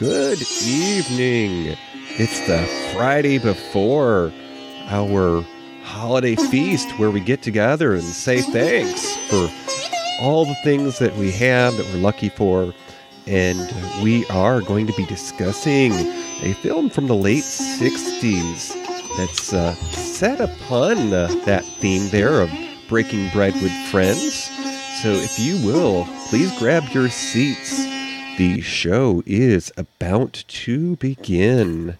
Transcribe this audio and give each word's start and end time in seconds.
Good 0.00 0.40
evening. 0.64 1.76
It's 2.16 2.46
the 2.46 2.64
Friday 2.94 3.36
before 3.36 4.32
our 4.86 5.44
holiday 5.82 6.36
feast 6.36 6.98
where 6.98 7.10
we 7.10 7.20
get 7.20 7.42
together 7.42 7.92
and 7.92 8.02
say 8.02 8.40
thanks 8.40 9.14
for 9.28 9.50
all 10.22 10.46
the 10.46 10.54
things 10.64 10.98
that 11.00 11.14
we 11.16 11.30
have 11.32 11.76
that 11.76 11.84
we're 11.92 12.00
lucky 12.00 12.30
for. 12.30 12.72
And 13.26 13.60
we 14.02 14.24
are 14.28 14.62
going 14.62 14.86
to 14.86 14.94
be 14.94 15.04
discussing 15.04 15.92
a 15.92 16.54
film 16.62 16.88
from 16.88 17.06
the 17.06 17.14
late 17.14 17.44
60s 17.44 18.72
that's 19.18 19.52
uh, 19.52 19.74
set 19.74 20.40
upon 20.40 21.12
uh, 21.12 21.26
that 21.44 21.66
theme 21.66 22.08
there 22.08 22.40
of 22.40 22.50
breaking 22.88 23.28
bread 23.34 23.52
with 23.56 23.72
friends. 23.90 24.44
So 25.02 25.10
if 25.10 25.38
you 25.38 25.62
will, 25.62 26.06
please 26.30 26.58
grab 26.58 26.84
your 26.94 27.10
seats. 27.10 27.79
The 28.40 28.62
show 28.62 29.22
is 29.26 29.70
about 29.76 30.44
to 30.48 30.96
begin. 30.96 31.98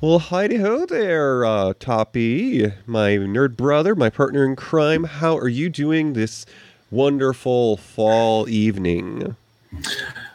Well, 0.00 0.18
hi 0.20 0.48
ho 0.56 0.86
there, 0.86 1.44
uh, 1.44 1.74
Toppy, 1.78 2.72
my 2.86 3.10
nerd 3.10 3.58
brother, 3.58 3.94
my 3.94 4.08
partner 4.08 4.46
in 4.46 4.56
crime. 4.56 5.04
How 5.04 5.36
are 5.36 5.50
you 5.50 5.68
doing 5.68 6.14
this 6.14 6.46
wonderful 6.90 7.76
fall 7.76 8.48
evening? 8.48 9.36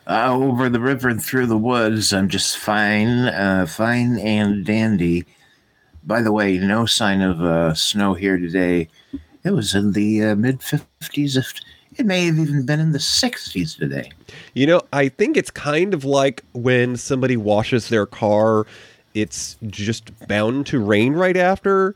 Uh, 0.05 0.31
over 0.31 0.69
the 0.69 0.79
river 0.79 1.09
and 1.09 1.23
through 1.23 1.47
the 1.47 1.57
woods, 1.57 2.13
I'm 2.13 2.29
just 2.29 2.55
fine, 2.59 3.29
uh, 3.29 3.65
fine 3.67 4.19
and 4.19 4.63
dandy. 4.63 5.25
By 6.03 6.21
the 6.21 6.31
way, 6.31 6.59
no 6.59 6.85
sign 6.85 7.21
of 7.21 7.41
uh, 7.41 7.73
snow 7.73 8.13
here 8.13 8.37
today. 8.37 8.89
It 9.43 9.51
was 9.51 9.75
in 9.75 9.91
the 9.91 10.23
uh, 10.23 10.35
mid 10.35 10.59
50s. 10.59 11.37
If 11.37 11.53
it 11.97 12.05
may 12.05 12.25
have 12.25 12.39
even 12.39 12.65
been 12.65 12.79
in 12.79 12.91
the 12.91 12.97
60s 12.97 13.77
today. 13.77 14.11
You 14.53 14.67
know, 14.67 14.81
I 14.91 15.09
think 15.09 15.37
it's 15.37 15.51
kind 15.51 15.93
of 15.93 16.03
like 16.03 16.43
when 16.53 16.97
somebody 16.97 17.37
washes 17.37 17.89
their 17.89 18.05
car, 18.05 18.65
it's 19.13 19.57
just 19.67 20.11
bound 20.27 20.65
to 20.67 20.79
rain 20.79 21.13
right 21.13 21.37
after. 21.37 21.95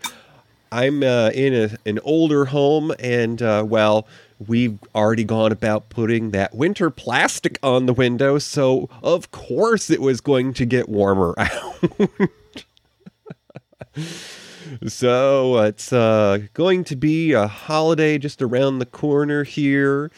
I'm 0.71 1.01
uh, 1.01 1.29
in 1.29 1.53
a, 1.53 1.89
an 1.89 1.99
older 2.03 2.45
home, 2.45 2.93
and 2.99 3.41
uh, 3.41 3.63
well, 3.65 4.07
we've 4.45 4.77
already 4.93 5.23
gone 5.23 5.51
about 5.51 5.89
putting 5.89 6.31
that 6.31 6.53
winter 6.53 6.89
plastic 6.89 7.57
on 7.63 7.85
the 7.85 7.93
window, 7.93 8.37
so 8.37 8.89
of 9.01 9.31
course 9.31 9.89
it 9.89 10.01
was 10.01 10.21
going 10.21 10.53
to 10.55 10.65
get 10.65 10.89
warmer 10.89 11.33
out. 11.37 11.79
so 14.87 15.57
it's 15.59 15.91
uh, 15.91 16.39
going 16.53 16.83
to 16.85 16.95
be 16.95 17.33
a 17.33 17.47
holiday 17.47 18.17
just 18.17 18.41
around 18.41 18.79
the 18.79 18.85
corner 18.85 19.43
here, 19.43 20.11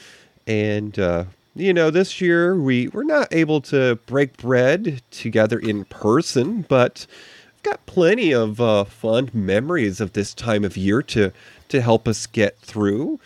and 0.47 0.97
uh, 0.97 1.25
you 1.55 1.73
know 1.73 1.89
this 1.89 2.21
year 2.21 2.55
we 2.55 2.87
we're 2.89 3.03
not 3.03 3.33
able 3.33 3.61
to 3.61 3.95
break 4.05 4.37
bread 4.37 5.01
together 5.11 5.59
in 5.59 5.85
person, 5.85 6.65
but 6.67 7.05
I've 7.57 7.63
got 7.63 7.85
plenty 7.85 8.33
of 8.33 8.61
uh, 8.61 8.83
fond 8.85 9.33
memories 9.33 9.99
of 9.99 10.13
this 10.13 10.33
time 10.33 10.63
of 10.63 10.77
year 10.77 11.01
to 11.03 11.31
to 11.69 11.81
help 11.81 12.07
us 12.07 12.25
get 12.25 12.57
through. 12.59 13.19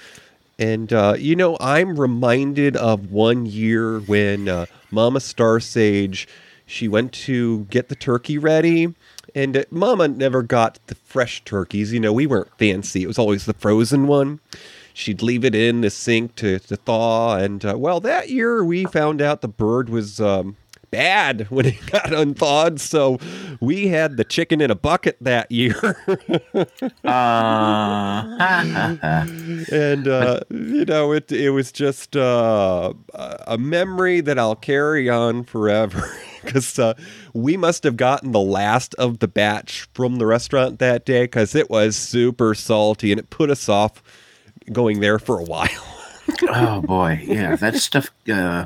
And 0.59 0.93
uh, 0.93 1.15
you 1.17 1.35
know, 1.35 1.57
I'm 1.59 1.99
reminded 1.99 2.75
of 2.77 3.11
one 3.11 3.45
year 3.45 3.99
when 3.99 4.47
uh, 4.47 4.65
Mama 4.91 5.19
Star 5.19 5.59
Sage 5.59 6.27
she 6.65 6.87
went 6.87 7.11
to 7.11 7.65
get 7.65 7.89
the 7.89 7.95
turkey 7.95 8.37
ready 8.37 8.93
and 9.35 9.57
uh, 9.57 9.63
Mama 9.71 10.07
never 10.07 10.43
got 10.43 10.79
the 10.87 10.95
fresh 10.95 11.43
turkeys. 11.43 11.93
You 11.93 11.99
know, 11.99 12.13
we 12.13 12.27
weren't 12.27 12.55
fancy. 12.57 13.03
It 13.03 13.07
was 13.07 13.19
always 13.19 13.45
the 13.45 13.53
frozen 13.53 14.07
one. 14.07 14.39
She'd 14.93 15.21
leave 15.23 15.43
it 15.43 15.55
in 15.55 15.81
the 15.81 15.89
sink 15.89 16.35
to, 16.35 16.59
to 16.59 16.75
thaw. 16.75 17.37
And, 17.37 17.65
uh, 17.65 17.75
well, 17.77 17.99
that 18.01 18.29
year 18.29 18.63
we 18.63 18.85
found 18.85 19.21
out 19.21 19.41
the 19.41 19.47
bird 19.47 19.89
was 19.89 20.21
um, 20.21 20.55
bad 20.91 21.47
when 21.49 21.65
it 21.65 21.85
got 21.87 22.13
unthawed. 22.13 22.79
So 22.79 23.17
we 23.59 23.87
had 23.87 24.17
the 24.17 24.23
chicken 24.23 24.61
in 24.61 24.69
a 24.69 24.75
bucket 24.75 25.17
that 25.21 25.51
year. 25.51 25.97
And, 29.71 30.07
uh, 30.07 30.41
you 30.49 30.85
know, 30.85 31.11
it, 31.13 31.31
it 31.31 31.49
was 31.51 31.71
just 31.71 32.15
uh, 32.15 32.93
a 33.13 33.57
memory 33.57 34.21
that 34.21 34.37
I'll 34.37 34.55
carry 34.55 35.09
on 35.09 35.43
forever. 35.43 36.11
Because 36.53 36.77
uh, 36.77 36.93
we 37.33 37.57
must 37.57 37.83
have 37.83 37.97
gotten 37.97 38.31
the 38.31 38.39
last 38.39 38.93
of 38.95 39.19
the 39.19 39.27
batch 39.27 39.87
from 39.93 40.17
the 40.17 40.25
restaurant 40.25 40.79
that 40.79 41.05
day 41.05 41.23
because 41.23 41.55
it 41.55 41.69
was 41.69 41.95
super 41.95 42.53
salty 42.53 43.11
and 43.11 43.19
it 43.19 43.29
put 43.29 43.49
us 43.49 43.69
off 43.69 44.03
going 44.71 44.99
there 44.99 45.19
for 45.19 45.39
a 45.39 45.43
while. 45.43 45.69
oh 46.49 46.81
boy, 46.81 47.21
yeah, 47.23 47.55
that 47.55 47.75
stuff. 47.75 48.09
Uh, 48.31 48.65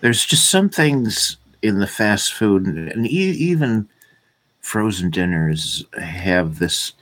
there's 0.00 0.26
just 0.26 0.50
some 0.50 0.68
things 0.68 1.36
in 1.62 1.78
the 1.78 1.86
fast 1.86 2.32
food, 2.32 2.66
and 2.66 3.06
e- 3.06 3.10
even 3.10 3.88
frozen 4.60 5.10
dinners 5.10 5.84
have 6.00 6.58
this 6.58 6.92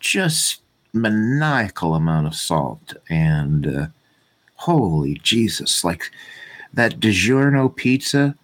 just 0.00 0.60
maniacal 0.92 1.94
amount 1.94 2.26
of 2.26 2.34
salt. 2.34 2.94
And 3.08 3.66
uh, 3.66 3.86
holy 4.56 5.14
Jesus, 5.22 5.84
like 5.84 6.10
that 6.72 7.00
DiGiorno 7.00 7.74
pizza. 7.74 8.34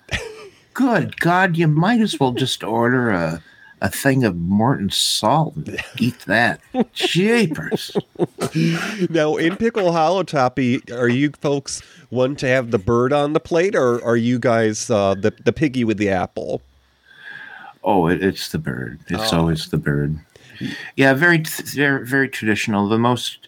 Good 0.78 1.19
God, 1.19 1.56
you 1.56 1.66
might 1.66 2.00
as 2.00 2.21
well 2.21 2.31
just 2.33 2.62
order 2.78 3.11
a 3.11 3.43
a 3.81 3.89
thing 3.89 4.25
of 4.25 4.37
Morton 4.37 4.91
salt 4.91 5.55
and 5.56 5.78
eat 5.99 6.19
that. 6.27 6.61
Jeepers. 6.93 7.97
now, 9.11 9.37
in 9.37 9.56
Pickle 9.56 9.93
Hollow 9.93 10.22
Toppy, 10.25 10.81
are 10.93 11.09
you 11.09 11.31
folks 11.41 11.81
one 12.11 12.34
to 12.37 12.47
have 12.49 12.71
the 12.72 12.78
bird 12.78 13.12
on 13.12 13.33
the 13.34 13.41
plate, 13.41 13.77
or 13.77 14.05
are 14.05 14.16
you 14.16 14.39
guys 14.39 14.89
uh, 14.91 15.15
the 15.15 15.33
the 15.44 15.53
piggy 15.53 15.83
with 15.84 15.99
the 15.99 16.11
apple? 16.11 16.62
Oh, 17.84 18.06
it, 18.09 18.22
it's 18.22 18.49
the 18.50 18.59
bird. 18.59 19.00
It's 19.09 19.33
Oh. 19.33 19.39
always 19.41 19.69
the 19.71 19.78
bird. 19.78 20.19
Yeah, 20.97 21.15
very, 21.15 21.39
very, 21.75 22.05
very 22.06 22.28
traditional. 22.28 22.89
The 22.89 22.99
most 22.99 23.39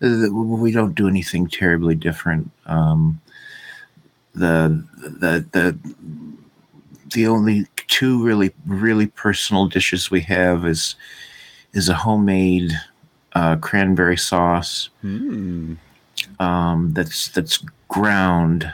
uh, 0.00 0.26
we 0.32 0.70
don't 0.72 0.94
do 0.94 1.08
anything 1.08 1.46
terribly 1.48 1.94
different. 1.96 2.50
Um, 2.66 3.20
the 4.34 4.84
the 5.00 5.44
the 5.52 5.78
the 7.12 7.26
only 7.26 7.66
two 7.88 8.22
really 8.22 8.52
really 8.66 9.06
personal 9.06 9.66
dishes 9.66 10.10
we 10.10 10.20
have 10.22 10.66
is 10.66 10.94
is 11.72 11.88
a 11.88 11.94
homemade 11.94 12.72
uh, 13.34 13.56
cranberry 13.56 14.16
sauce 14.16 14.90
Hmm. 15.00 15.74
um, 16.38 16.92
that's 16.92 17.28
that's 17.28 17.64
ground 17.88 18.72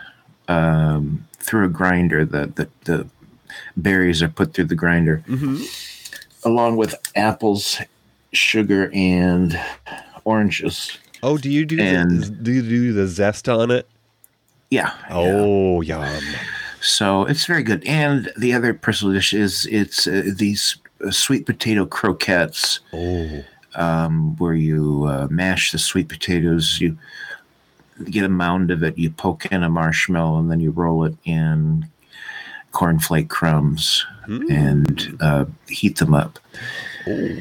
um, 0.48 1.26
through 1.38 1.66
a 1.66 1.68
grinder. 1.68 2.24
The, 2.24 2.46
the 2.54 2.68
the 2.84 3.06
berries 3.76 4.22
are 4.22 4.28
put 4.28 4.54
through 4.54 4.66
the 4.66 4.74
grinder 4.74 5.22
hmm 5.26 5.62
along 6.44 6.76
with 6.76 6.94
apples, 7.16 7.80
sugar, 8.32 8.90
and 8.94 9.58
oranges. 10.24 10.96
Oh, 11.22 11.36
do 11.36 11.50
you 11.50 11.66
do 11.66 11.76
the, 11.76 11.82
And- 11.82 12.44
do 12.44 12.52
you 12.52 12.62
do 12.62 12.92
the 12.92 13.08
zest 13.08 13.48
on 13.48 13.72
it? 13.72 13.88
Yeah. 14.70 14.92
yeah. 15.10 15.16
Oh, 15.16 15.80
yum. 15.80 16.22
So 16.88 17.24
it's 17.26 17.44
very 17.44 17.62
good. 17.62 17.84
And 17.86 18.30
the 18.38 18.54
other 18.54 18.72
personal 18.72 19.12
dish 19.14 19.34
is 19.34 19.66
it's 19.70 20.06
uh, 20.06 20.22
these 20.34 20.76
uh, 21.06 21.10
sweet 21.10 21.44
potato 21.44 21.84
croquettes, 21.84 22.80
Oh, 22.94 23.44
um, 23.74 24.36
where 24.38 24.54
you 24.54 25.04
uh, 25.04 25.28
mash 25.30 25.70
the 25.70 25.78
sweet 25.78 26.08
potatoes, 26.08 26.80
you 26.80 26.96
get 28.06 28.24
a 28.24 28.28
mound 28.28 28.70
of 28.70 28.82
it, 28.82 28.96
you 28.96 29.10
poke 29.10 29.44
in 29.46 29.62
a 29.62 29.68
marshmallow, 29.68 30.38
and 30.38 30.50
then 30.50 30.60
you 30.60 30.70
roll 30.70 31.04
it 31.04 31.14
in 31.24 31.86
cornflake 32.72 33.28
crumbs 33.28 34.04
Hmm. 34.24 34.50
and 34.50 35.16
uh, 35.20 35.44
heat 35.68 35.96
them 35.98 36.14
up. 36.14 36.38
Oh. 37.06 37.38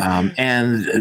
um, 0.00 0.32
and 0.38 0.88
uh, 0.88 0.98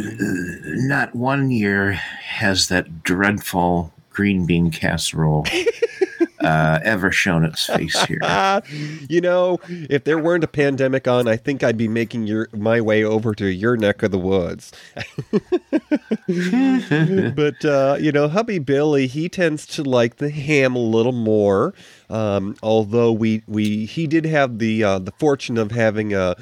not 0.87 1.13
one 1.15 1.51
year 1.51 1.91
has 1.93 2.67
that 2.69 3.03
dreadful 3.03 3.93
green 4.09 4.45
bean 4.47 4.71
casserole 4.71 5.45
uh, 6.39 6.79
ever 6.83 7.11
shown 7.11 7.45
its 7.45 7.65
face 7.65 7.99
here. 8.03 8.19
You 9.09 9.21
know, 9.21 9.59
if 9.67 10.03
there 10.03 10.19
weren't 10.19 10.43
a 10.43 10.47
pandemic 10.47 11.07
on, 11.07 11.27
I 11.27 11.37
think 11.37 11.63
I'd 11.63 11.77
be 11.77 11.87
making 11.87 12.27
your 12.27 12.49
my 12.53 12.81
way 12.81 13.03
over 13.03 13.33
to 13.35 13.47
your 13.47 13.77
neck 13.77 14.03
of 14.03 14.11
the 14.11 14.19
woods. 14.19 14.71
but 17.35 17.65
uh, 17.65 17.97
you 17.99 18.11
know, 18.11 18.27
hubby 18.27 18.59
Billy, 18.59 19.07
he 19.07 19.29
tends 19.29 19.65
to 19.67 19.83
like 19.83 20.17
the 20.17 20.29
ham 20.29 20.75
a 20.75 20.79
little 20.79 21.11
more. 21.11 21.73
Um, 22.09 22.55
although 22.61 23.11
we 23.11 23.43
we 23.47 23.85
he 23.85 24.07
did 24.07 24.25
have 24.25 24.59
the 24.59 24.83
uh, 24.83 24.99
the 24.99 25.11
fortune 25.11 25.57
of 25.57 25.71
having 25.71 26.13
uh, 26.13 26.35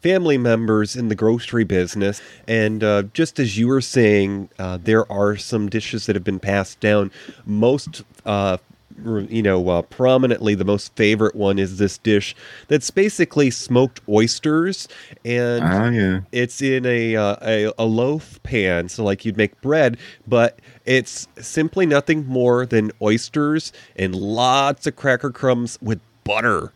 family 0.00 0.38
members 0.38 0.96
in 0.96 1.08
the 1.08 1.14
grocery 1.14 1.64
business, 1.64 2.20
and 2.46 2.84
uh, 2.84 3.02
just 3.12 3.38
as 3.38 3.58
you 3.58 3.68
were 3.68 3.80
saying, 3.80 4.48
uh, 4.58 4.78
there 4.82 5.10
are 5.10 5.36
some 5.36 5.68
dishes 5.68 6.06
that 6.06 6.16
have 6.16 6.24
been 6.24 6.40
passed 6.40 6.80
down. 6.80 7.10
Most 7.46 8.02
uh, 8.24 8.58
you 9.04 9.42
know, 9.42 9.68
uh, 9.68 9.82
prominently 9.82 10.54
the 10.54 10.64
most 10.64 10.94
favorite 10.96 11.34
one 11.34 11.58
is 11.58 11.78
this 11.78 11.98
dish 11.98 12.34
that's 12.68 12.90
basically 12.90 13.50
smoked 13.50 14.00
oysters, 14.08 14.88
and 15.24 15.64
Oh 15.64 15.88
yeah. 15.90 16.20
it's 16.32 16.62
in 16.62 16.86
a, 16.86 17.16
uh, 17.16 17.36
a 17.42 17.72
a 17.78 17.84
loaf 17.84 18.42
pan, 18.42 18.88
so 18.88 19.04
like 19.04 19.24
you'd 19.24 19.36
make 19.36 19.60
bread, 19.60 19.98
but 20.26 20.58
it's 20.84 21.28
simply 21.38 21.86
nothing 21.86 22.26
more 22.26 22.66
than 22.66 22.90
oysters 23.02 23.72
and 23.96 24.14
lots 24.14 24.86
of 24.86 24.96
cracker 24.96 25.30
crumbs 25.30 25.78
with 25.82 26.00
butter. 26.24 26.72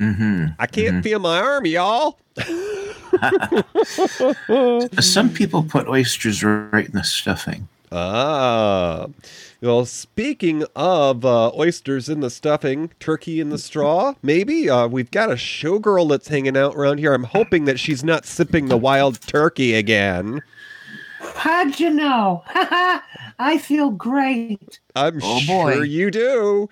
Mm-hmm. 0.00 0.46
I 0.58 0.66
can't 0.66 1.04
feel 1.04 1.18
my 1.18 1.40
arm, 1.40 1.66
y'all. 1.66 2.18
Some 5.00 5.30
people 5.30 5.62
put 5.62 5.88
oysters 5.88 6.42
right 6.42 6.86
in 6.86 6.92
the 6.92 7.04
stuffing. 7.04 7.68
Ah. 7.92 9.06
Well, 9.60 9.84
speaking 9.84 10.64
of 10.74 11.24
uh, 11.24 11.50
oysters 11.54 12.08
in 12.08 12.20
the 12.20 12.30
stuffing, 12.30 12.90
turkey 12.98 13.40
in 13.40 13.50
the 13.50 13.58
straw, 13.58 14.14
maybe 14.22 14.70
uh, 14.70 14.86
we've 14.86 15.10
got 15.10 15.30
a 15.30 15.34
showgirl 15.34 16.08
that's 16.08 16.28
hanging 16.28 16.56
out 16.56 16.76
around 16.76 16.98
here. 16.98 17.12
I'm 17.12 17.24
hoping 17.24 17.64
that 17.66 17.78
she's 17.78 18.02
not 18.04 18.24
sipping 18.24 18.68
the 18.68 18.76
wild 18.78 19.20
turkey 19.20 19.74
again. 19.74 20.40
How'd 21.34 21.78
you 21.78 21.90
know? 21.90 22.42
I 23.38 23.58
feel 23.58 23.90
great. 23.90 24.80
I'm 24.94 25.20
Oh, 25.22 25.38
sure 25.40 25.74
boy. 25.76 25.82
you 25.82 26.10
do. 26.10 26.68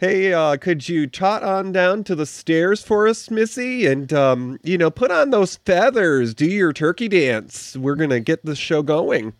Hey, 0.00 0.32
uh, 0.32 0.56
could 0.56 0.88
you 0.88 1.06
tot 1.06 1.42
on 1.44 1.70
down 1.72 2.02
to 2.04 2.14
the 2.16 2.26
stairs 2.26 2.82
for 2.82 3.06
us, 3.06 3.30
Missy? 3.30 3.86
And, 3.86 4.12
um, 4.12 4.58
you 4.64 4.76
know, 4.78 4.90
put 4.90 5.10
on 5.12 5.30
those 5.30 5.56
feathers, 5.56 6.34
do 6.34 6.46
your 6.46 6.72
turkey 6.72 7.08
dance. 7.08 7.76
We're 7.76 7.94
going 7.94 8.10
to 8.10 8.20
get 8.20 8.44
the 8.44 8.56
show 8.56 8.82
going. 8.82 9.32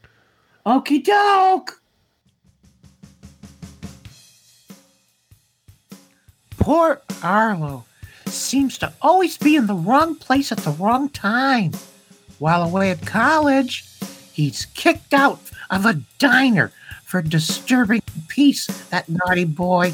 Okie 0.64 1.04
doke. 1.04 1.80
Poor 6.50 7.02
Arlo 7.22 7.84
seems 8.26 8.78
to 8.78 8.92
always 9.02 9.36
be 9.36 9.56
in 9.56 9.66
the 9.66 9.74
wrong 9.74 10.14
place 10.14 10.52
at 10.52 10.58
the 10.58 10.70
wrong 10.70 11.08
time. 11.08 11.72
While 12.38 12.62
away 12.62 12.92
at 12.92 13.04
college, 13.04 13.84
he's 14.32 14.66
kicked 14.66 15.12
out 15.12 15.40
of 15.70 15.84
a 15.84 16.00
diner 16.18 16.70
for 17.04 17.22
disturbing 17.22 18.02
peace, 18.28 18.66
that 18.90 19.08
naughty 19.08 19.44
boy. 19.44 19.92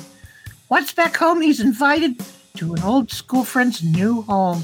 Once 0.69 0.93
back 0.93 1.17
home, 1.17 1.41
he's 1.41 1.61
invited 1.61 2.23
to 2.57 2.75
an 2.75 2.83
old 2.83 3.11
school 3.11 3.45
friend's 3.45 3.83
new 3.83 4.21
home, 4.23 4.63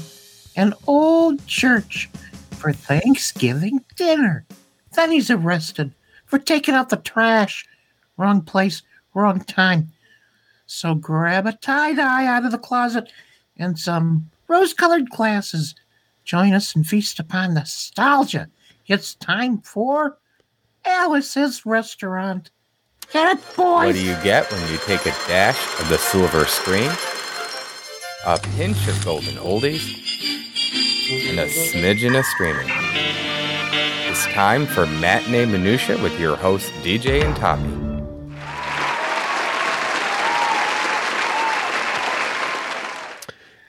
an 0.55 0.75
old 0.85 1.45
church, 1.47 2.09
for 2.51 2.71
Thanksgiving 2.71 3.83
dinner. 3.95 4.45
Then 4.95 5.11
he's 5.11 5.29
arrested 5.29 5.93
for 6.25 6.39
taking 6.39 6.73
out 6.73 6.89
the 6.89 6.97
trash. 6.97 7.65
Wrong 8.17 8.41
place, 8.41 8.81
wrong 9.13 9.41
time. 9.41 9.91
So 10.67 10.95
grab 10.95 11.45
a 11.45 11.53
tie 11.53 11.93
dye 11.93 12.25
out 12.25 12.45
of 12.45 12.51
the 12.51 12.57
closet 12.57 13.11
and 13.57 13.77
some 13.77 14.29
rose 14.47 14.73
colored 14.73 15.09
glasses. 15.09 15.75
Join 16.23 16.53
us 16.53 16.75
and 16.75 16.87
feast 16.87 17.19
upon 17.19 17.53
nostalgia. 17.53 18.49
It's 18.87 19.15
time 19.15 19.59
for 19.59 20.17
Alice's 20.85 21.65
restaurant. 21.65 22.49
Get 23.11 23.37
it, 23.37 23.55
boys! 23.55 23.85
What 23.85 23.95
do 23.95 24.01
you 24.03 24.17
get 24.23 24.51
when 24.51 24.71
you 24.71 24.79
take 24.85 25.01
a 25.01 25.15
dash 25.27 25.79
of 25.79 25.89
the 25.89 25.97
silver 25.97 26.45
screen? 26.45 26.91
A 28.25 28.39
pinch 28.57 28.87
of 28.87 29.05
golden 29.05 29.35
oldies 29.35 30.01
and 31.29 31.39
a 31.39 31.45
smidgen 31.45 32.17
of 32.17 32.25
streaming. 32.25 32.67
It's 34.25 34.33
time 34.33 34.65
for 34.65 34.87
Matinee 34.87 35.45
Minutia 35.45 36.01
with 36.01 36.19
your 36.19 36.35
hosts 36.35 36.71
DJ 36.83 37.23
and 37.23 37.35
Tommy. 37.35 37.69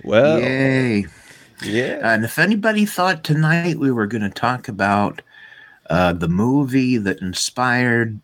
Well, 0.05 0.39
Yay. 0.41 1.07
yeah. 1.65 1.99
And 2.15 2.25
if 2.25 2.39
anybody 2.39 2.87
thought 2.87 3.25
tonight 3.25 3.79
we 3.79 3.91
were 3.91 4.07
going 4.07 4.23
to 4.23 4.31
talk 4.31 4.69
about 4.69 5.21
uh, 5.91 6.13
the 6.13 6.29
movie 6.29 6.97
that 6.99 7.21
inspired 7.21 8.21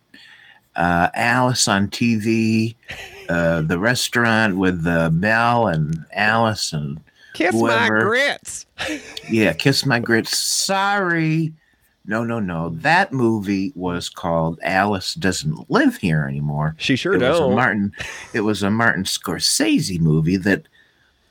uh, 0.76 1.08
Alice 1.14 1.66
on 1.66 1.88
TV, 1.88 2.76
uh, 3.28 3.62
the 3.62 3.78
restaurant 3.78 4.56
with 4.58 4.86
uh, 4.86 5.10
Belle 5.10 5.66
and 5.66 6.04
Alice, 6.12 6.72
and 6.72 7.00
Kiss 7.34 7.54
my 7.54 7.58
whoever- 7.86 8.00
grits. 8.04 8.66
yeah, 9.28 9.52
Kiss 9.52 9.84
My 9.84 9.98
Grits. 9.98 10.36
Sorry. 10.38 11.52
No, 12.04 12.24
no, 12.24 12.40
no. 12.40 12.70
That 12.70 13.12
movie 13.12 13.72
was 13.76 14.08
called 14.08 14.58
Alice 14.62 15.14
Doesn't 15.14 15.70
Live 15.70 15.96
Here 15.96 16.26
Anymore. 16.26 16.74
She 16.78 16.96
sure 16.96 17.14
it 17.14 17.20
was. 17.20 17.40
Martin. 17.54 17.92
It 18.32 18.40
was 18.40 18.62
a 18.62 18.70
Martin 18.70 19.04
Scorsese 19.04 20.00
movie 20.00 20.36
that 20.38 20.66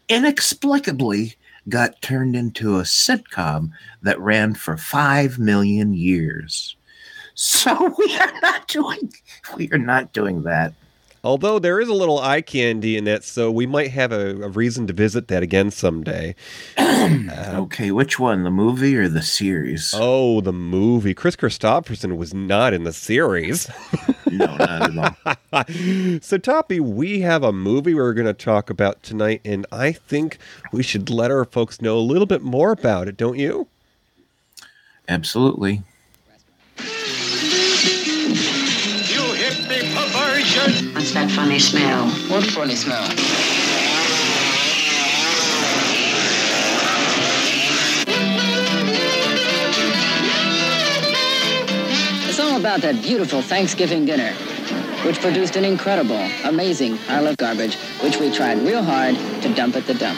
inexplicably 0.07 1.35
got 1.68 2.01
turned 2.01 2.35
into 2.35 2.77
a 2.77 2.83
sitcom 2.83 3.71
that 4.01 4.19
ran 4.19 4.53
for 4.53 4.77
five 4.77 5.38
million 5.38 5.94
years. 5.94 6.75
So 7.35 7.94
we 7.97 8.18
are 8.18 8.33
not 8.41 8.68
doing. 8.68 9.12
We 9.57 9.69
are 9.71 9.77
not 9.77 10.13
doing 10.13 10.44
that. 10.44 10.73
Although 11.23 11.59
there 11.59 11.79
is 11.79 11.88
a 11.88 11.94
little 11.94 12.18
eye 12.18 12.41
candy 12.41 12.97
in 12.97 13.03
that, 13.03 13.23
so 13.23 13.51
we 13.51 13.68
might 13.68 13.91
have 13.91 14.12
a, 14.12 14.41
a 14.41 14.50
reason 14.50 14.88
to 14.88 14.94
visit 14.94 15.27
that 15.27 15.44
again 15.44 15.71
someday. 15.71 16.35
Okay, 17.51 17.91
which 17.91 18.19
one, 18.19 18.44
the 18.44 18.51
movie 18.51 18.95
or 18.95 19.07
the 19.07 19.21
series? 19.21 19.94
Oh, 19.95 20.41
the 20.41 20.53
movie. 20.53 21.13
Kris 21.13 21.35
Kristofferson 21.35 22.15
was 22.15 22.33
not 22.33 22.73
in 22.73 22.83
the 22.83 22.94
series. 22.94 23.69
No, 24.31 24.45
not 24.56 25.18
at 25.25 25.38
all. 25.51 25.65
so, 26.21 26.38
Toppy, 26.38 26.79
we 26.79 27.19
have 27.19 27.44
a 27.44 27.51
movie 27.51 27.94
we're 27.94 28.13
going 28.13 28.27
to 28.27 28.33
talk 28.33 28.69
about 28.69 29.03
tonight, 29.03 29.41
and 29.44 29.65
I 29.73 29.91
think 29.91 30.38
we 30.71 30.83
should 30.83 31.09
let 31.09 31.31
our 31.31 31.44
folks 31.44 31.81
know 31.81 31.97
a 31.97 32.00
little 32.00 32.25
bit 32.25 32.41
more 32.41 32.71
about 32.71 33.09
it, 33.09 33.18
don't 33.18 33.38
you? 33.38 33.68
Absolutely. 35.09 35.83
What's 41.11 41.25
that 41.25 41.31
funny 41.31 41.59
smell? 41.59 42.07
What 42.29 42.45
funny 42.51 42.73
smell? 42.73 43.03
It's 52.29 52.39
all 52.39 52.55
about 52.55 52.79
that 52.83 53.01
beautiful 53.01 53.41
Thanksgiving 53.41 54.05
dinner, 54.05 54.31
which 55.05 55.19
produced 55.19 55.57
an 55.57 55.65
incredible, 55.65 56.29
amazing 56.45 56.97
pile 56.99 57.27
of 57.27 57.35
garbage, 57.35 57.75
which 58.01 58.17
we 58.17 58.31
tried 58.31 58.59
real 58.59 58.81
hard 58.81 59.15
to 59.41 59.53
dump 59.53 59.75
at 59.75 59.85
the 59.87 59.95
dump. 59.95 60.17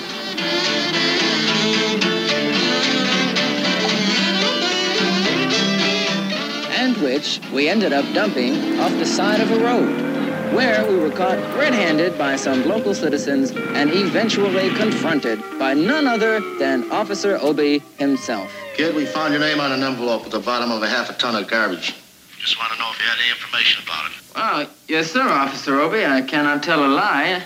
And 6.69 6.95
which 6.97 7.39
we 7.51 7.67
ended 7.67 7.93
up 7.93 8.05
dumping 8.13 8.79
off 8.79 8.91
the 8.91 9.07
side 9.07 9.41
of 9.41 9.49
a 9.49 9.57
road, 9.57 10.12
where 10.53 10.87
we 10.87 10.95
were 10.97 11.09
caught 11.09 11.37
red-handed 11.57 12.17
by 12.17 12.35
some 12.35 12.63
local 12.67 12.93
citizens 12.93 13.51
and 13.51 13.91
eventually 13.91 14.69
confronted 14.75 15.41
by 15.57 15.73
none 15.73 16.07
other 16.07 16.39
than 16.59 16.89
Officer 16.91 17.39
Obie 17.41 17.79
himself. 17.97 18.51
Kid, 18.75 18.95
we 18.95 19.05
found 19.05 19.33
your 19.33 19.41
name 19.41 19.59
on 19.59 19.71
an 19.71 19.81
envelope 19.81 20.25
at 20.25 20.31
the 20.31 20.39
bottom 20.39 20.71
of 20.71 20.83
a 20.83 20.87
half 20.87 21.09
a 21.09 21.13
ton 21.13 21.35
of 21.35 21.47
garbage. 21.47 21.95
Just 22.37 22.59
want 22.59 22.71
to 22.71 22.77
know 22.77 22.91
if 22.91 22.99
you 22.99 23.05
had 23.05 23.17
any 23.19 23.29
information 23.31 23.83
about 23.83 24.11
it. 24.11 24.17
Well, 24.35 24.69
yes, 24.87 25.11
sir, 25.11 25.27
Officer 25.27 25.79
Obie. 25.79 26.05
I 26.05 26.21
cannot 26.21 26.61
tell 26.61 26.85
a 26.85 26.87
lie. 26.87 27.43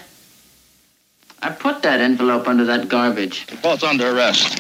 I 1.42 1.52
put 1.52 1.84
that 1.84 2.02
envelope 2.02 2.48
under 2.48 2.66
that 2.66 2.90
garbage. 2.90 3.46
You're 3.50 3.62
both 3.62 3.84
under 3.84 4.16
arrest. 4.16 4.58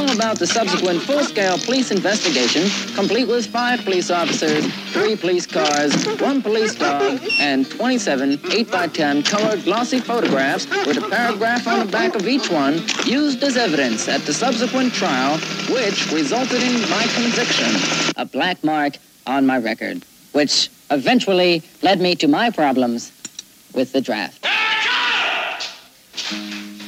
It's 0.00 0.14
about 0.14 0.38
the 0.38 0.46
subsequent 0.46 1.02
full-scale 1.02 1.58
police 1.58 1.90
investigation, 1.90 2.68
complete 2.94 3.26
with 3.26 3.46
five 3.46 3.82
police 3.84 4.12
officers, 4.12 4.64
three 4.92 5.16
police 5.16 5.44
cars, 5.44 5.92
one 6.20 6.40
police 6.40 6.76
dog, 6.76 7.20
and 7.40 7.68
27 7.68 8.36
8x10 8.36 9.26
colored 9.26 9.64
glossy 9.64 9.98
photographs 9.98 10.66
with 10.86 10.98
a 10.98 11.08
paragraph 11.08 11.66
on 11.66 11.80
the 11.80 11.90
back 11.90 12.14
of 12.14 12.28
each 12.28 12.48
one 12.48 12.74
used 13.06 13.42
as 13.42 13.56
evidence 13.56 14.08
at 14.08 14.20
the 14.20 14.32
subsequent 14.32 14.92
trial, 14.92 15.36
which 15.68 16.12
resulted 16.12 16.62
in 16.62 16.80
my 16.88 17.04
conviction. 17.14 17.74
A 18.16 18.24
black 18.24 18.62
mark 18.62 18.98
on 19.26 19.46
my 19.46 19.58
record, 19.58 20.04
which 20.30 20.70
eventually 20.92 21.62
led 21.82 22.00
me 22.00 22.14
to 22.14 22.28
my 22.28 22.50
problems 22.50 23.10
with 23.74 23.92
the 23.92 24.00
draft. 24.00 24.46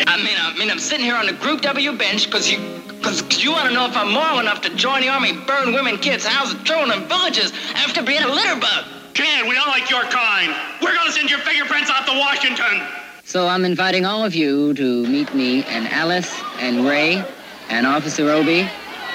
I 0.07 0.16
mean, 0.16 0.37
I 0.38 0.57
mean, 0.59 0.71
I'm 0.71 0.78
sitting 0.78 1.04
here 1.04 1.16
on 1.16 1.26
the 1.26 1.33
Group 1.33 1.61
W 1.62 1.92
bench 1.97 2.26
because 2.26 2.50
you, 2.50 2.59
because 2.88 3.42
you 3.42 3.52
want 3.52 3.69
to 3.69 3.75
know 3.75 3.87
if 3.87 3.97
I'm 3.97 4.12
moral 4.12 4.38
enough 4.38 4.61
to 4.62 4.75
join 4.75 5.02
the 5.02 5.09
army, 5.09 5.33
burn 5.33 5.75
women, 5.75 5.99
kids, 5.99 6.25
houses, 6.25 6.62
children, 6.62 6.90
and 6.99 7.09
villages 7.09 7.52
after 7.75 8.02
being 8.02 8.23
a 8.23 8.28
litter 8.28 8.59
bug. 8.59 8.85
Kid, 9.14 9.47
we 9.47 9.54
don't 9.54 9.69
like 9.69 9.90
your 9.90 10.02
kind. 10.04 10.54
We're 10.83 10.95
gonna 10.95 11.12
send 11.12 11.28
your 11.28 11.40
fingerprints 11.40 11.90
out 11.90 12.07
to 12.07 12.12
Washington. 12.19 12.87
So 13.25 13.47
I'm 13.47 13.64
inviting 13.64 14.07
all 14.07 14.25
of 14.25 14.35
you 14.35 14.73
to 14.75 15.07
meet 15.07 15.35
me 15.35 15.64
and 15.64 15.87
Alice 15.88 16.35
and 16.61 16.87
Ray 16.87 17.23
and 17.69 17.87
Officer 17.87 18.30
Obie 18.30 18.69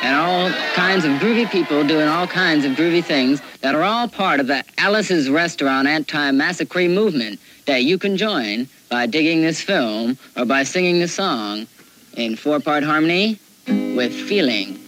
and 0.04 0.15
all 0.15 0.51
kinds 0.74 1.06
of 1.06 1.12
groovy 1.13 1.50
people 1.50 1.84
doing 1.86 2.08
all 2.08 2.27
kinds 2.27 2.65
of 2.65 2.74
groovy 2.74 3.04
things 3.04 3.42
that 3.62 3.74
are 3.74 3.84
all 3.84 4.08
part 4.08 4.39
of 4.39 4.48
the 4.48 4.63
Alice's 4.77 5.30
Restaurant 5.30 5.88
anti-massacre 5.88 6.88
movement 6.88 7.39
that 7.65 7.84
you 7.84 7.98
can 7.98 8.15
join 8.18 8.68
by 8.89 9.06
digging 9.06 9.42
this 9.42 9.62
film 9.62 10.18
or 10.38 10.46
by 10.46 10.63
singing 10.63 11.00
the 11.00 11.08
song 11.08 11.68
in 12.15 12.36
four-part 12.36 12.84
harmony 12.84 13.39
with 13.68 14.13
feeling. 14.13 14.80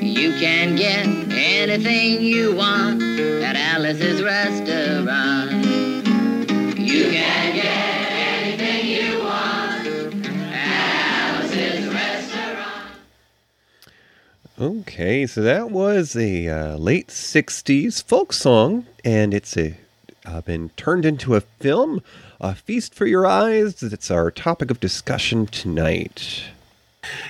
You 0.00 0.32
can 0.38 0.76
get 0.76 1.06
anything 1.32 2.22
you 2.22 2.54
want 2.54 3.02
at 3.02 3.56
Alice's 3.56 4.22
Restaurant. 4.22 5.64
You 6.78 7.10
can 7.10 7.54
get 7.54 8.12
anything 8.12 8.86
you 8.86 9.18
want 9.20 9.86
at 10.54 11.34
Alice's 11.34 11.86
Restaurant. 11.86 12.88
Okay, 14.60 15.26
so 15.26 15.42
that 15.42 15.70
was 15.70 16.14
a 16.14 16.48
uh, 16.48 16.76
late 16.76 17.08
60s 17.08 18.02
folk 18.04 18.32
song, 18.32 18.86
and 19.04 19.34
it's 19.34 19.56
a, 19.56 19.76
uh, 20.24 20.40
been 20.42 20.68
turned 20.70 21.04
into 21.04 21.34
a 21.34 21.40
film, 21.40 22.02
A 22.42 22.56
Feast 22.56 22.92
for 22.92 23.06
Your 23.06 23.24
Eyes. 23.24 23.84
It's 23.84 24.10
our 24.10 24.28
topic 24.32 24.72
of 24.72 24.80
discussion 24.80 25.46
tonight. 25.46 26.42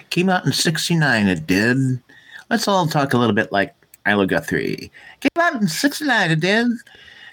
Came 0.08 0.30
out 0.30 0.46
in 0.46 0.52
69, 0.52 1.28
it 1.28 1.46
did. 1.46 2.00
Let's 2.48 2.66
all 2.66 2.86
talk 2.86 3.12
a 3.12 3.18
little 3.18 3.34
bit 3.34 3.52
like 3.52 3.74
Arlo 4.06 4.24
Guthrie. 4.24 4.90
Came 5.20 5.30
out 5.38 5.60
in 5.60 5.68
69, 5.68 6.30
it 6.30 6.40
did. 6.40 6.66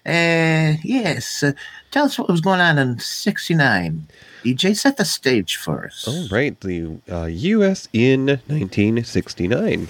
Uh, 0.05 0.77
yes. 0.83 1.41
Uh, 1.41 1.53
tell 1.91 2.03
us 2.03 2.19
what 2.19 2.27
was 2.27 2.41
going 2.41 2.59
on 2.59 2.77
in 2.77 2.99
69. 2.99 4.07
DJ, 4.43 4.75
set 4.75 4.97
the 4.97 5.05
stage 5.05 5.55
for 5.55 5.85
us. 5.85 6.05
All 6.05 6.27
right, 6.27 6.59
the 6.59 6.97
uh, 7.09 7.27
U.S. 7.27 7.87
in 7.93 8.25
1969. 8.25 9.87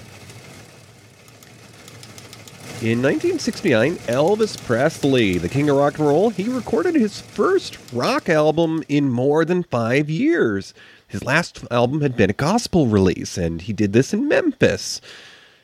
In 2.82 3.02
1969, 3.02 3.96
Elvis 4.06 4.56
Presley, 4.64 5.36
the 5.36 5.50
king 5.50 5.68
of 5.68 5.76
rock 5.76 5.98
and 5.98 6.08
roll, 6.08 6.30
he 6.30 6.44
recorded 6.44 6.94
his 6.94 7.20
first 7.20 7.76
rock 7.92 8.30
album 8.30 8.82
in 8.88 9.10
more 9.10 9.44
than 9.44 9.64
five 9.64 10.08
years. 10.08 10.72
His 11.06 11.22
last 11.22 11.62
album 11.70 12.00
had 12.00 12.16
been 12.16 12.30
a 12.30 12.32
gospel 12.32 12.86
release, 12.86 13.36
and 13.36 13.60
he 13.60 13.74
did 13.74 13.92
this 13.92 14.14
in 14.14 14.28
Memphis. 14.28 15.02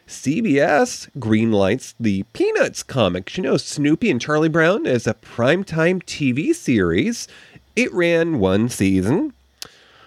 CBS 0.06 1.08
greenlights 1.18 1.94
the 1.98 2.24
Peanuts 2.34 2.82
comic, 2.82 3.34
you 3.38 3.42
know, 3.42 3.56
Snoopy 3.56 4.10
and 4.10 4.20
Charlie 4.20 4.50
Brown, 4.50 4.86
as 4.86 5.06
a 5.06 5.14
primetime 5.14 6.02
TV 6.02 6.54
series. 6.54 7.28
It 7.74 7.90
ran 7.94 8.40
one 8.40 8.68
season. 8.68 9.32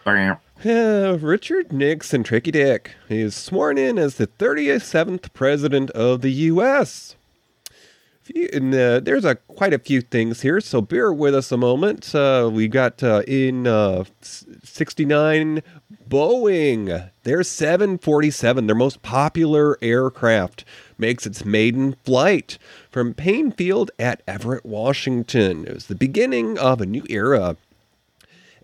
Bam. 0.06 0.38
Uh, 0.66 1.18
Richard 1.22 1.72
Nixon, 1.72 2.24
Tricky 2.24 2.52
Dick, 2.52 2.96
is 3.08 3.34
sworn 3.34 3.78
in 3.78 3.98
as 3.98 4.16
the 4.16 4.28
37th 4.28 5.32
president 5.34 5.90
of 5.92 6.20
the 6.22 6.32
U.S. 6.32 7.16
Few- 8.24 8.50
And, 8.52 8.76
uh, 8.76 9.00
there's 9.00 9.24
a 9.24 9.36
quite 9.36 9.74
a 9.74 9.80
few 9.80 10.02
things 10.02 10.42
here, 10.42 10.60
so 10.60 10.82
bear 10.82 11.14
with 11.14 11.34
us 11.34 11.54
a 11.54 11.58
moment. 11.58 12.14
Uh, 12.14 12.50
we 12.52 12.68
got 12.68 13.02
uh, 13.02 13.22
in 13.26 13.68
uh, 13.68 14.04
69 14.22 15.64
Boeing, 16.10 17.10
their 17.24 17.44
747, 17.44 18.68
their 18.68 18.76
most 18.76 19.02
popular 19.02 19.78
aircraft, 19.82 20.66
makes 20.98 21.26
its 21.26 21.46
maiden 21.46 21.96
flight 22.04 22.58
from 22.92 23.14
Paine 23.14 23.54
Field 23.54 23.92
at 23.98 24.22
Everett, 24.28 24.66
Washington. 24.66 25.66
It 25.66 25.74
was 25.76 25.86
the 25.86 25.96
beginning 25.96 26.58
of 26.58 26.82
a 26.82 26.86
new 26.86 27.06
era 27.10 27.56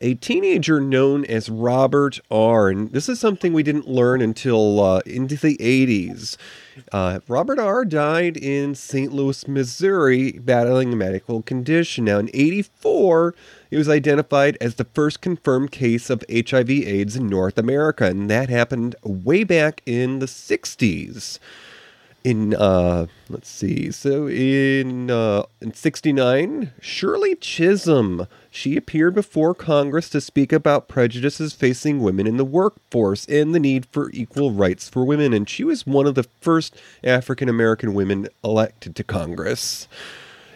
a 0.02 0.16
teenager 0.16 0.80
known 0.80 1.25
as 1.25 1.50
Robert 1.50 2.20
R. 2.30 2.70
And 2.70 2.92
this 2.92 3.10
is 3.10 3.20
something 3.20 3.54
we 3.54 3.64
didn't 3.64 3.88
learn 3.88 4.22
until 4.22 4.80
uh, 4.80 5.00
into 5.06 5.36
the 5.36 5.58
80s. 5.58 6.38
Uh, 6.92 7.20
Robert 7.28 7.60
R. 7.60 7.86
died 7.86 8.36
in 8.36 8.75
St. 8.75 9.14
Louis, 9.14 9.48
Missouri, 9.48 10.34
battling 10.34 10.92
a 10.92 10.96
medical 10.96 11.42
condition. 11.42 12.06
Now, 12.06 12.20
in 12.20 12.30
84, 12.34 13.34
he 13.70 13.78
was 13.78 13.88
identified 13.88 14.58
as 14.60 14.75
the 14.75 14.88
first 14.94 15.22
confirmed 15.22 15.72
case 15.72 16.10
of 16.10 16.24
HIV/AIDS 16.30 17.16
in 17.16 17.28
North 17.28 17.58
America, 17.58 18.06
and 18.06 18.30
that 18.30 18.50
happened 18.50 18.96
way 19.04 19.44
back 19.44 19.82
in 19.86 20.20
the 20.20 20.25
60s 20.25 21.40
in 22.25 22.55
uh 22.55 23.05
let's 23.29 23.48
see. 23.48 23.91
So 23.91 24.27
in 24.27 25.12
uh 25.12 25.44
in 25.62 25.75
69 25.75 26.72
shirley 26.82 27.36
chisholm 27.36 28.27
she 28.50 28.75
appeared 28.75 29.13
before 29.13 29.53
congress 29.53 30.10
to 30.10 30.20
speak 30.20 30.51
about 30.51 30.88
prejudices 30.88 31.53
facing 31.53 32.01
women 32.01 32.25
in 32.25 32.38
the 32.38 32.44
workforce 32.44 33.27
and 33.27 33.53
the 33.53 33.60
need 33.60 33.86
for 33.86 34.10
equal 34.12 34.51
rights 34.51 34.89
for 34.89 35.05
women 35.05 35.34
and 35.34 35.48
she 35.48 35.63
was 35.63 35.86
one 35.86 36.08
of 36.08 36.15
the 36.15 36.25
first 36.41 36.75
african 37.03 37.48
american 37.48 37.94
women 37.94 38.27
elected 38.44 38.96
to 38.96 39.03
congress. 39.03 39.88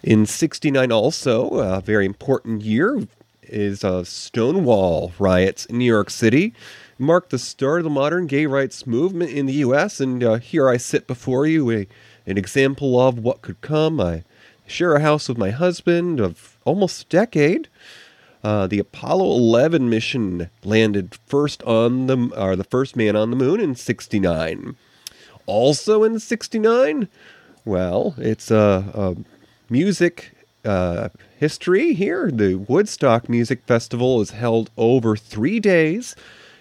In 0.01 0.25
69 0.25 0.91
also 0.91 1.49
a 1.51 1.81
very 1.81 2.07
important 2.07 2.63
year 2.63 3.07
is 3.43 3.83
uh, 3.83 4.03
stonewall 4.03 5.11
riots 5.19 5.65
in 5.65 5.77
new 5.77 5.85
york 5.85 6.09
city 6.09 6.53
marked 6.99 7.29
the 7.29 7.39
start 7.39 7.79
of 7.79 7.85
the 7.85 7.89
modern 7.89 8.27
gay 8.27 8.45
rights 8.45 8.85
movement 8.85 9.31
in 9.31 9.45
the 9.45 9.53
U.S. 9.53 9.99
And 9.99 10.23
uh, 10.23 10.35
here 10.35 10.69
I 10.69 10.77
sit 10.77 11.07
before 11.07 11.45
you, 11.45 11.71
a, 11.71 11.87
an 12.25 12.37
example 12.37 12.99
of 12.99 13.17
what 13.19 13.41
could 13.41 13.61
come. 13.61 13.99
I 13.99 14.23
share 14.67 14.95
a 14.95 15.01
house 15.01 15.29
with 15.29 15.37
my 15.37 15.51
husband 15.51 16.19
of 16.19 16.57
almost 16.65 17.03
a 17.03 17.07
decade. 17.07 17.69
Uh, 18.43 18.67
the 18.67 18.79
Apollo 18.79 19.25
11 19.37 19.89
mission 19.89 20.49
landed 20.63 21.17
first 21.25 21.63
on 21.63 22.07
the, 22.07 22.31
or 22.37 22.55
the 22.55 22.63
first 22.63 22.95
man 22.95 23.15
on 23.15 23.29
the 23.31 23.35
moon 23.35 23.59
in 23.59 23.75
69. 23.75 24.75
Also 25.45 26.03
in 26.03 26.19
69, 26.19 27.07
well, 27.65 28.13
it's 28.17 28.51
a, 28.51 28.85
a 28.93 29.15
music 29.71 30.31
uh, 30.63 31.09
history 31.37 31.93
here. 31.93 32.29
The 32.31 32.55
Woodstock 32.55 33.29
Music 33.29 33.63
Festival 33.65 34.21
is 34.21 34.31
held 34.31 34.69
over 34.77 35.15
three 35.15 35.59
days 35.59 36.15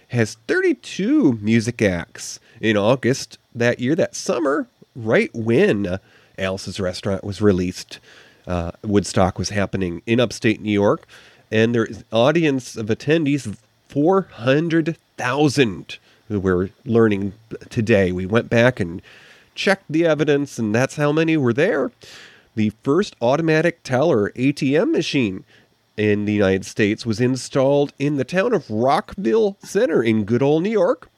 has 0.08 0.34
32 0.46 1.38
music 1.40 1.80
acts. 1.82 2.40
In 2.60 2.76
August 2.76 3.38
that 3.54 3.78
year, 3.78 3.94
that 3.94 4.16
summer, 4.16 4.66
right 4.96 5.32
when 5.34 6.00
Alice's 6.36 6.80
Restaurant 6.80 7.22
was 7.22 7.40
released, 7.40 8.00
uh, 8.46 8.72
Woodstock 8.82 9.38
was 9.38 9.50
happening 9.50 10.02
in 10.06 10.20
upstate 10.20 10.60
New 10.60 10.72
York, 10.72 11.06
and 11.50 11.74
there 11.74 11.84
is 11.84 12.04
audience 12.12 12.76
of 12.76 12.86
attendees 12.86 13.46
of 13.46 13.60
400,000 13.88 15.98
who 16.28 16.40
we're 16.40 16.70
learning 16.84 17.32
today. 17.70 18.12
We 18.12 18.26
went 18.26 18.50
back 18.50 18.80
and 18.80 19.00
checked 19.54 19.84
the 19.88 20.06
evidence, 20.06 20.58
and 20.58 20.74
that's 20.74 20.96
how 20.96 21.12
many 21.12 21.36
were 21.36 21.52
there. 21.52 21.90
The 22.54 22.72
first 22.82 23.16
automatic 23.20 23.82
teller 23.82 24.30
ATM 24.30 24.92
machine 24.92 25.44
in 25.99 26.25
the 26.25 26.33
United 26.33 26.64
States 26.64 27.05
was 27.05 27.21
installed 27.21 27.93
in 27.99 28.17
the 28.17 28.25
town 28.25 28.55
of 28.55 28.71
Rockville 28.71 29.57
Centre 29.62 30.02
in 30.02 30.25
good 30.25 30.43
old 30.43 30.62
New 30.62 30.71
York. 30.71 31.11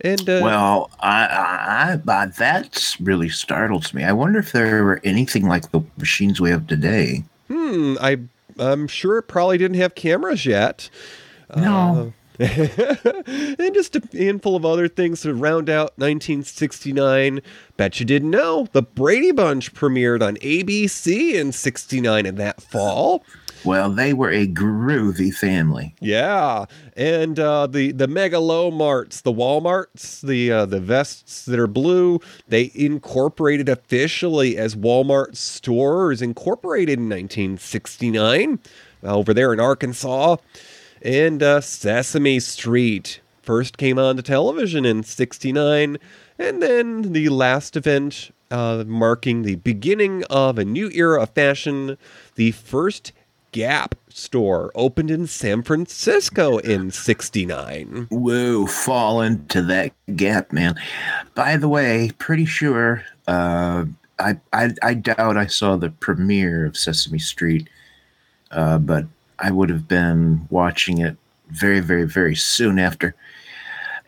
And 0.00 0.28
uh, 0.28 0.40
Well, 0.42 0.90
I, 1.00 1.26
I, 1.26 2.00
I, 2.06 2.26
that 2.26 2.96
really 3.00 3.28
startles 3.28 3.92
me. 3.92 4.04
I 4.04 4.12
wonder 4.12 4.38
if 4.38 4.52
there 4.52 4.84
were 4.84 5.00
anything 5.02 5.48
like 5.48 5.72
the 5.72 5.80
machines 5.96 6.40
we 6.40 6.50
have 6.50 6.66
today. 6.66 7.24
hmm, 7.48 7.96
I 8.00 8.18
I'm 8.58 8.86
sure 8.86 9.18
it 9.18 9.24
probably 9.24 9.58
didn't 9.58 9.78
have 9.78 9.94
cameras 9.94 10.46
yet. 10.46 10.90
No. 11.56 12.12
and 12.38 13.74
just 13.74 13.94
a 13.94 14.02
handful 14.12 14.56
of 14.56 14.64
other 14.64 14.88
things 14.88 15.22
to 15.22 15.34
round 15.34 15.70
out 15.70 15.96
1969. 15.98 17.40
Bet 17.76 18.00
you 18.00 18.06
didn't 18.06 18.30
know 18.30 18.66
the 18.72 18.82
Brady 18.82 19.30
Bunch 19.30 19.72
premiered 19.72 20.20
on 20.20 20.36
ABC 20.36 21.34
in 21.34 21.52
69 21.52 22.26
in 22.26 22.34
that 22.36 22.60
fall. 22.60 23.24
Well, 23.64 23.90
they 23.90 24.12
were 24.12 24.30
a 24.30 24.46
groovy 24.46 25.32
family. 25.32 25.94
Yeah, 26.00 26.66
and 26.96 27.38
uh, 27.38 27.66
the 27.66 27.92
the 27.92 28.06
mega 28.06 28.38
low 28.38 28.70
marts, 28.70 29.22
the 29.22 29.32
Walmarts, 29.32 30.20
the 30.20 30.52
uh, 30.52 30.66
the 30.66 30.80
vests 30.80 31.46
that 31.46 31.58
are 31.58 31.66
blue, 31.66 32.20
they 32.46 32.70
incorporated 32.74 33.68
officially 33.68 34.58
as 34.58 34.76
Walmart 34.76 35.36
stores 35.36 36.20
incorporated 36.20 36.98
in 36.98 37.08
1969 37.08 38.58
over 39.02 39.32
there 39.32 39.52
in 39.52 39.60
Arkansas, 39.60 40.36
and 41.00 41.42
uh, 41.42 41.60
Sesame 41.60 42.40
Street 42.40 43.20
first 43.42 43.78
came 43.78 43.98
on 43.98 44.16
to 44.16 44.22
television 44.22 44.84
in 44.84 45.02
'69, 45.02 45.96
and 46.38 46.62
then 46.62 47.12
the 47.12 47.30
last 47.30 47.76
event 47.76 48.30
uh, 48.50 48.84
marking 48.86 49.42
the 49.42 49.56
beginning 49.56 50.22
of 50.24 50.58
a 50.58 50.64
new 50.64 50.90
era 50.90 51.22
of 51.22 51.30
fashion, 51.30 51.96
the 52.34 52.50
first 52.52 53.12
Gap 53.54 53.94
store 54.08 54.72
opened 54.74 55.12
in 55.12 55.28
San 55.28 55.62
Francisco 55.62 56.58
in 56.58 56.90
69. 56.90 58.08
Whoa, 58.10 58.66
fall 58.66 59.20
into 59.20 59.62
that 59.62 59.92
gap, 60.16 60.52
man. 60.52 60.74
By 61.36 61.56
the 61.56 61.68
way, 61.68 62.10
pretty 62.18 62.46
sure 62.46 63.04
uh, 63.28 63.84
I, 64.18 64.40
I 64.52 64.70
I 64.82 64.94
doubt 64.94 65.36
I 65.36 65.46
saw 65.46 65.76
the 65.76 65.90
premiere 65.90 66.66
of 66.66 66.76
Sesame 66.76 67.20
Street, 67.20 67.68
uh, 68.50 68.78
but 68.78 69.06
I 69.38 69.52
would 69.52 69.70
have 69.70 69.86
been 69.86 70.48
watching 70.50 70.98
it 70.98 71.16
very, 71.50 71.78
very, 71.78 72.08
very 72.08 72.34
soon 72.34 72.80
after. 72.80 73.14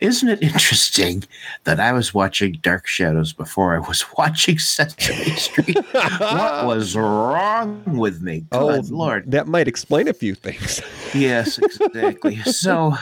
Isn't 0.01 0.29
it 0.29 0.43
interesting 0.43 1.25
that 1.65 1.81
I 1.81 1.93
was 1.93 2.13
watching 2.13 2.59
Dark 2.61 2.87
Shadows 2.87 3.33
before 3.33 3.75
I 3.75 3.79
was 3.79 4.05
watching 4.19 4.59
Sesame 4.59 5.31
Street? 5.37 5.77
what 5.93 6.67
was 6.67 6.95
wrong 6.95 7.83
with 7.87 8.21
me? 8.21 8.45
Good 8.51 8.91
Lord. 8.91 9.25
Oh, 9.27 9.31
that 9.31 9.47
might 9.47 9.69
explain 9.69 10.09
a 10.09 10.13
few 10.15 10.35
things. 10.35 10.81
Yes, 11.15 11.57
exactly. 11.57 12.37
so 12.43 12.93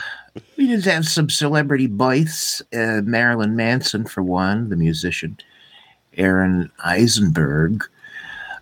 we 0.55 0.67
did 0.67 0.85
have 0.85 1.05
some 1.05 1.29
celebrity 1.29 1.87
bites. 1.87 2.61
Uh, 2.73 3.01
Marilyn 3.03 3.57
Manson, 3.57 4.05
for 4.05 4.23
one, 4.23 4.69
the 4.69 4.77
musician. 4.77 5.37
Aron 6.17 6.71
Eisenberg. 6.85 7.83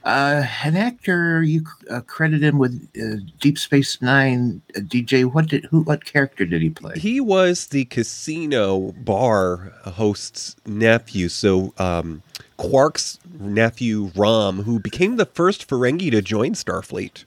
Uh, 0.03 0.45
an 0.65 0.75
actor 0.75 1.43
you 1.43 1.63
uh, 1.89 2.01
credit 2.01 2.43
him 2.43 2.57
with 2.57 2.89
uh, 3.01 3.23
Deep 3.39 3.57
Space 3.57 4.01
Nine. 4.01 4.61
Uh, 4.75 4.81
DJ, 4.81 5.23
what 5.23 5.47
did 5.47 5.65
who? 5.65 5.81
What 5.83 6.03
character 6.03 6.45
did 6.45 6.61
he 6.61 6.69
play? 6.69 6.95
He 6.97 7.21
was 7.21 7.67
the 7.67 7.85
casino 7.85 8.91
bar 8.97 9.71
host's 9.85 10.57
nephew. 10.65 11.29
So 11.29 11.73
um, 11.77 12.21
Quark's 12.57 13.17
nephew 13.39 14.11
Rom, 14.13 14.63
who 14.63 14.77
became 14.77 15.15
the 15.15 15.25
first 15.25 15.67
Ferengi 15.69 16.11
to 16.11 16.21
join 16.21 16.53
Starfleet. 16.53 17.23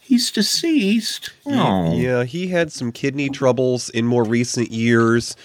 He's 0.00 0.30
deceased. 0.32 1.30
Oh. 1.46 1.94
Yeah, 1.94 2.24
he 2.24 2.48
had 2.48 2.72
some 2.72 2.90
kidney 2.90 3.28
troubles 3.28 3.88
in 3.88 4.06
more 4.06 4.24
recent 4.24 4.72
years. 4.72 5.36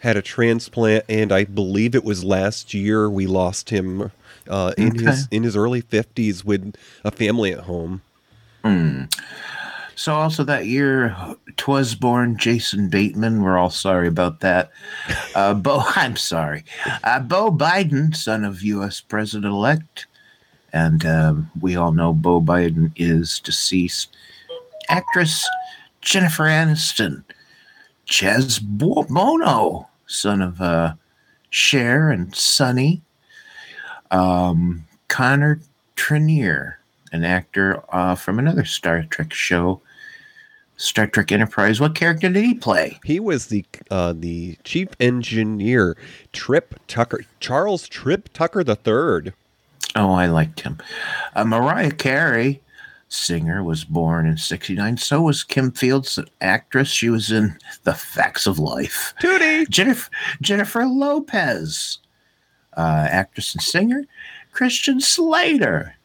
Had 0.00 0.16
a 0.16 0.22
transplant, 0.22 1.04
and 1.08 1.32
I 1.32 1.44
believe 1.44 1.94
it 1.94 2.04
was 2.04 2.22
last 2.22 2.74
year 2.74 3.10
we 3.10 3.26
lost 3.26 3.70
him 3.70 4.12
uh, 4.48 4.72
in 4.78 4.88
Okay. 4.96 5.04
his 5.06 5.28
in 5.30 5.42
his 5.42 5.56
early 5.56 5.80
fifties 5.80 6.44
with 6.44 6.74
a 7.04 7.10
family 7.10 7.52
at 7.52 7.60
home. 7.60 8.02
Hmm. 8.64 9.04
So 9.96 10.14
also 10.14 10.44
that 10.44 10.64
year, 10.66 11.14
twas 11.58 11.94
born 11.94 12.38
Jason 12.38 12.88
Bateman. 12.88 13.42
We're 13.42 13.58
all 13.58 13.68
sorry 13.70 14.08
about 14.08 14.40
that. 14.40 14.70
Uh, 15.34 15.52
Bo, 15.66 15.82
I'm 15.94 16.16
sorry. 16.16 16.64
Uh, 17.04 17.20
Beau 17.20 17.50
Biden, 17.50 18.16
son 18.16 18.44
of 18.44 18.62
U.S. 18.62 19.00
President 19.02 19.44
elect, 19.52 20.06
and 20.72 21.04
um, 21.04 21.50
we 21.60 21.76
all 21.76 21.92
know 21.92 22.14
Beau 22.14 22.40
Biden 22.40 22.92
is 22.96 23.40
deceased. 23.40 24.16
Actress 24.88 25.46
Jennifer 26.00 26.44
Aniston, 26.44 27.22
Chaz 28.06 28.58
Bo- 28.62 29.04
Bono, 29.04 29.86
son 30.06 30.40
of 30.40 30.62
uh, 30.62 30.94
Cher 31.50 32.08
and 32.10 32.34
Sonny. 32.34 33.02
Um, 34.10 34.86
Connor 35.08 35.60
Trinneer, 35.96 36.74
an 37.12 37.24
actor 37.24 37.82
uh, 37.90 38.14
from 38.14 38.38
another 38.38 38.64
Star 38.64 39.02
Trek 39.04 39.32
show, 39.32 39.80
Star 40.76 41.06
Trek 41.06 41.30
Enterprise. 41.30 41.80
What 41.80 41.94
character 41.94 42.28
did 42.30 42.44
he 42.44 42.54
play? 42.54 42.98
He 43.04 43.20
was 43.20 43.46
the 43.48 43.64
uh, 43.90 44.14
the 44.16 44.56
chief 44.64 44.88
engineer, 44.98 45.96
Trip 46.32 46.74
Tucker, 46.88 47.20
Charles 47.38 47.86
Trip 47.86 48.30
Tucker 48.32 48.64
the 48.64 48.76
third. 48.76 49.34
Oh, 49.94 50.12
I 50.12 50.26
liked 50.26 50.60
him. 50.60 50.78
Uh, 51.34 51.44
Mariah 51.44 51.90
Carey, 51.90 52.60
singer, 53.08 53.62
was 53.62 53.84
born 53.84 54.26
in 54.26 54.38
'69. 54.38 54.96
So 54.96 55.22
was 55.22 55.42
Kim 55.42 55.70
Fields, 55.70 56.16
an 56.16 56.26
actress. 56.40 56.88
She 56.88 57.10
was 57.10 57.30
in 57.30 57.58
The 57.84 57.94
Facts 57.94 58.46
of 58.46 58.58
Life. 58.58 59.12
Tootie. 59.20 59.68
Jennifer 59.68 60.10
Jennifer 60.40 60.86
Lopez, 60.86 61.98
uh, 62.76 63.06
actress 63.10 63.54
and 63.54 63.62
singer. 63.62 64.04
Christian 64.52 65.00
Slater, 65.00 65.96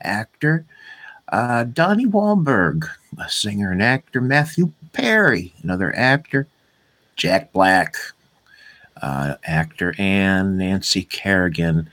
actor. 0.00 0.66
Uh, 1.30 1.64
Donnie 1.64 2.06
Wahlberg, 2.06 2.88
a 3.18 3.28
singer 3.28 3.70
and 3.70 3.82
actor. 3.82 4.20
Matthew 4.20 4.72
Perry, 4.92 5.52
another 5.62 5.94
actor. 5.94 6.46
Jack 7.16 7.52
Black, 7.52 7.96
uh, 9.02 9.34
actor, 9.44 9.94
and 9.98 10.56
Nancy 10.56 11.02
Kerrigan, 11.02 11.90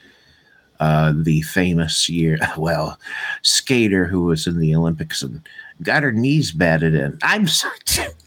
uh, 0.79 1.13
the 1.15 1.41
famous 1.41 2.07
year, 2.07 2.37
well, 2.57 2.99
skater 3.41 4.05
who 4.05 4.25
was 4.25 4.47
in 4.47 4.59
the 4.59 4.75
Olympics 4.75 5.21
and 5.23 5.41
got 5.81 6.03
her 6.03 6.11
knees 6.11 6.51
batted 6.51 6.93
in. 6.93 7.17
I'm 7.23 7.47
sorry, 7.47 7.77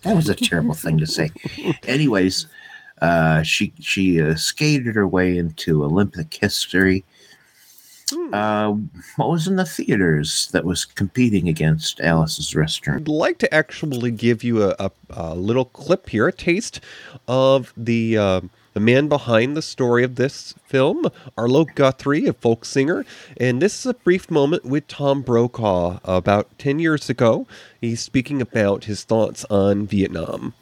that 0.02 0.16
was 0.16 0.28
a 0.28 0.34
terrible 0.34 0.74
thing 0.74 0.98
to 0.98 1.06
say. 1.06 1.30
Anyways, 1.86 2.46
uh, 3.00 3.42
she 3.42 3.72
she 3.80 4.20
uh, 4.20 4.34
skated 4.34 4.94
her 4.94 5.06
way 5.06 5.36
into 5.36 5.84
Olympic 5.84 6.34
history. 6.34 7.04
Uh, 8.32 8.74
what 9.16 9.28
was 9.28 9.46
in 9.46 9.56
the 9.56 9.66
theaters 9.66 10.48
that 10.52 10.64
was 10.64 10.86
competing 10.86 11.46
against 11.46 12.00
Alice's 12.00 12.54
Restaurant? 12.54 13.02
I'd 13.02 13.08
like 13.08 13.36
to 13.38 13.54
actually 13.54 14.10
give 14.10 14.42
you 14.42 14.62
a, 14.62 14.74
a, 14.78 14.90
a 15.10 15.34
little 15.34 15.66
clip 15.66 16.08
here, 16.08 16.28
a 16.28 16.32
taste 16.32 16.80
of 17.26 17.72
the 17.76 18.16
uh, 18.16 18.40
the 18.78 18.80
man 18.80 19.08
behind 19.08 19.56
the 19.56 19.62
story 19.62 20.04
of 20.04 20.14
this 20.14 20.54
film, 20.64 21.06
Arlo 21.36 21.64
Guthrie, 21.64 22.26
a 22.26 22.32
folk 22.32 22.64
singer. 22.64 23.04
And 23.36 23.60
this 23.60 23.80
is 23.80 23.86
a 23.86 23.94
brief 23.94 24.30
moment 24.30 24.64
with 24.64 24.86
Tom 24.86 25.22
Brokaw 25.22 25.98
about 26.04 26.56
10 26.58 26.78
years 26.78 27.10
ago. 27.10 27.48
He's 27.80 28.00
speaking 28.00 28.40
about 28.40 28.84
his 28.84 29.02
thoughts 29.02 29.44
on 29.46 29.86
Vietnam. 29.86 30.54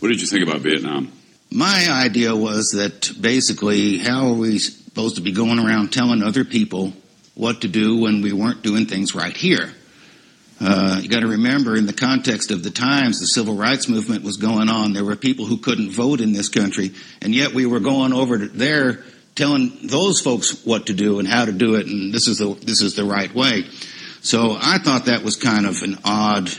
What 0.00 0.08
did 0.08 0.20
you 0.20 0.26
think 0.26 0.46
about 0.46 0.60
Vietnam? 0.60 1.12
My 1.54 1.88
idea 1.90 2.34
was 2.34 2.70
that 2.70 3.12
basically, 3.20 3.98
how 3.98 4.28
are 4.28 4.34
we 4.34 4.58
supposed 4.58 5.16
to 5.16 5.20
be 5.20 5.32
going 5.32 5.58
around 5.58 5.92
telling 5.92 6.22
other 6.22 6.46
people 6.46 6.94
what 7.34 7.60
to 7.60 7.68
do 7.68 8.00
when 8.00 8.22
we 8.22 8.32
weren't 8.32 8.62
doing 8.62 8.86
things 8.86 9.14
right 9.14 9.36
here? 9.36 9.70
Uh, 10.62 10.98
you 11.02 11.10
got 11.10 11.20
to 11.20 11.26
remember, 11.26 11.76
in 11.76 11.84
the 11.84 11.92
context 11.92 12.50
of 12.50 12.62
the 12.62 12.70
times, 12.70 13.20
the 13.20 13.26
civil 13.26 13.54
rights 13.54 13.86
movement 13.86 14.24
was 14.24 14.38
going 14.38 14.70
on. 14.70 14.94
There 14.94 15.04
were 15.04 15.14
people 15.14 15.44
who 15.44 15.58
couldn't 15.58 15.90
vote 15.90 16.22
in 16.22 16.32
this 16.32 16.48
country, 16.48 16.92
and 17.20 17.34
yet 17.34 17.52
we 17.52 17.66
were 17.66 17.80
going 17.80 18.14
over 18.14 18.38
there 18.38 19.04
telling 19.34 19.76
those 19.82 20.22
folks 20.22 20.64
what 20.64 20.86
to 20.86 20.94
do 20.94 21.18
and 21.18 21.28
how 21.28 21.44
to 21.44 21.52
do 21.52 21.74
it, 21.74 21.86
and 21.86 22.14
this 22.14 22.28
is 22.28 22.38
the 22.38 22.54
this 22.54 22.80
is 22.80 22.94
the 22.94 23.04
right 23.04 23.34
way. 23.34 23.66
So 24.22 24.56
I 24.58 24.78
thought 24.78 25.04
that 25.06 25.22
was 25.22 25.36
kind 25.36 25.66
of 25.66 25.82
an 25.82 25.98
odd 26.02 26.50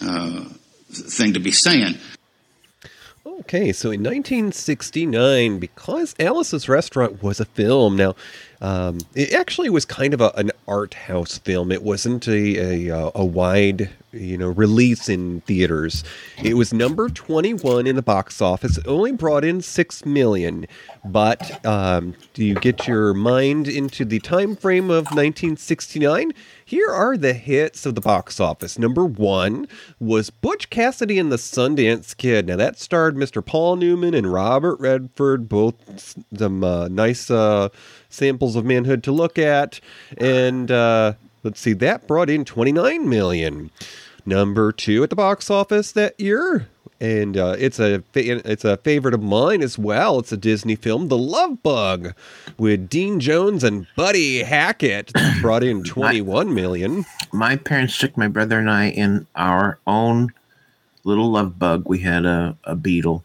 uh, 0.00 0.44
thing 0.90 1.34
to 1.34 1.40
be 1.40 1.50
saying. 1.50 1.96
Okay, 3.26 3.70
so 3.72 3.90
in 3.90 4.02
1969, 4.02 5.58
because 5.58 6.14
Alice's 6.18 6.70
Restaurant 6.70 7.22
was 7.22 7.38
a 7.38 7.44
film, 7.44 7.96
now 7.96 8.14
um, 8.62 8.98
it 9.14 9.34
actually 9.34 9.68
was 9.68 9.84
kind 9.84 10.14
of 10.14 10.22
a, 10.22 10.32
an 10.36 10.50
art 10.66 10.94
house 10.94 11.36
film. 11.36 11.70
It 11.70 11.82
wasn't 11.82 12.26
a, 12.26 12.88
a 12.88 12.96
uh, 12.96 13.10
a 13.14 13.24
wide 13.24 13.90
you 14.12 14.36
know 14.36 14.48
release 14.48 15.08
in 15.08 15.40
theaters. 15.42 16.04
It 16.42 16.54
was 16.54 16.72
number 16.72 17.08
21 17.08 17.86
in 17.86 17.96
the 17.96 18.02
box 18.02 18.40
office. 18.40 18.78
It 18.78 18.86
only 18.86 19.12
brought 19.12 19.44
in 19.44 19.60
six 19.60 20.04
million. 20.04 20.66
But 21.04 21.64
um, 21.64 22.14
do 22.34 22.44
you 22.44 22.54
get 22.54 22.86
your 22.86 23.14
mind 23.14 23.68
into 23.68 24.04
the 24.04 24.20
time 24.20 24.56
frame 24.56 24.90
of 24.90 25.06
1969? 25.06 26.32
Here 26.64 26.90
are 26.90 27.16
the 27.16 27.32
hits 27.32 27.86
of 27.86 27.94
the 27.94 28.00
box 28.00 28.38
office. 28.38 28.78
Number 28.78 29.04
one 29.04 29.66
was 29.98 30.30
Butch 30.30 30.70
Cassidy 30.70 31.18
and 31.18 31.32
the 31.32 31.36
Sundance 31.36 32.16
Kid. 32.16 32.46
Now 32.46 32.56
that 32.56 32.78
starred 32.78 33.16
Mr. 33.16 33.44
Paul 33.44 33.76
Newman 33.76 34.14
and 34.14 34.32
Robert 34.32 34.78
Redford, 34.78 35.48
both 35.48 35.74
some 36.36 36.62
uh, 36.62 36.88
nice 36.88 37.30
uh, 37.30 37.70
samples 38.08 38.56
of 38.56 38.64
manhood 38.64 39.02
to 39.04 39.12
look 39.12 39.38
at. 39.38 39.80
And 40.18 40.70
uh, 40.70 41.14
let's 41.42 41.60
see, 41.60 41.72
that 41.74 42.06
brought 42.06 42.30
in 42.30 42.44
29 42.44 43.08
million. 43.08 43.70
Number 44.26 44.70
two 44.72 45.02
at 45.02 45.10
the 45.10 45.16
box 45.16 45.50
office 45.50 45.92
that 45.92 46.18
year, 46.20 46.68
and 47.00 47.36
uh, 47.36 47.56
it's 47.58 47.80
a 47.80 48.02
it's 48.14 48.64
a 48.64 48.76
favorite 48.78 49.14
of 49.14 49.22
mine 49.22 49.62
as 49.62 49.78
well. 49.78 50.18
It's 50.18 50.30
a 50.32 50.36
Disney 50.36 50.76
film, 50.76 51.08
The 51.08 51.16
Love 51.16 51.62
Bug, 51.62 52.14
with 52.58 52.88
Dean 52.88 53.18
Jones 53.18 53.64
and 53.64 53.86
Buddy 53.96 54.42
Hackett, 54.42 55.12
brought 55.40 55.64
in 55.64 55.82
21 55.82 56.54
million. 56.54 57.06
My 57.32 57.56
parents 57.56 57.96
took 57.96 58.16
my 58.16 58.28
brother 58.28 58.58
and 58.58 58.70
I 58.70 58.90
in 58.90 59.26
our 59.34 59.78
own 59.86 60.28
little 61.04 61.30
love 61.30 61.58
bug. 61.58 61.84
We 61.86 62.00
had 62.00 62.26
a, 62.26 62.56
a 62.64 62.76
Beetle, 62.76 63.24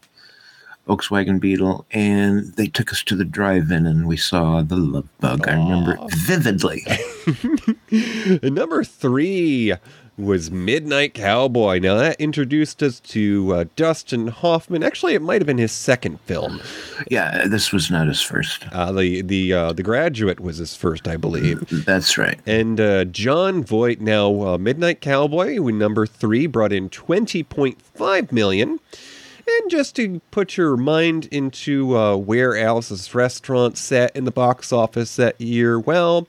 Volkswagen 0.88 1.38
Beetle, 1.38 1.84
and 1.90 2.54
they 2.54 2.68
took 2.68 2.92
us 2.92 3.02
to 3.04 3.14
the 3.14 3.24
drive-in 3.24 3.86
and 3.86 4.06
we 4.06 4.16
saw 4.16 4.62
the 4.62 4.76
love 4.76 5.08
bug. 5.20 5.46
I 5.46 5.52
remember 5.52 5.98
it 6.00 6.14
vividly. 6.14 6.86
And 8.42 8.54
number 8.54 8.84
three 8.84 9.74
was 10.18 10.50
Midnight 10.50 11.14
Cowboy. 11.14 11.78
Now 11.78 11.96
that 11.96 12.20
introduced 12.20 12.82
us 12.82 13.00
to 13.00 13.52
uh, 13.52 13.64
Dustin 13.76 14.28
Hoffman. 14.28 14.82
Actually, 14.82 15.14
it 15.14 15.22
might 15.22 15.40
have 15.40 15.46
been 15.46 15.58
his 15.58 15.72
second 15.72 16.20
film. 16.22 16.60
Yeah, 17.10 17.46
this 17.46 17.72
was 17.72 17.90
not 17.90 18.06
his 18.08 18.22
first. 18.22 18.66
Uh, 18.72 18.92
the 18.92 19.22
the 19.22 19.52
uh, 19.52 19.72
the 19.72 19.82
Graduate 19.82 20.40
was 20.40 20.58
his 20.58 20.74
first, 20.74 21.06
I 21.06 21.16
believe. 21.16 21.66
That's 21.84 22.16
right. 22.16 22.40
And 22.46 22.80
uh, 22.80 23.04
Jon 23.04 23.62
Voight. 23.62 24.00
Now 24.00 24.42
uh, 24.42 24.58
Midnight 24.58 25.00
Cowboy, 25.00 25.56
number 25.56 26.06
three, 26.06 26.46
brought 26.46 26.72
in 26.72 26.88
twenty 26.88 27.42
point 27.42 27.80
five 27.82 28.32
million. 28.32 28.80
And 29.48 29.70
just 29.70 29.94
to 29.96 30.20
put 30.32 30.56
your 30.56 30.76
mind 30.76 31.26
into 31.26 31.96
uh, 31.96 32.16
where 32.16 32.56
Alice's 32.56 33.14
Restaurant 33.14 33.78
sat 33.78 34.14
in 34.16 34.24
the 34.24 34.32
box 34.32 34.72
office 34.72 35.14
that 35.16 35.40
year, 35.40 35.78
well, 35.78 36.26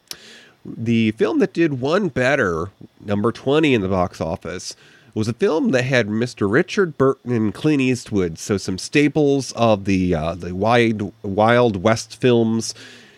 the 0.76 1.12
film 1.12 1.40
that 1.40 1.54
did 1.54 1.80
one 1.80 2.10
better, 2.10 2.72
number 3.00 3.32
20 3.32 3.74
in 3.74 3.82
the 3.82 3.88
box 3.88 4.20
office, 4.20 4.76
was 5.14 5.28
a 5.28 5.34
film 5.34 5.72
that 5.72 5.84
had 5.84 6.08
Mr. 6.08 6.52
Richard 6.52 6.98
Burton 6.98 7.32
and 7.32 7.54
Clint 7.54 7.82
Eastwood, 7.82 8.38
so 8.38 8.58
some 8.58 8.78
staples 8.78 9.52
of 9.54 9.86
the 9.86 10.14
uh, 10.14 10.36
the 10.36 10.54
wide 10.54 11.02
Wild 11.24 11.82
West 11.82 12.20
films. 12.20 12.76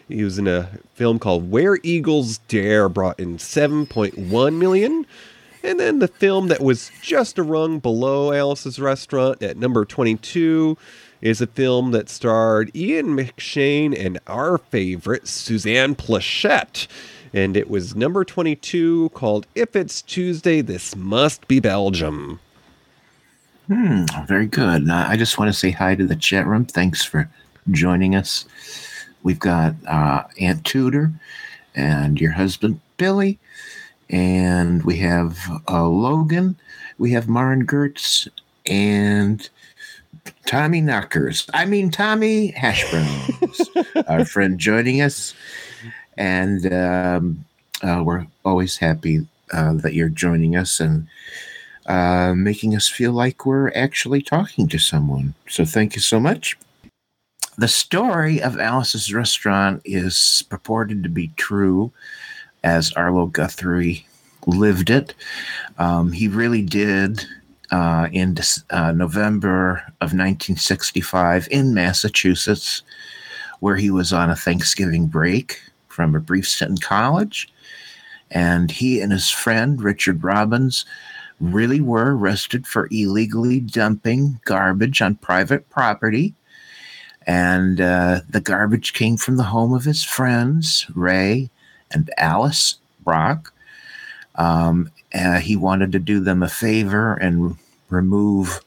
He 0.08 0.24
was 0.24 0.40
in 0.40 0.48
a 0.48 0.70
film 0.96 1.20
called 1.20 1.52
Where 1.52 1.78
Eagles 1.84 2.40
Dare, 2.48 2.90
brought 2.90 3.20
in 3.20 3.38
7.1 3.38 4.56
million. 4.56 5.06
And 5.62 5.80
then 5.80 6.00
the 6.00 6.08
film 6.08 6.48
that 6.48 6.62
was 6.62 6.90
just 7.02 7.38
a 7.38 7.44
rung 7.44 7.80
below 7.80 8.32
Alice's 8.32 8.80
Restaurant 8.80 9.44
at 9.44 9.58
number 9.58 9.84
22 9.84 10.78
is 11.22 11.42
a 11.42 11.48
film 11.48 11.92
that 11.92 12.10
starred 12.10 12.74
Ian 12.76 13.08
McShane 13.08 13.94
and 13.98 14.20
our 14.26 14.58
favorite 14.58 15.28
Suzanne 15.28 15.96
Pleshette. 15.96 16.88
And 17.34 17.56
it 17.56 17.70
was 17.70 17.96
number 17.96 18.24
22 18.26 19.10
called 19.10 19.46
If 19.56 19.76
It's 19.76 20.02
Tuesday, 20.02 20.62
This 20.62 20.96
Must 20.96 21.48
Be 21.48 21.60
Belgium. 21.60 22.40
Hmm, 23.68 24.06
very 24.26 24.48
good. 24.48 24.82
And 24.82 24.92
I 24.92 25.16
just 25.16 25.38
want 25.38 25.50
to 25.50 25.58
say 25.58 25.70
hi 25.70 25.94
to 25.96 26.06
the 26.06 26.16
chat 26.16 26.48
room. 26.48 26.66
Thanks 26.66 27.06
for 27.06 27.30
joining 27.70 28.16
us. 28.16 28.46
We've 29.22 29.40
got 29.40 29.76
uh, 29.88 30.24
Aunt 30.40 30.66
Tudor 30.66 31.12
and 31.76 32.20
your 32.20 32.32
husband 32.32 32.80
Billy, 32.98 33.38
and 34.10 34.84
we 34.84 34.98
have 34.98 35.38
uh, 35.68 35.88
Logan. 35.88 36.56
We 36.98 37.12
have 37.12 37.30
Marin 37.30 37.66
Gertz 37.66 38.28
and 38.66 39.48
Tommy 40.46 40.82
Knockers. 40.82 41.48
I 41.54 41.66
mean 41.66 41.92
Tommy 41.92 42.48
Hash 42.48 42.90
Browns, 42.90 43.70
our 44.08 44.26
friend 44.26 44.60
joining 44.60 45.02
us, 45.02 45.34
and 46.20 46.72
um, 46.72 47.46
uh, 47.82 48.04
we're 48.06 48.28
always 48.44 48.78
happy 48.78 49.26
uh, 49.54 49.74
that 49.74 49.94
you're 49.94 50.10
joining 50.10 50.56
us 50.56 50.80
and 50.80 51.08
uh, 51.88 52.34
making 52.36 52.76
us 52.76 52.88
feel 52.88 53.14
like 53.14 53.46
we're 53.46 53.72
actually 53.74 54.22
talking 54.22 54.68
to 54.68 54.78
someone. 54.78 55.34
So 55.48 55.66
thank 55.66 55.96
you 55.96 56.02
so 56.02 56.20
much. 56.20 56.58
The 57.58 57.70
story 57.70 58.42
of 58.42 58.60
Alice's 58.60 59.14
restaurant 59.14 59.82
is 59.86 60.44
purported 60.50 61.04
to 61.04 61.10
be 61.10 61.32
true, 61.36 61.92
as 62.64 62.94
Arlo 62.94 63.26
Guthrie 63.26 64.06
lived 64.46 64.90
it. 64.90 65.14
Um, 65.78 66.12
he 66.12 66.28
really 66.28 66.62
did 66.62 67.26
uh, 67.72 68.10
in 68.12 68.38
uh, 68.70 68.92
November 68.92 69.84
of 70.02 70.12
1965 70.12 71.48
in 71.50 71.74
Massachusetts, 71.74 72.82
where 73.62 73.78
he 73.78 73.90
was 73.90 74.14
on 74.14 74.30
a 74.30 74.36
Thanksgiving 74.36 75.08
break 75.08 75.62
from 76.00 76.16
a 76.16 76.20
brief 76.22 76.48
stint 76.48 76.72
in 76.72 76.78
college. 76.78 77.52
And 78.32 78.72
he 78.72 79.02
and 79.02 79.12
his 79.12 79.30
friend, 79.30 79.84
Richard 79.84 80.24
Robbins, 80.24 80.86
really 81.42 81.82
were 81.82 82.16
arrested 82.16 82.66
for 82.66 82.88
illegally 82.90 83.60
dumping 83.60 84.40
garbage 84.46 85.02
on 85.02 85.16
private 85.16 85.70
property. 85.70 86.34
And 87.28 87.82
uh, 87.82 88.22
the 88.30 88.40
garbage 88.40 88.94
came 88.94 89.18
from 89.18 89.36
the 89.36 89.44
home 89.44 89.74
of 89.74 89.84
his 89.84 90.02
friends, 90.02 90.86
Ray 90.96 91.50
and 91.92 92.10
Alice 92.18 92.76
Brock. 93.04 93.52
Um, 94.36 94.92
he 95.42 95.58
wanted 95.58 95.92
to 95.92 96.00
do 96.00 96.22
them 96.22 96.42
a 96.42 96.48
favor 96.48 97.16
and 97.16 97.58
remove, 97.90 98.62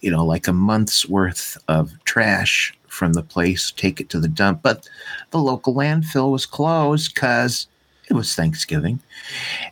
you 0.00 0.10
know, 0.10 0.24
like 0.24 0.48
a 0.48 0.52
month's 0.52 1.08
worth 1.08 1.56
of 1.68 1.92
trash 2.04 2.76
from 2.94 3.12
the 3.12 3.22
place, 3.22 3.70
take 3.70 4.00
it 4.00 4.08
to 4.10 4.20
the 4.20 4.28
dump. 4.28 4.62
But 4.62 4.88
the 5.30 5.38
local 5.38 5.74
landfill 5.74 6.30
was 6.30 6.46
closed 6.46 7.14
because 7.14 7.66
it 8.08 8.14
was 8.14 8.34
Thanksgiving. 8.34 9.00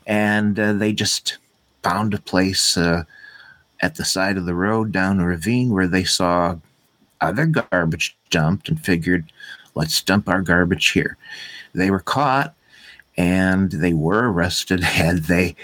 And 0.07 0.59
uh, 0.59 0.73
they 0.75 0.93
just 0.93 1.39
found 1.83 2.15
a 2.15 2.19
place 2.19 2.77
uh, 2.77 3.05
at 3.81 3.97
the 3.97 4.05
side 4.05 4.37
of 4.37 4.47
the 4.47 4.55
road 4.55 4.93
down 4.93 5.21
a 5.21 5.27
ravine 5.27 5.71
where 5.71 5.89
they 5.89 6.05
saw 6.05 6.57
other 7.21 7.47
garbage 7.47 8.17
dumped 8.31 8.69
and 8.69 8.85
figured, 8.85 9.33
let's 9.75 10.03
dump 10.03 10.29
our 10.29 10.43
garbage 10.43 10.91
here. 10.91 11.17
They 11.75 11.91
were 11.91 12.01
caught 12.01 12.55
and 13.17 13.71
they 13.71 13.93
were 13.93 14.31
arrested 14.33 14.83
and 14.95 15.19
they 15.25 15.55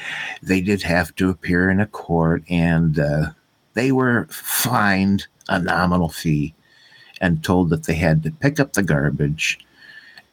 they 0.42 0.60
did 0.60 0.82
have 0.82 1.14
to 1.16 1.30
appear 1.30 1.70
in 1.70 1.80
a 1.80 1.86
court 1.86 2.42
and 2.48 2.98
uh, 2.98 3.30
they 3.74 3.92
were 3.92 4.26
fined 4.30 5.26
a 5.48 5.58
nominal 5.58 6.08
fee 6.08 6.54
and 7.20 7.42
told 7.42 7.70
that 7.70 7.84
they 7.84 7.94
had 7.94 8.22
to 8.22 8.30
pick 8.30 8.60
up 8.60 8.72
the 8.72 8.82
garbage 8.82 9.58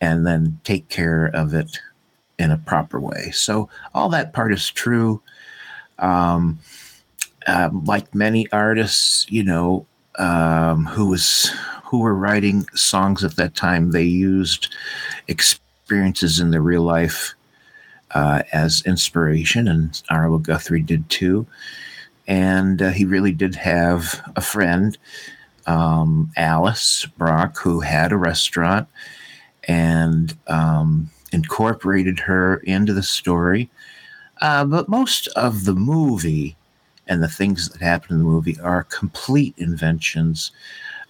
and 0.01 0.25
then 0.25 0.59
take 0.63 0.89
care 0.89 1.27
of 1.27 1.53
it 1.53 1.79
in 2.37 2.51
a 2.51 2.57
proper 2.57 2.99
way. 2.99 3.31
So 3.31 3.69
all 3.93 4.09
that 4.09 4.33
part 4.33 4.53
is 4.53 4.69
true. 4.69 5.21
Um, 5.99 6.59
um, 7.47 7.85
like 7.85 8.13
many 8.15 8.51
artists 8.51 9.27
you 9.29 9.43
know 9.43 9.85
um, 10.17 10.85
who 10.85 11.07
was 11.09 11.51
who 11.83 11.99
were 11.99 12.15
writing 12.15 12.65
songs 12.73 13.23
at 13.23 13.35
that 13.35 13.55
time 13.55 13.91
they 13.91 14.03
used 14.03 14.73
experiences 15.27 16.39
in 16.39 16.49
their 16.49 16.61
real 16.61 16.81
life 16.81 17.35
uh, 18.15 18.43
as 18.53 18.81
inspiration, 18.85 19.67
and 19.67 20.01
Arlo 20.09 20.37
Guthrie 20.37 20.81
did 20.81 21.07
too. 21.09 21.45
And 22.27 22.81
uh, 22.81 22.89
he 22.89 23.05
really 23.05 23.33
did 23.33 23.55
have 23.55 24.21
a 24.35 24.41
friend, 24.41 24.97
um, 25.67 26.31
Alice 26.37 27.05
Brock, 27.17 27.57
who 27.57 27.79
had 27.79 28.11
a 28.11 28.17
restaurant 28.17 28.87
and 29.67 30.35
um, 30.47 31.09
incorporated 31.31 32.19
her 32.19 32.57
into 32.57 32.93
the 32.93 33.03
story. 33.03 33.69
Uh, 34.41 34.65
but 34.65 34.89
most 34.89 35.27
of 35.29 35.65
the 35.65 35.73
movie 35.73 36.55
and 37.07 37.21
the 37.21 37.27
things 37.27 37.69
that 37.69 37.81
happen 37.81 38.13
in 38.13 38.17
the 38.19 38.29
movie 38.29 38.59
are 38.61 38.83
complete 38.83 39.53
inventions 39.57 40.51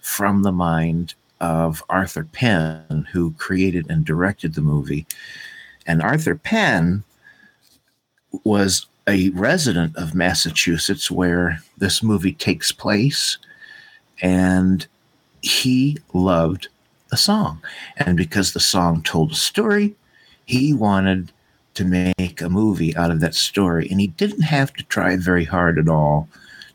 from 0.00 0.42
the 0.42 0.52
mind 0.52 1.14
of 1.40 1.82
Arthur 1.90 2.24
Penn, 2.24 3.06
who 3.12 3.32
created 3.32 3.90
and 3.90 4.04
directed 4.04 4.54
the 4.54 4.60
movie. 4.60 5.06
And 5.86 6.02
Arthur 6.02 6.34
Penn 6.36 7.04
was 8.44 8.86
a 9.08 9.30
resident 9.30 9.96
of 9.96 10.14
Massachusetts 10.14 11.10
where 11.10 11.60
this 11.78 12.02
movie 12.02 12.32
takes 12.32 12.72
place. 12.72 13.38
And 14.22 14.86
he 15.42 15.98
loved 16.12 16.68
the 17.10 17.16
song. 17.16 17.62
And 17.96 18.16
because 18.16 18.52
the 18.52 18.60
song 18.60 19.02
told 19.02 19.32
a 19.32 19.36
story, 19.36 19.94
he 20.44 20.72
wanted 20.72 21.32
to 21.74 21.84
make 21.84 22.40
a 22.40 22.48
movie 22.48 22.96
out 22.96 23.10
of 23.10 23.20
that 23.20 23.34
story. 23.34 23.86
And 23.90 24.00
he 24.00 24.08
didn't 24.08 24.42
have 24.42 24.72
to 24.74 24.84
try 24.84 25.16
very 25.16 25.44
hard 25.44 25.78
at 25.78 25.88
all 25.88 26.28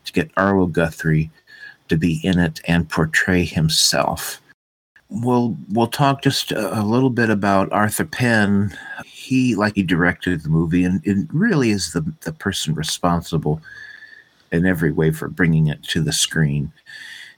to 0.04 0.12
get 0.12 0.30
Arlo 0.36 0.66
Guthrie 0.66 1.30
to 1.88 1.96
be 1.96 2.20
in 2.24 2.38
it 2.38 2.60
and 2.66 2.88
portray 2.88 3.44
himself. 3.44 4.40
We'll 5.10 5.56
we'll 5.70 5.88
talk 5.88 6.22
just 6.22 6.52
a, 6.52 6.82
little 6.82 7.10
bit 7.10 7.28
about 7.28 7.70
Arthur 7.70 8.06
Penn. 8.06 8.74
He, 9.04 9.54
like 9.54 9.74
he 9.74 9.82
directed 9.82 10.42
the 10.42 10.48
movie, 10.48 10.84
and, 10.84 11.06
and 11.06 11.28
really 11.34 11.70
is 11.70 11.92
the 11.92 12.00
the 12.22 12.32
person 12.32 12.74
responsible 12.74 13.60
in 14.52 14.64
every 14.64 14.90
way 14.90 15.10
for 15.10 15.28
bringing 15.28 15.66
it 15.66 15.82
to 15.84 16.00
the 16.00 16.14
screen. 16.14 16.72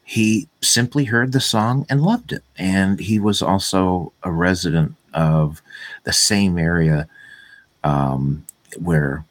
He 0.05 0.49
simply 0.61 1.05
heard 1.05 1.33
the 1.33 1.41
song 1.41 1.87
and 1.89 2.03
loved 2.03 2.33
it, 2.33 2.45
and 2.57 3.01
he 3.01 3.19
was 3.19 3.41
also 3.41 4.13
a 4.23 4.31
resident 4.31 4.95
of 5.15 5.63
the 6.05 6.13
same 6.13 6.59
area 6.59 7.09
um, 7.83 8.45
where 8.79 9.25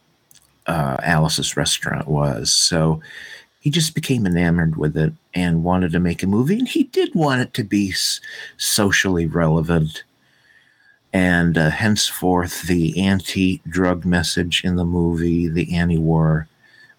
uh, 0.68 0.98
Alice's 1.04 1.56
restaurant 1.56 2.08
was. 2.08 2.52
So 2.52 3.02
he 3.60 3.70
just 3.70 3.96
became 3.96 4.26
enamored 4.26 4.76
with 4.76 4.98
it 4.98 5.14
and 5.34 5.64
wanted 5.64 5.92
to 5.94 6.00
make 6.00 6.24
a 6.24 6.28
movie. 6.28 6.60
And 6.60 6.68
he 6.68 6.84
did 6.84 7.16
want 7.16 7.42
it 7.42 7.54
to 7.56 7.64
be 7.64 7.94
socially 8.58 9.26
relevant. 9.26 10.04
And 11.14 11.58
uh, 11.58 11.70
henceforth, 11.70 12.64
the 12.64 13.00
anti 13.00 13.62
drug 13.68 14.04
message 14.04 14.64
in 14.64 14.76
the 14.76 14.86
movie, 14.86 15.48
the 15.48 15.76
anti 15.76 15.98
war 15.98 16.48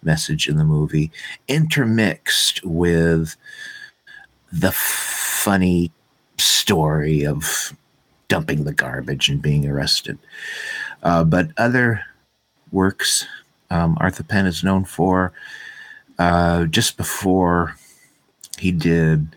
message 0.04 0.48
in 0.48 0.56
the 0.56 0.64
movie, 0.64 1.10
intermixed 1.48 2.64
with 2.64 3.36
the 4.52 4.72
funny 4.72 5.90
story 6.38 7.24
of 7.24 7.76
dumping 8.28 8.64
the 8.64 8.72
garbage 8.72 9.28
and 9.28 9.42
being 9.42 9.68
arrested. 9.68 10.18
Uh, 11.02 11.24
but 11.24 11.50
other 11.56 12.02
works 12.72 13.26
um, 13.70 13.96
Arthur 14.00 14.22
Penn 14.22 14.46
is 14.46 14.62
known 14.62 14.84
for 14.84 15.32
uh, 16.18 16.64
just 16.66 16.96
before 16.96 17.76
he 18.58 18.70
did 18.70 19.36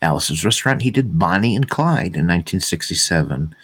Alice's 0.00 0.44
Restaurant, 0.44 0.82
he 0.82 0.90
did 0.90 1.18
Bonnie 1.18 1.54
and 1.54 1.68
Clyde 1.68 2.16
in 2.16 2.26
1967. 2.26 3.54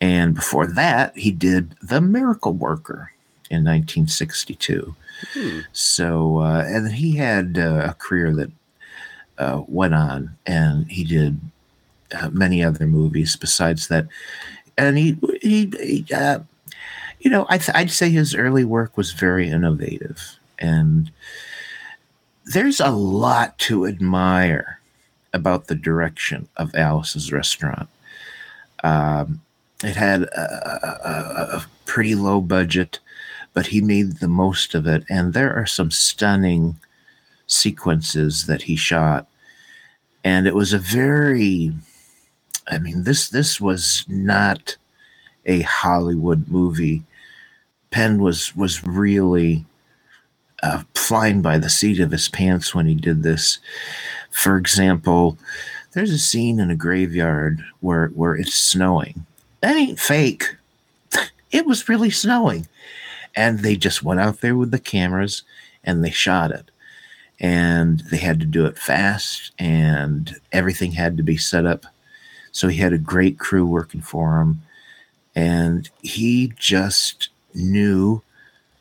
And 0.00 0.34
before 0.34 0.66
that, 0.66 1.16
he 1.16 1.30
did 1.30 1.74
The 1.82 2.00
Miracle 2.00 2.52
Worker 2.52 3.12
in 3.50 3.64
1962. 3.64 4.94
So, 5.72 6.38
uh, 6.38 6.64
and 6.66 6.92
he 6.92 7.16
had 7.16 7.58
uh, 7.58 7.90
a 7.90 7.94
career 7.94 8.34
that 8.34 8.50
uh, 9.38 9.62
went 9.66 9.94
on, 9.94 10.36
and 10.46 10.90
he 10.90 11.04
did 11.04 11.40
uh, 12.14 12.30
many 12.30 12.62
other 12.62 12.86
movies 12.86 13.36
besides 13.36 13.88
that. 13.88 14.06
And 14.76 14.98
he, 14.98 15.18
he, 15.42 15.72
he 15.80 16.06
uh, 16.14 16.40
you 17.20 17.30
know, 17.30 17.46
I 17.48 17.58
th- 17.58 17.76
I'd 17.76 17.90
say 17.90 18.10
his 18.10 18.34
early 18.34 18.64
work 18.64 18.96
was 18.96 19.12
very 19.12 19.48
innovative 19.50 20.38
And 20.60 21.10
there's 22.44 22.80
a 22.80 22.90
lot 22.90 23.58
to 23.60 23.86
admire 23.86 24.80
about 25.32 25.66
the 25.66 25.74
direction 25.74 26.48
of 26.56 26.74
Alice's 26.74 27.32
restaurant. 27.32 27.88
Um, 28.84 29.40
it 29.82 29.96
had 29.96 30.22
a, 30.24 31.00
a, 31.04 31.56
a 31.58 31.66
pretty 31.86 32.14
low 32.14 32.40
budget, 32.40 32.98
but 33.52 33.68
he 33.68 33.80
made 33.80 34.18
the 34.18 34.28
most 34.28 34.74
of 34.74 34.86
it. 34.86 35.04
And 35.08 35.32
there 35.32 35.54
are 35.54 35.66
some 35.66 35.90
stunning 35.90 36.76
sequences 37.46 38.46
that 38.46 38.62
he 38.62 38.76
shot. 38.76 39.26
And 40.22 40.46
it 40.46 40.54
was 40.54 40.72
a 40.72 40.78
very, 40.78 41.72
I 42.68 42.78
mean, 42.78 43.04
this 43.04 43.28
this 43.28 43.60
was 43.60 44.04
not 44.08 44.76
a 45.46 45.62
Hollywood 45.62 46.48
movie. 46.48 47.02
Penn 47.90 48.22
was 48.22 48.54
was 48.54 48.86
really 48.86 49.64
uh, 50.62 50.82
flying 50.94 51.42
by 51.42 51.58
the 51.58 51.70
seat 51.70 52.00
of 52.00 52.12
his 52.12 52.28
pants 52.28 52.74
when 52.74 52.86
he 52.86 52.94
did 52.94 53.22
this. 53.22 53.58
For 54.30 54.56
example, 54.56 55.38
there's 55.92 56.12
a 56.12 56.18
scene 56.18 56.60
in 56.60 56.70
a 56.70 56.76
graveyard 56.76 57.64
where 57.80 58.08
where 58.08 58.34
it's 58.34 58.54
snowing. 58.54 59.26
That 59.60 59.76
ain't 59.76 59.98
fake. 59.98 60.56
It 61.52 61.66
was 61.66 61.88
really 61.88 62.10
snowing, 62.10 62.68
and 63.34 63.60
they 63.60 63.76
just 63.76 64.02
went 64.02 64.20
out 64.20 64.40
there 64.40 64.56
with 64.56 64.70
the 64.70 64.78
cameras 64.78 65.42
and 65.84 66.04
they 66.04 66.10
shot 66.10 66.50
it. 66.50 66.70
And 67.42 68.00
they 68.10 68.18
had 68.18 68.38
to 68.40 68.46
do 68.46 68.66
it 68.66 68.76
fast, 68.76 69.52
and 69.58 70.36
everything 70.52 70.92
had 70.92 71.16
to 71.16 71.22
be 71.22 71.38
set 71.38 71.64
up. 71.64 71.86
So 72.52 72.68
he 72.68 72.76
had 72.76 72.92
a 72.92 72.98
great 72.98 73.38
crew 73.38 73.64
working 73.64 74.02
for 74.02 74.40
him, 74.40 74.60
and 75.34 75.88
he 76.02 76.52
just 76.58 77.30
knew 77.54 78.20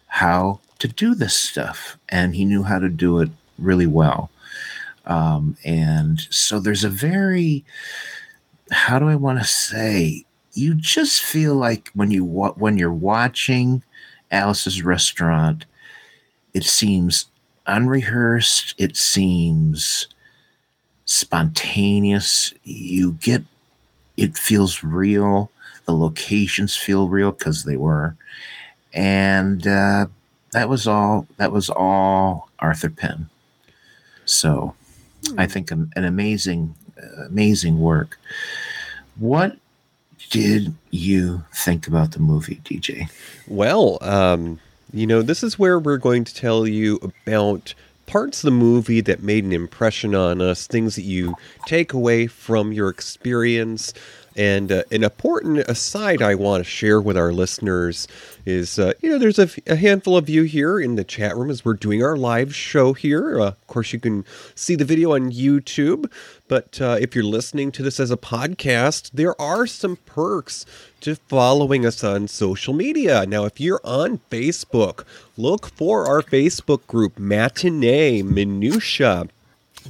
how 0.07 0.59
to 0.79 0.89
do 0.89 1.15
this 1.15 1.35
stuff, 1.35 1.97
and 2.09 2.35
he 2.35 2.43
knew 2.43 2.63
how 2.63 2.79
to 2.79 2.89
do 2.89 3.19
it 3.19 3.29
really 3.57 3.87
well. 3.87 4.29
Um, 5.05 5.55
and 5.63 6.19
so 6.29 6.59
there's 6.59 6.83
a 6.83 6.89
very, 6.89 7.63
how 8.71 8.99
do 8.99 9.07
I 9.07 9.15
want 9.15 9.39
to 9.39 9.45
say? 9.45 10.25
You 10.53 10.73
just 10.73 11.21
feel 11.21 11.55
like 11.55 11.91
when 11.93 12.11
you 12.11 12.25
when 12.25 12.77
you're 12.77 12.91
watching 12.91 13.83
Alice's 14.31 14.83
Restaurant, 14.83 15.65
it 16.53 16.63
seems 16.63 17.25
unrehearsed. 17.65 18.75
It 18.77 18.95
seems 18.97 20.07
spontaneous. 21.05 22.53
You 22.63 23.13
get 23.13 23.43
it 24.17 24.37
feels 24.37 24.83
real. 24.83 25.49
The 25.85 25.93
locations 25.93 26.75
feel 26.75 27.07
real 27.07 27.31
because 27.31 27.63
they 27.63 27.77
were, 27.77 28.15
and 28.93 29.65
uh, 29.65 30.07
that 30.51 30.69
was 30.69 30.87
all. 30.87 31.25
That 31.37 31.51
was 31.51 31.69
all 31.69 32.49
Arthur 32.59 32.89
Penn. 32.89 33.29
So, 34.25 34.75
I 35.37 35.47
think 35.47 35.71
an, 35.71 35.91
an 35.95 36.03
amazing, 36.03 36.75
uh, 37.01 37.23
amazing 37.25 37.79
work. 37.79 38.19
What 39.17 39.57
did 40.29 40.73
you 40.91 41.43
think 41.53 41.87
about 41.87 42.11
the 42.11 42.19
movie, 42.19 42.61
DJ? 42.63 43.09
Well, 43.47 43.97
um, 44.01 44.59
you 44.93 45.07
know, 45.07 45.21
this 45.21 45.43
is 45.43 45.57
where 45.57 45.79
we're 45.79 45.97
going 45.97 46.23
to 46.23 46.33
tell 46.33 46.67
you 46.67 46.99
about 47.03 47.73
parts 48.05 48.39
of 48.39 48.47
the 48.47 48.51
movie 48.51 49.01
that 49.01 49.21
made 49.21 49.43
an 49.43 49.53
impression 49.53 50.15
on 50.15 50.41
us, 50.41 50.65
things 50.65 50.95
that 50.95 51.03
you 51.03 51.35
take 51.67 51.93
away 51.93 52.27
from 52.27 52.73
your 52.73 52.89
experience. 52.89 53.93
And 54.39 54.71
uh, 54.71 54.83
an 54.89 55.03
important 55.03 55.57
aside 55.67 56.21
I 56.21 56.33
want 56.33 56.63
to 56.63 56.69
share 56.69 57.01
with 57.01 57.17
our 57.17 57.33
listeners 57.33 58.07
is, 58.45 58.79
uh, 58.79 58.93
you 59.01 59.09
know, 59.09 59.17
there's 59.17 59.37
a, 59.37 59.75
handful 59.75 60.15
of 60.15 60.29
you 60.29 60.43
here 60.43 60.79
in 60.79 60.95
the 60.95 61.03
chat 61.03 61.35
room 61.35 61.49
as 61.49 61.65
we're 61.65 61.73
doing 61.73 62.01
our 62.01 62.15
live 62.15 62.55
show 62.55 62.93
here. 62.93 63.41
Uh, 63.41 63.47
of 63.47 63.67
course, 63.67 63.91
you 63.91 63.99
can 63.99 64.23
see 64.55 64.75
the 64.75 64.85
video 64.85 65.13
on 65.13 65.29
YouTube, 65.29 66.09
but 66.47 66.79
uh, 66.79 66.95
if 67.01 67.13
you're 67.13 67.25
listening 67.25 67.69
to 67.73 67.83
this 67.83 67.99
as 67.99 68.11
a 68.11 68.15
podcast, 68.15 69.11
there 69.11 69.39
are 69.41 69.67
some 69.67 69.97
perks 70.05 70.65
to 71.01 71.15
following 71.15 71.85
us 71.85 72.01
on 72.01 72.29
social 72.29 72.73
media. 72.73 73.25
Now, 73.25 73.43
if 73.43 73.59
you're 73.59 73.81
on 73.83 74.21
Facebook, 74.31 75.03
look 75.35 75.67
for 75.75 76.07
our 76.07 76.21
Facebook 76.21 76.87
group, 76.87 77.19
Matinee 77.19 78.21
Minutia. 78.21 79.27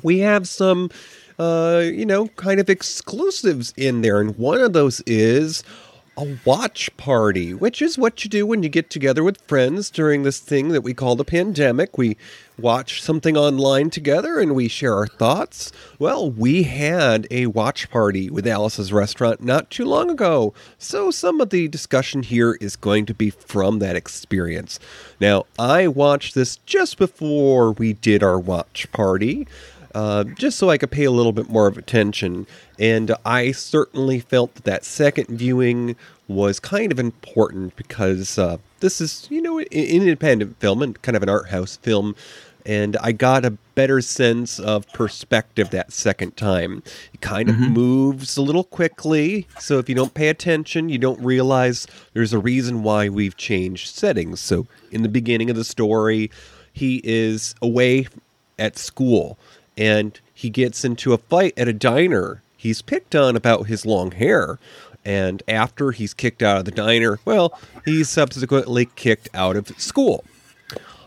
We 0.02 0.20
have 0.20 0.48
some 0.48 0.90
uh, 1.40 1.82
you 1.86 2.06
know, 2.06 2.28
kind 2.28 2.60
of 2.60 2.70
exclusives 2.70 3.74
in 3.78 4.02
there. 4.02 4.20
And 4.20 4.38
one 4.38 4.60
of 4.60 4.74
those 4.74 5.02
is 5.08 5.64
a 6.18 6.38
watch 6.44 6.96
party, 6.98 7.54
which 7.54 7.82
is 7.82 7.98
what 7.98 8.26
you 8.26 8.30
do 8.30 8.46
when 8.46 8.62
you 8.62 8.68
get 8.68 8.90
together 8.90 9.24
with 9.24 9.40
friends 9.48 9.90
during 9.90 10.24
this 10.24 10.40
thing 10.40 10.68
that 10.70 10.82
we 10.82 10.94
call 10.94 11.16
the 11.16 11.24
pandemic. 11.24 11.98
We 11.98 12.18
watch 12.58 13.02
something 13.02 13.38
online 13.38 13.90
together 13.90 14.38
and 14.38 14.54
we 14.54 14.68
share 14.68 14.96
our 14.96 15.08
thoughts. 15.08 15.72
Well, 15.98 16.30
we 16.30 16.64
had 16.64 17.26
a 17.32 17.46
watch 17.46 17.90
party 17.90 18.30
with 18.30 18.46
Alice's 18.46 18.92
restaurant 18.92 19.42
not 19.42 19.70
too 19.70 19.86
long 19.86 20.10
ago. 20.10 20.54
So 20.78 21.10
some 21.10 21.40
of 21.40 21.52
the 21.52 21.70
discussion 21.70 22.22
here 22.22 22.58
is 22.60 22.76
going 22.76 23.06
to 23.06 23.14
be 23.14 23.30
from 23.30 23.80
that 23.80 23.96
experience. 23.96 24.78
Now, 25.22 25.46
I 25.58 25.88
watched 25.88 26.36
this 26.36 26.58
just 26.66 26.98
before 26.98 27.72
we 27.72 27.94
did 27.94 28.24
our 28.24 28.38
watch 28.38 28.92
party 28.92 29.48
uh, 29.96 30.24
just 30.24 30.58
so 30.58 30.70
I 30.70 30.78
could 30.78 30.92
pay 30.92 31.04
a 31.06 31.12
little 31.12 31.32
bit 31.32 31.50
more 31.50 31.68
of 31.68 31.78
attention. 31.78 32.46
And 32.78 33.14
I 33.26 33.52
certainly 33.52 34.20
felt 34.20 34.56
that 34.56 34.64
that 34.66 34.86
second 34.86 35.28
viewing 35.30 35.96
was 36.28 36.60
kind 36.60 36.92
of 36.92 37.00
important 37.00 37.76
because 37.76 38.38
uh, 38.38 38.58
this 38.82 39.02
is, 39.02 39.28
you 39.32 39.42
know, 39.42 39.58
an 39.60 39.66
independent 39.72 40.60
film 40.60 40.82
and 40.82 41.02
kind 41.02 41.16
of 41.18 41.24
an 41.24 41.30
art 41.30 41.50
house 41.50 41.78
film. 41.78 42.16
And 42.66 42.98
I 43.02 43.14
got 43.14 43.46
a 43.46 43.52
better 43.74 44.00
sense 44.02 44.60
of 44.60 44.88
perspective 44.90 45.72
that 45.72 45.92
second 45.92 46.38
time. 46.38 46.84
It 47.14 47.22
kind 47.22 47.50
of 47.50 47.56
Mhm. 47.56 47.72
moves 47.72 48.38
a 48.38 48.42
little 48.44 48.66
quickly. 48.66 49.48
So 49.60 49.80
if 49.80 49.90
you 49.90 49.96
don't 49.96 50.14
pay 50.14 50.28
attention, 50.28 50.90
you 50.90 51.00
don't 51.00 51.20
realize 51.24 51.88
there's 52.14 52.34
a 52.34 52.38
reason 52.38 52.84
why 52.84 53.10
we've 53.10 53.38
changed 53.38 53.96
settings. 53.96 54.40
So 54.40 54.68
in 54.92 55.02
the 55.02 55.10
beginning 55.10 55.50
of 55.50 55.56
the 55.56 55.64
story, 55.64 56.30
he 56.72 57.02
is 57.04 57.56
away 57.62 58.08
at 58.60 58.78
school 58.78 59.38
and 59.80 60.20
he 60.34 60.50
gets 60.50 60.84
into 60.84 61.14
a 61.14 61.18
fight 61.18 61.54
at 61.58 61.70
a 61.70 61.74
diner. 61.74 62.44
He's 62.58 62.82
picked 62.82 63.16
on 63.16 63.36
about 63.38 63.68
his 63.68 63.86
long 63.86 64.12
hair. 64.12 64.60
And 65.06 65.42
after 65.48 65.92
he's 65.92 66.14
kicked 66.14 66.44
out 66.44 66.60
of 66.60 66.66
the 66.66 66.72
diner, 66.72 67.20
well, 67.24 67.58
he's 67.86 68.10
subsequently 68.10 68.90
kicked 68.98 69.30
out 69.34 69.56
of 69.56 69.70
school. 69.80 70.26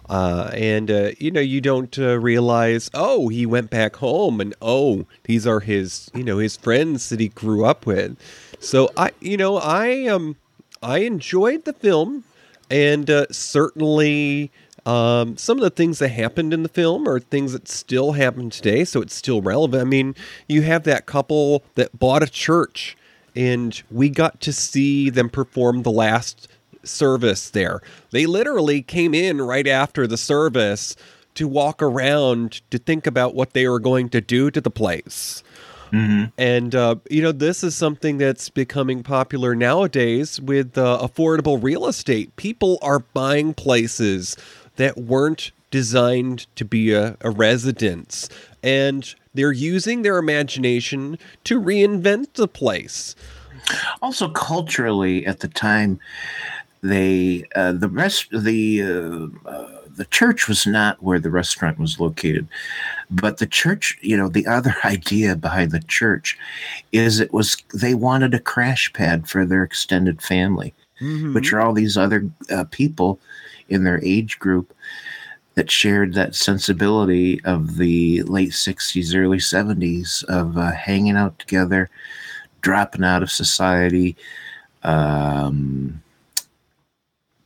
Uh, 0.08 0.50
and, 0.54 0.90
uh, 0.90 1.11
you 1.18 1.30
know, 1.30 1.40
you 1.40 1.61
don't 1.61 1.98
uh, 1.98 2.18
realize, 2.18 2.90
oh, 2.94 3.28
he 3.28 3.44
went 3.44 3.70
back 3.70 3.96
home 3.96 4.40
and, 4.40 4.54
oh, 4.62 5.06
these 5.24 5.46
are 5.46 5.61
his, 5.61 6.11
you 6.14 6.24
know, 6.24 6.38
his 6.38 6.56
friends 6.56 7.11
that 7.11 7.20
he 7.20 7.28
grew 7.28 7.64
up 7.64 7.87
with. 7.87 8.16
So 8.58 8.90
I, 8.96 9.11
you 9.20 9.37
know, 9.37 9.58
I, 9.58 10.06
um, 10.06 10.37
I 10.82 10.98
enjoyed 10.98 11.64
the 11.64 11.72
film 11.74 12.24
and 12.70 13.11
uh, 13.11 13.26
certainly 13.30 14.50
um, 14.86 15.36
some 15.36 15.58
of 15.58 15.62
the 15.62 15.70
things 15.70 15.98
that 16.00 16.08
happened 16.08 16.52
in 16.52 16.62
the 16.62 16.68
film 16.68 17.08
are 17.08 17.20
things 17.20 17.52
that 17.52 17.68
still 17.68 18.12
happen 18.12 18.50
today, 18.50 18.84
so 18.84 19.00
it's 19.00 19.14
still 19.14 19.40
relevant. 19.40 19.80
I 19.80 19.84
mean, 19.84 20.14
you 20.48 20.62
have 20.62 20.82
that 20.84 21.06
couple 21.06 21.62
that 21.74 21.98
bought 21.98 22.22
a 22.22 22.28
church, 22.28 22.96
and 23.36 23.80
we 23.90 24.08
got 24.08 24.40
to 24.40 24.52
see 24.52 25.08
them 25.10 25.30
perform 25.30 25.82
the 25.82 25.92
last 25.92 26.48
service 26.82 27.50
there. 27.50 27.80
They 28.10 28.26
literally 28.26 28.82
came 28.82 29.14
in 29.14 29.40
right 29.40 29.68
after 29.68 30.06
the 30.06 30.16
service 30.16 30.96
to 31.34 31.46
walk 31.48 31.80
around 31.80 32.60
to 32.70 32.78
think 32.78 33.06
about 33.06 33.34
what 33.34 33.52
they 33.52 33.68
were 33.68 33.80
going 33.80 34.08
to 34.10 34.20
do 34.20 34.50
to 34.50 34.60
the 34.60 34.70
place. 34.70 35.42
And, 36.38 36.74
uh, 36.74 36.96
you 37.10 37.20
know, 37.22 37.32
this 37.32 37.62
is 37.62 37.74
something 37.74 38.16
that's 38.16 38.48
becoming 38.48 39.02
popular 39.02 39.54
nowadays 39.54 40.40
with 40.40 40.78
uh, 40.78 40.98
affordable 41.02 41.62
real 41.62 41.86
estate. 41.86 42.34
People 42.36 42.78
are 42.80 43.00
buying 43.00 43.52
places 43.52 44.36
that 44.76 44.96
weren't 44.98 45.52
designed 45.70 46.46
to 46.56 46.64
be 46.64 46.92
a, 46.92 47.16
a 47.20 47.30
residence, 47.30 48.28
and 48.62 49.14
they're 49.35 49.52
using 49.52 50.02
their 50.02 50.18
imagination 50.18 51.18
to 51.44 51.61
reinvent 51.61 52.35
the 52.35 52.48
place. 52.48 53.14
Also, 54.00 54.28
culturally, 54.28 55.26
at 55.26 55.40
the 55.40 55.48
time, 55.48 55.98
they 56.82 57.44
uh, 57.54 57.72
the 57.72 57.88
rest 57.88 58.28
the 58.32 58.82
uh, 58.82 59.48
uh, 59.48 59.78
the 59.96 60.04
church 60.06 60.48
was 60.48 60.66
not 60.66 61.02
where 61.02 61.20
the 61.20 61.30
restaurant 61.30 61.78
was 61.78 62.00
located, 62.00 62.48
but 63.11 63.38
the 63.38 63.46
church, 63.46 63.98
you 64.00 64.16
know, 64.16 64.28
the 64.28 64.46
other 64.46 64.74
idea 64.85 65.37
behind 65.37 65.70
the 65.70 65.80
church 65.80 66.37
is 66.90 67.20
it 67.20 67.32
was 67.32 67.56
they 67.72 67.94
wanted 67.94 68.35
a 68.35 68.40
crash 68.40 68.92
pad 68.92 69.28
for 69.28 69.46
their 69.46 69.62
extended 69.62 70.20
family, 70.20 70.74
which 71.35 71.52
are 71.52 71.61
all 71.61 71.72
these 71.72 71.96
other 71.96 72.28
uh, 72.50 72.64
people 72.70 73.18
in 73.72 73.85
their 73.85 74.02
age 74.04 74.38
group 74.38 74.74
that 75.54 75.70
shared 75.70 76.14
that 76.14 76.35
sensibility 76.35 77.42
of 77.44 77.76
the 77.76 78.22
late 78.22 78.52
60s 78.52 79.14
early 79.14 79.38
70s 79.38 80.24
of 80.24 80.56
uh, 80.56 80.72
hanging 80.72 81.16
out 81.16 81.38
together 81.38 81.90
dropping 82.61 83.04
out 83.04 83.22
of 83.22 83.30
society 83.30 84.16
um, 84.82 86.02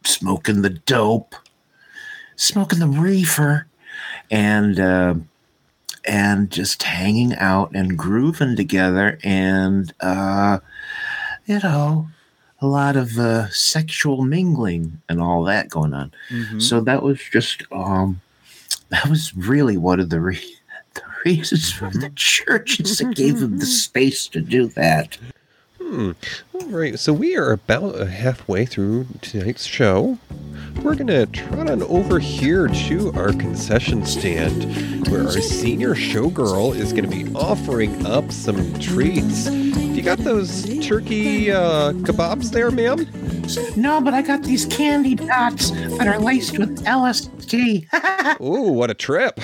smoking 0.05 0.63
the 0.63 0.71
dope 0.71 1.35
smoking 2.37 2.79
the 2.79 2.87
reefer, 2.87 3.67
and 4.31 4.79
uh, 4.79 5.15
and 6.07 6.51
just 6.51 6.83
hanging 6.83 7.35
out 7.35 7.75
and 7.75 7.99
grooving 7.99 8.57
together, 8.57 9.19
and 9.25 9.93
uh, 10.01 10.59
you 11.47 11.59
know, 11.61 12.09
a 12.61 12.67
lot 12.67 12.97
of 12.97 13.19
uh, 13.19 13.49
sexual 13.51 14.23
mingling 14.25 15.01
and 15.09 15.21
all 15.21 15.45
that 15.45 15.69
going 15.69 15.93
on. 15.93 16.13
Mhm. 16.31 16.61
So 16.63 16.81
that 16.81 17.03
was 17.03 17.21
just 17.31 17.63
um, 17.71 18.21
that 18.89 19.07
was 19.09 19.35
really 19.37 19.77
one 19.77 20.01
of 20.01 20.11
the 20.11 20.21
re- 20.21 20.57
the 20.95 21.03
reasons 21.25 21.71
for 21.73 21.91
the 21.91 22.11
churches 22.17 22.99
that 22.99 23.15
gave 23.15 23.41
them 23.41 23.59
the 23.59 23.67
space 23.85 24.27
to 24.29 24.41
do 24.41 24.67
that. 24.69 25.19
Hmm. 25.89 26.11
All 26.53 26.67
right. 26.67 26.99
So 26.99 27.13
we 27.13 27.37
are 27.37 27.53
about 27.53 27.95
uh, 27.95 28.07
halfway 28.07 28.67
through 28.67 29.07
tonight's 29.21 29.65
show. 29.65 30.19
We're 30.83 30.97
going 30.97 31.07
to 31.07 31.27
trot 31.27 31.71
on 31.71 31.81
over 31.85 32.19
here 32.19 32.67
to 32.67 33.13
our 33.13 33.33
concession 33.33 34.05
stand 34.05 35.07
where 35.07 35.23
our 35.23 35.31
senior 35.31 35.95
showgirl 35.95 36.75
is 36.75 36.93
going 36.93 37.09
to 37.09 37.25
be 37.25 37.33
offering 37.37 38.05
up 38.05 38.33
some 38.33 38.75
treats. 38.81 39.49
You 39.49 40.03
got 40.03 40.19
those 40.19 40.65
turkey 40.85 41.53
uh, 41.53 41.93
kebabs 41.93 42.51
there, 42.51 42.73
ma'am? 42.73 43.07
No, 43.81 44.01
but 44.01 44.13
I 44.13 44.23
got 44.23 44.43
these 44.43 44.67
candy 44.67 45.15
dots 45.15 45.71
that 45.71 46.09
are 46.09 46.19
laced 46.19 46.59
with 46.59 46.85
LSD. 46.85 48.41
Ooh, 48.41 48.73
what 48.73 48.91
a 48.91 48.95
trip. 48.95 49.37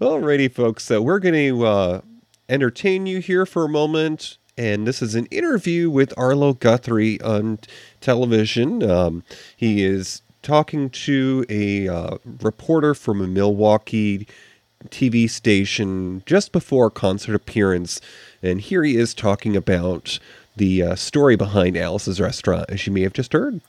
Alrighty, 0.00 0.50
folks. 0.50 0.84
So 0.84 1.02
we're 1.02 1.18
going 1.18 1.34
to 1.34 1.66
uh, 1.66 2.00
entertain 2.48 3.04
you 3.04 3.18
here 3.20 3.44
for 3.44 3.66
a 3.66 3.68
moment. 3.68 4.38
And 4.56 4.86
this 4.86 5.02
is 5.02 5.14
an 5.14 5.26
interview 5.26 5.90
with 5.90 6.14
Arlo 6.16 6.52
Guthrie 6.52 7.20
on 7.20 7.58
television. 8.00 8.88
Um, 8.88 9.24
he 9.56 9.84
is 9.84 10.22
talking 10.42 10.90
to 10.90 11.44
a 11.48 11.88
uh, 11.88 12.18
reporter 12.40 12.94
from 12.94 13.20
a 13.20 13.26
Milwaukee 13.26 14.28
TV 14.90 15.28
station 15.28 16.22
just 16.26 16.52
before 16.52 16.86
a 16.86 16.90
concert 16.90 17.34
appearance. 17.34 18.00
And 18.42 18.60
here 18.60 18.84
he 18.84 18.96
is 18.96 19.14
talking 19.14 19.56
about 19.56 20.18
the 20.56 20.82
uh, 20.82 20.94
story 20.94 21.34
behind 21.34 21.76
Alice's 21.76 22.20
restaurant, 22.20 22.66
as 22.70 22.86
you 22.86 22.92
may 22.92 23.00
have 23.02 23.12
just 23.12 23.32
heard. 23.32 23.60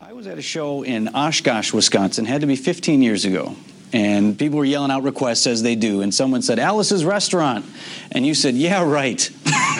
I 0.00 0.12
was 0.12 0.26
at 0.26 0.36
a 0.36 0.42
show 0.42 0.82
in 0.82 1.08
Oshkosh, 1.08 1.72
Wisconsin, 1.72 2.26
had 2.26 2.42
to 2.42 2.46
be 2.46 2.56
15 2.56 3.00
years 3.00 3.24
ago. 3.24 3.56
And 3.94 4.36
people 4.36 4.58
were 4.58 4.64
yelling 4.64 4.90
out 4.90 5.04
requests 5.04 5.46
as 5.46 5.62
they 5.62 5.76
do. 5.76 6.02
And 6.02 6.12
someone 6.12 6.42
said, 6.42 6.58
Alice's 6.58 7.04
restaurant. 7.04 7.64
And 8.10 8.26
you 8.26 8.34
said, 8.34 8.56
Yeah, 8.56 8.82
right. 8.82 9.30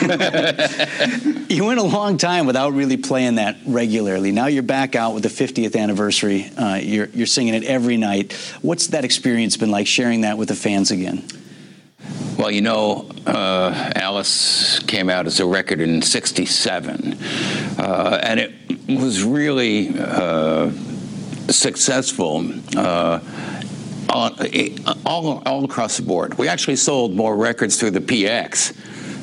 you 1.49 1.65
went 1.65 1.81
a 1.81 1.83
long 1.83 2.17
time 2.17 2.45
without 2.45 2.71
really 2.71 2.95
playing 2.95 3.35
that 3.35 3.57
regularly. 3.67 4.31
Now 4.31 4.45
you're 4.47 4.63
back 4.63 4.95
out 4.95 5.13
with 5.13 5.23
the 5.23 5.29
50th 5.29 5.77
anniversary. 5.77 6.49
Uh, 6.57 6.75
you're, 6.75 7.07
you're 7.07 7.27
singing 7.27 7.55
it 7.55 7.65
every 7.65 7.97
night. 7.97 8.31
What's 8.61 8.87
that 8.87 9.03
experience 9.03 9.57
been 9.57 9.69
like 9.69 9.85
sharing 9.85 10.21
that 10.21 10.37
with 10.37 10.47
the 10.47 10.55
fans 10.55 10.91
again? 10.91 11.27
Well, 12.37 12.51
you 12.51 12.61
know, 12.61 13.09
uh, 13.27 13.91
Alice 13.95 14.79
came 14.79 15.09
out 15.09 15.27
as 15.27 15.41
a 15.41 15.45
record 15.45 15.81
in 15.81 16.01
'67, 16.01 17.17
uh, 17.79 18.19
and 18.21 18.39
it 18.39 18.53
was 18.87 19.23
really 19.23 19.97
uh, 19.97 20.69
successful. 21.49 22.45
All, 24.09 24.31
all, 25.05 25.43
all 25.45 25.65
across 25.65 25.97
the 25.97 26.03
board. 26.03 26.37
We 26.37 26.47
actually 26.47 26.75
sold 26.75 27.13
more 27.13 27.35
records 27.35 27.79
through 27.79 27.91
the 27.91 28.01
PX, 28.01 28.73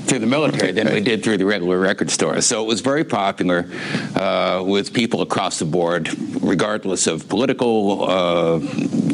through 0.06 0.18
the 0.18 0.26
military, 0.26 0.72
than 0.72 0.92
we 0.92 1.00
did 1.00 1.22
through 1.22 1.38
the 1.38 1.46
regular 1.46 1.78
record 1.78 2.10
stores. 2.10 2.46
So 2.46 2.62
it 2.62 2.66
was 2.66 2.80
very 2.80 3.04
popular 3.04 3.68
uh, 4.14 4.62
with 4.66 4.92
people 4.92 5.22
across 5.22 5.58
the 5.58 5.64
board, 5.64 6.08
regardless 6.42 7.06
of 7.06 7.28
political, 7.28 8.04
uh, 8.10 8.58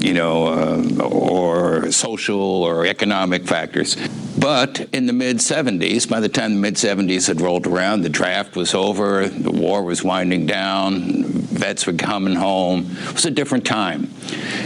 you 0.00 0.14
know, 0.14 0.46
uh, 0.46 1.04
or 1.04 1.92
social 1.92 2.40
or 2.40 2.86
economic 2.86 3.46
factors. 3.46 3.96
But 4.38 4.88
in 4.92 5.06
the 5.06 5.12
mid 5.12 5.38
70s, 5.38 6.08
by 6.08 6.20
the 6.20 6.28
time 6.28 6.54
the 6.54 6.60
mid 6.60 6.74
70s 6.74 7.26
had 7.26 7.40
rolled 7.40 7.66
around, 7.66 8.02
the 8.02 8.08
draft 8.08 8.56
was 8.56 8.74
over, 8.74 9.26
the 9.28 9.50
war 9.50 9.82
was 9.82 10.04
winding 10.04 10.46
down, 10.46 11.24
vets 11.24 11.86
were 11.86 11.92
coming 11.94 12.34
home. 12.34 12.86
It 13.08 13.14
was 13.14 13.24
a 13.26 13.30
different 13.30 13.66
time. 13.66 14.10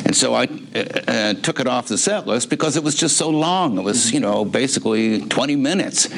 And 0.05 0.15
so 0.15 0.35
I 0.35 0.45
uh, 0.75 0.79
uh, 1.09 1.35
took 1.35 1.61
it 1.61 1.67
off 1.67 1.89
the 1.89 1.97
set 1.99 2.27
list 2.27 2.51
because 2.51 2.77
it 2.77 2.85
was 2.85 2.95
just 2.97 3.17
so 3.17 3.31
long. 3.31 3.79
It 3.79 3.83
was, 3.83 4.13
you 4.13 4.21
know, 4.21 4.45
basically 4.45 5.21
20 5.23 5.57
minutes. 5.57 6.09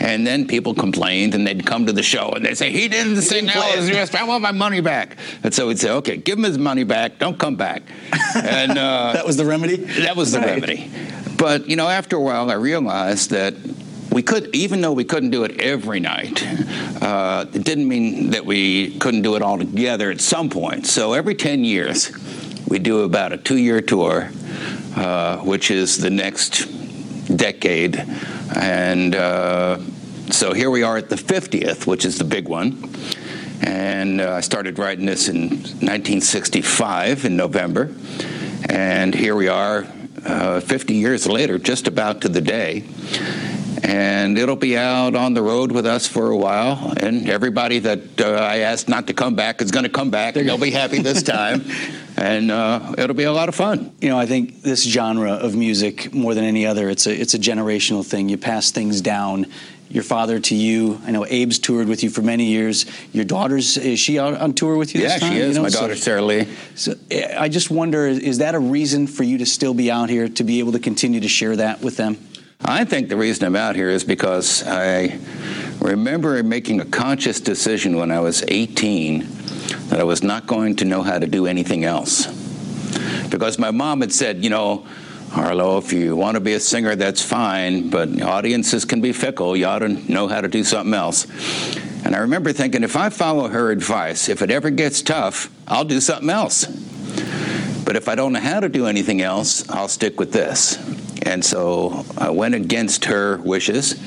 And 0.00 0.24
then 0.24 0.46
people 0.46 0.74
complained, 0.74 1.34
and 1.34 1.44
they'd 1.44 1.66
come 1.66 1.86
to 1.86 1.92
the 1.92 2.04
show 2.04 2.30
and 2.30 2.44
they'd 2.46 2.56
say, 2.56 2.70
"He 2.70 2.86
didn't 2.86 3.20
sing 3.22 3.48
Alice 3.50 3.90
Rest. 3.90 4.14
I 4.14 4.22
want 4.22 4.42
my 4.44 4.52
money 4.52 4.80
back." 4.80 5.16
And 5.42 5.52
so 5.52 5.66
we'd 5.66 5.80
say, 5.80 5.90
"Okay, 5.90 6.16
give 6.16 6.38
him 6.38 6.44
his 6.44 6.56
money 6.56 6.84
back. 6.84 7.18
Don't 7.18 7.36
come 7.36 7.56
back." 7.56 7.82
And 8.36 8.78
uh, 8.78 9.14
that 9.14 9.26
was 9.26 9.36
the 9.36 9.44
remedy. 9.44 9.74
That 9.76 10.14
was 10.14 10.30
the 10.30 10.38
Right. 10.38 10.50
remedy. 10.50 10.90
But 11.38 11.68
you 11.68 11.76
know, 11.76 11.88
after 11.88 12.16
a 12.16 12.20
while, 12.20 12.50
I 12.50 12.54
realized 12.54 13.30
that 13.30 13.54
we 14.10 14.22
could, 14.22 14.54
even 14.54 14.80
though 14.80 14.92
we 14.92 15.04
couldn't 15.04 15.30
do 15.30 15.44
it 15.44 15.60
every 15.60 16.00
night, 16.00 16.44
uh, 17.00 17.46
it 17.54 17.62
didn't 17.62 17.86
mean 17.86 18.30
that 18.30 18.44
we 18.44 18.98
couldn't 18.98 19.22
do 19.22 19.36
it 19.36 19.42
all 19.42 19.56
together 19.56 20.10
at 20.10 20.20
some 20.20 20.50
point. 20.50 20.86
So 20.86 21.12
every 21.12 21.36
10 21.36 21.64
years, 21.64 22.10
we 22.68 22.80
do 22.80 23.02
about 23.02 23.32
a 23.32 23.38
two 23.38 23.56
year 23.56 23.80
tour, 23.80 24.30
uh, 24.96 25.38
which 25.38 25.70
is 25.70 25.98
the 25.98 26.10
next 26.10 26.66
decade. 27.36 28.04
And 28.56 29.14
uh, 29.14 29.78
so 30.30 30.52
here 30.52 30.70
we 30.70 30.82
are 30.82 30.96
at 30.96 31.08
the 31.08 31.16
50th, 31.16 31.86
which 31.86 32.04
is 32.04 32.18
the 32.18 32.24
big 32.24 32.48
one. 32.48 32.92
And 33.62 34.20
uh, 34.20 34.32
I 34.32 34.40
started 34.40 34.78
writing 34.80 35.06
this 35.06 35.28
in 35.28 35.50
1965 35.50 37.24
in 37.24 37.36
November. 37.36 37.94
And 38.68 39.14
here 39.14 39.36
we 39.36 39.46
are 39.46 39.86
uh, 40.24 40.60
50 40.60 40.94
years 40.94 41.26
later, 41.26 41.58
just 41.58 41.86
about 41.86 42.22
to 42.22 42.28
the 42.28 42.40
day. 42.40 42.84
And 43.82 44.36
it'll 44.36 44.56
be 44.56 44.76
out 44.76 45.14
on 45.14 45.34
the 45.34 45.42
road 45.42 45.70
with 45.70 45.86
us 45.86 46.06
for 46.06 46.30
a 46.30 46.36
while. 46.36 46.92
And 46.96 47.28
everybody 47.28 47.78
that 47.78 48.20
uh, 48.20 48.24
I 48.24 48.58
asked 48.58 48.88
not 48.88 49.06
to 49.06 49.14
come 49.14 49.36
back 49.36 49.62
is 49.62 49.70
going 49.70 49.84
to 49.84 49.90
come 49.90 50.10
back. 50.10 50.34
They'll 50.34 50.58
be 50.58 50.72
happy 50.72 51.00
this 51.00 51.22
time. 51.38 51.64
and 52.16 52.50
uh, 52.50 52.94
it'll 52.98 53.14
be 53.14 53.24
a 53.24 53.32
lot 53.32 53.48
of 53.48 53.54
fun. 53.54 53.92
You 54.00 54.08
know, 54.08 54.18
I 54.18 54.26
think 54.26 54.62
this 54.62 54.82
genre 54.82 55.32
of 55.32 55.54
music, 55.54 56.12
more 56.12 56.34
than 56.34 56.44
any 56.44 56.66
other, 56.66 56.90
it's 56.90 57.06
a 57.06 57.14
it's 57.14 57.34
a 57.34 57.38
generational 57.38 58.04
thing. 58.04 58.28
You 58.28 58.36
pass 58.36 58.72
things 58.72 59.00
down. 59.00 59.46
Your 59.90 60.02
father 60.02 60.38
to 60.38 60.54
you. 60.54 61.00
I 61.06 61.12
know 61.12 61.24
Abe's 61.24 61.58
toured 61.58 61.88
with 61.88 62.02
you 62.02 62.10
for 62.10 62.20
many 62.20 62.44
years. 62.44 62.84
Your 63.12 63.24
daughter's 63.24 63.76
is 63.78 63.98
she 63.98 64.18
out 64.18 64.34
on 64.34 64.52
tour 64.52 64.76
with 64.76 64.94
you? 64.94 65.00
Yeah, 65.00 65.08
this 65.08 65.20
time? 65.20 65.32
she 65.32 65.38
is. 65.38 65.48
You 65.48 65.54
know, 65.54 65.62
My 65.62 65.68
so- 65.70 65.80
daughter, 65.80 65.96
Sarah 65.96 66.22
Lee. 66.22 66.46
So 66.74 66.94
eh, 67.10 67.34
I 67.38 67.48
just 67.48 67.70
wonder, 67.70 68.06
is 68.06 68.38
that 68.38 68.54
a 68.54 68.58
reason 68.58 69.06
for 69.06 69.22
you 69.22 69.38
to 69.38 69.46
still 69.46 69.72
be 69.72 69.90
out 69.90 70.10
here 70.10 70.28
to 70.28 70.44
be 70.44 70.58
able 70.58 70.72
to 70.72 70.78
continue 70.78 71.20
to 71.20 71.28
share 71.28 71.56
that 71.56 71.80
with 71.80 71.96
them? 71.96 72.18
I 72.64 72.84
think 72.84 73.08
the 73.08 73.16
reason 73.16 73.46
I'm 73.46 73.56
out 73.56 73.76
here 73.76 73.88
is 73.88 74.04
because 74.04 74.66
I 74.66 75.18
remember 75.80 76.42
making 76.42 76.80
a 76.80 76.84
conscious 76.84 77.40
decision 77.40 77.96
when 77.96 78.10
I 78.10 78.20
was 78.20 78.44
18 78.48 79.26
that 79.88 80.00
I 80.00 80.04
was 80.04 80.22
not 80.22 80.46
going 80.46 80.76
to 80.76 80.84
know 80.84 81.02
how 81.02 81.18
to 81.18 81.26
do 81.26 81.46
anything 81.46 81.84
else. 81.84 82.26
Because 83.30 83.58
my 83.58 83.70
mom 83.70 84.00
had 84.00 84.12
said, 84.12 84.42
you 84.42 84.50
know, 84.50 84.86
Arlo, 85.34 85.78
if 85.78 85.92
you 85.92 86.16
want 86.16 86.36
to 86.36 86.40
be 86.40 86.54
a 86.54 86.60
singer, 86.60 86.96
that's 86.96 87.22
fine, 87.22 87.90
but 87.90 88.20
audiences 88.22 88.84
can 88.84 89.00
be 89.00 89.12
fickle. 89.12 89.56
You 89.56 89.66
ought 89.66 89.80
to 89.80 89.88
know 89.88 90.26
how 90.26 90.40
to 90.40 90.48
do 90.48 90.64
something 90.64 90.94
else. 90.94 91.26
And 92.04 92.16
I 92.16 92.20
remember 92.20 92.52
thinking, 92.52 92.82
if 92.82 92.96
I 92.96 93.10
follow 93.10 93.48
her 93.48 93.70
advice, 93.70 94.28
if 94.28 94.40
it 94.40 94.50
ever 94.50 94.70
gets 94.70 95.02
tough, 95.02 95.50
I'll 95.66 95.84
do 95.84 96.00
something 96.00 96.30
else. 96.30 96.64
But 97.84 97.96
if 97.96 98.08
I 98.08 98.14
don't 98.14 98.32
know 98.32 98.40
how 98.40 98.60
to 98.60 98.68
do 98.68 98.86
anything 98.86 99.20
else, 99.20 99.68
I'll 99.68 99.88
stick 99.88 100.18
with 100.18 100.32
this. 100.32 100.76
And 101.22 101.44
so 101.44 102.04
I 102.16 102.30
went 102.30 102.54
against 102.54 103.06
her 103.06 103.36
wishes, 103.38 104.00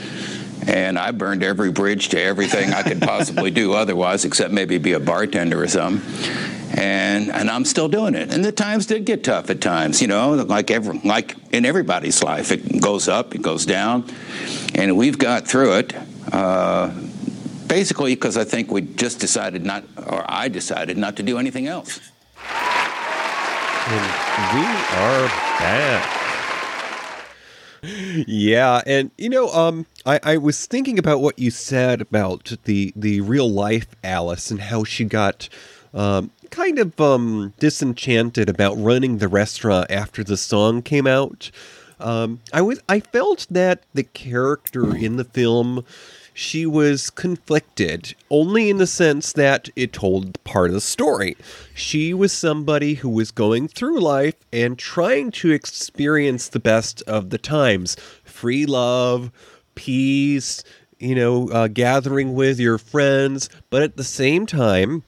and 0.67 0.97
I 0.97 1.11
burned 1.11 1.43
every 1.43 1.71
bridge 1.71 2.09
to 2.09 2.21
everything 2.21 2.73
I 2.73 2.83
could 2.83 3.01
possibly 3.01 3.51
do 3.51 3.73
otherwise, 3.73 4.25
except 4.25 4.51
maybe 4.53 4.77
be 4.79 4.93
a 4.93 4.99
bartender 4.99 5.61
or 5.61 5.67
something. 5.67 6.01
And 6.73 7.31
and 7.31 7.49
I'm 7.49 7.65
still 7.65 7.89
doing 7.89 8.15
it. 8.15 8.33
And 8.33 8.43
the 8.45 8.51
times 8.51 8.85
did 8.85 9.05
get 9.05 9.23
tough 9.23 9.49
at 9.49 9.61
times, 9.61 10.01
you 10.01 10.07
know, 10.07 10.31
like 10.33 10.71
every, 10.71 10.99
like 10.99 11.35
in 11.51 11.65
everybody's 11.65 12.23
life. 12.23 12.51
It 12.51 12.81
goes 12.81 13.07
up, 13.07 13.35
it 13.35 13.41
goes 13.41 13.65
down, 13.65 14.05
and 14.75 14.97
we've 14.97 15.17
got 15.17 15.47
through 15.47 15.73
it. 15.77 15.93
Uh, 16.31 16.91
basically, 17.67 18.15
because 18.15 18.37
I 18.37 18.43
think 18.43 18.71
we 18.71 18.81
just 18.81 19.19
decided 19.19 19.65
not, 19.65 19.83
or 19.97 20.23
I 20.27 20.47
decided 20.47 20.97
not 20.97 21.17
to 21.17 21.23
do 21.23 21.37
anything 21.37 21.67
else. 21.67 21.99
And 23.87 24.01
we 24.53 24.65
are 24.97 25.27
back. 25.59 26.17
Yeah, 28.27 28.81
and 28.85 29.09
you 29.17 29.29
know, 29.29 29.49
um, 29.49 29.87
I, 30.05 30.19
I 30.23 30.37
was 30.37 30.67
thinking 30.67 30.99
about 30.99 31.19
what 31.19 31.39
you 31.39 31.49
said 31.49 31.99
about 31.99 32.53
the 32.65 32.93
the 32.95 33.21
real 33.21 33.49
life 33.49 33.87
Alice 34.03 34.51
and 34.51 34.61
how 34.61 34.83
she 34.83 35.03
got 35.03 35.49
um, 35.93 36.29
kind 36.51 36.77
of 36.77 36.99
um, 37.01 37.53
disenchanted 37.59 38.49
about 38.49 38.77
running 38.77 39.17
the 39.17 39.27
restaurant 39.27 39.89
after 39.89 40.23
the 40.23 40.37
song 40.37 40.81
came 40.81 41.07
out. 41.07 41.49
Um, 41.99 42.39
I 42.53 42.61
was 42.61 42.79
I 42.89 42.99
felt 42.99 43.47
that 43.49 43.83
the 43.93 44.03
character 44.03 44.95
in 44.95 45.17
the 45.17 45.23
film 45.23 45.85
she 46.33 46.65
was 46.65 47.09
conflicted, 47.09 48.15
only 48.29 48.69
in 48.69 48.77
the 48.77 48.87
sense 48.87 49.33
that 49.33 49.69
it 49.75 49.91
told 49.93 50.41
part 50.43 50.69
of 50.69 50.73
the 50.73 50.81
story. 50.81 51.35
She 51.73 52.13
was 52.13 52.31
somebody 52.31 52.95
who 52.95 53.09
was 53.09 53.31
going 53.31 53.67
through 53.67 53.99
life 53.99 54.35
and 54.51 54.77
trying 54.77 55.31
to 55.31 55.51
experience 55.51 56.47
the 56.47 56.59
best 56.59 57.01
of 57.03 57.29
the 57.29 57.37
times 57.37 57.97
free 58.23 58.65
love, 58.65 59.31
peace, 59.75 60.63
you 60.99 61.15
know, 61.15 61.49
uh, 61.49 61.67
gathering 61.67 62.33
with 62.33 62.59
your 62.59 62.77
friends, 62.77 63.49
but 63.69 63.83
at 63.83 63.97
the 63.97 64.03
same 64.03 64.45
time, 64.45 65.03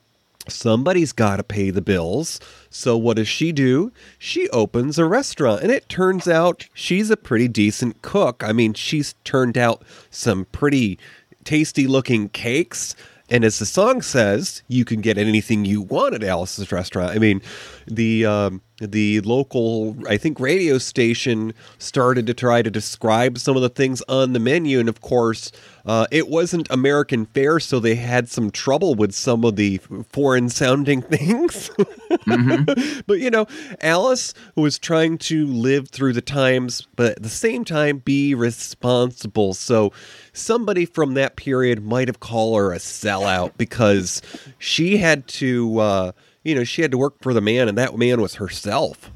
somebody's 0.48 1.12
got 1.14 1.38
to 1.38 1.44
pay 1.44 1.70
the 1.70 1.82
bills. 1.82 2.39
So 2.70 2.98
what 2.98 3.18
does 3.18 3.28
she 3.28 3.52
do? 3.52 3.91
She 4.18 4.50
opens 4.50 4.98
a 4.98 5.06
restaurant 5.06 5.62
and 5.62 5.72
it 5.72 5.89
turns 5.89 6.28
out 6.28 6.68
she's 6.74 7.10
a 7.10 7.18
pretty 7.18 7.48
decent 7.48 8.02
cook. 8.02 8.44
I 8.44 8.52
mean, 8.52 8.74
she's 8.74 9.16
turned 9.24 9.58
out 9.58 9.84
some 10.10 10.46
pretty 10.46 11.00
tasty 11.44 11.88
looking 11.88 12.30
cakes. 12.30 12.96
And 13.30 13.44
as 13.44 13.60
the 13.60 13.66
song 13.66 14.02
says, 14.02 14.64
you 14.68 14.86
can 14.86 15.02
get 15.02 15.18
anything 15.18 15.66
you 15.66 15.82
want 15.82 16.14
at 16.14 16.24
Alice's 16.24 16.72
restaurant. 16.72 17.12
I 17.12 17.20
mean, 17.20 17.41
the 17.88 18.26
um, 18.26 18.62
the 18.80 19.21
local, 19.21 19.95
I 20.07 20.17
think, 20.17 20.39
radio 20.39 20.78
station 20.78 21.53
started 21.78 22.26
to 22.28 22.34
try 22.34 22.61
to 22.61 22.71
describe 22.71 23.38
some 23.38 23.55
of 23.55 23.61
the 23.61 23.69
things 23.69 24.01
on 24.09 24.34
the 24.34 24.39
menu, 24.39 24.80
and 24.80 24.89
of 24.89 24.99
course, 25.01 25.51
uh, 25.86 26.07
it 26.11 26.28
wasn't 26.28 26.67
American 26.71 27.26
fare, 27.26 27.59
so 27.59 27.80
they 27.80 27.95
had 27.95 28.30
some 28.30 28.49
trouble 28.49 28.95
with 28.95 29.13
some 29.13 29.43
of 29.43 29.57
the 29.57 29.78
foreign 30.09 30.49
sounding 30.49 31.01
things. 31.03 31.69
Mm-hmm. 31.69 33.01
but 33.05 33.19
you 33.19 33.30
know, 33.30 33.45
Alice 33.82 34.34
was 34.55 34.80
trying 34.80 35.17
to 35.19 35.45
live 35.45 35.89
through 35.89 36.13
the 36.13 36.21
times, 36.21 36.88
but 36.95 37.17
at 37.17 37.24
the 37.24 37.30
same 37.30 37.65
time 37.65 37.99
be 37.99 38.34
responsible. 38.34 39.53
So 39.53 39.91
somebody 40.32 40.86
from 40.86 41.13
that 41.13 41.36
period 41.36 41.84
might 41.84 42.07
have 42.07 42.19
called 42.19 42.57
her 42.57 42.74
a 42.74 42.78
sellout 42.78 43.53
because 43.57 44.21
she 44.57 44.97
had 44.97 45.28
to. 45.28 45.80
Uh, 45.80 46.11
you 46.44 46.56
know, 46.56 46.64
she 46.64 46.82
had 46.82 46.91
to 46.91 46.98
work 46.98 47.16
for 47.22 47.34
the 47.34 47.41
man, 47.41 47.68
and 47.68 47.78
that 47.78 47.98
man 47.98 48.22
was 48.22 48.36
herself. 48.36 49.12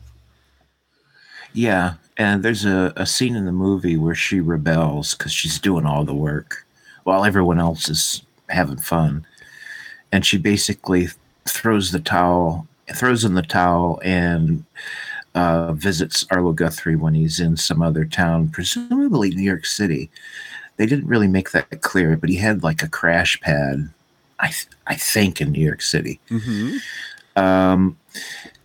Yeah, 1.53 1.95
and 2.17 2.43
there's 2.43 2.65
a, 2.65 2.93
a 2.95 3.05
scene 3.05 3.36
in 3.36 3.45
the 3.45 3.51
movie 3.51 3.97
where 3.97 4.15
she 4.15 4.39
rebels 4.39 5.15
because 5.15 5.32
she's 5.32 5.59
doing 5.59 5.86
all 5.86 6.03
the 6.03 6.13
work 6.13 6.65
while 7.03 7.25
everyone 7.25 7.59
else 7.59 7.89
is 7.89 8.21
having 8.49 8.78
fun. 8.78 9.25
And 10.11 10.25
she 10.25 10.38
basically 10.38 11.09
throws 11.47 11.91
the 11.91 11.99
towel, 11.99 12.67
throws 12.93 13.23
in 13.23 13.34
the 13.34 13.41
towel, 13.41 13.99
and 14.03 14.63
uh, 15.36 15.73
visits 15.73 16.25
Arlo 16.32 16.53
Guthrie 16.53 16.95
when 16.95 17.13
he's 17.13 17.39
in 17.39 17.57
some 17.57 17.82
other 17.82 18.05
town, 18.05 18.49
presumably 18.49 19.30
New 19.30 19.43
York 19.43 19.65
City. 19.65 20.09
They 20.78 20.86
didn't 20.86 21.07
really 21.07 21.28
make 21.28 21.51
that 21.51 21.82
clear, 21.82 22.17
but 22.17 22.30
he 22.30 22.38
had 22.38 22.63
like 22.63 22.82
a 22.82 22.89
crash 22.89 23.39
pad, 23.41 23.89
I 24.39 24.47
th- 24.47 24.67
I 24.88 24.95
think, 24.95 25.41
in 25.41 25.51
New 25.51 25.65
York 25.65 25.82
City. 25.82 26.19
Mm-hmm. 26.30 26.78
Um, 27.38 27.97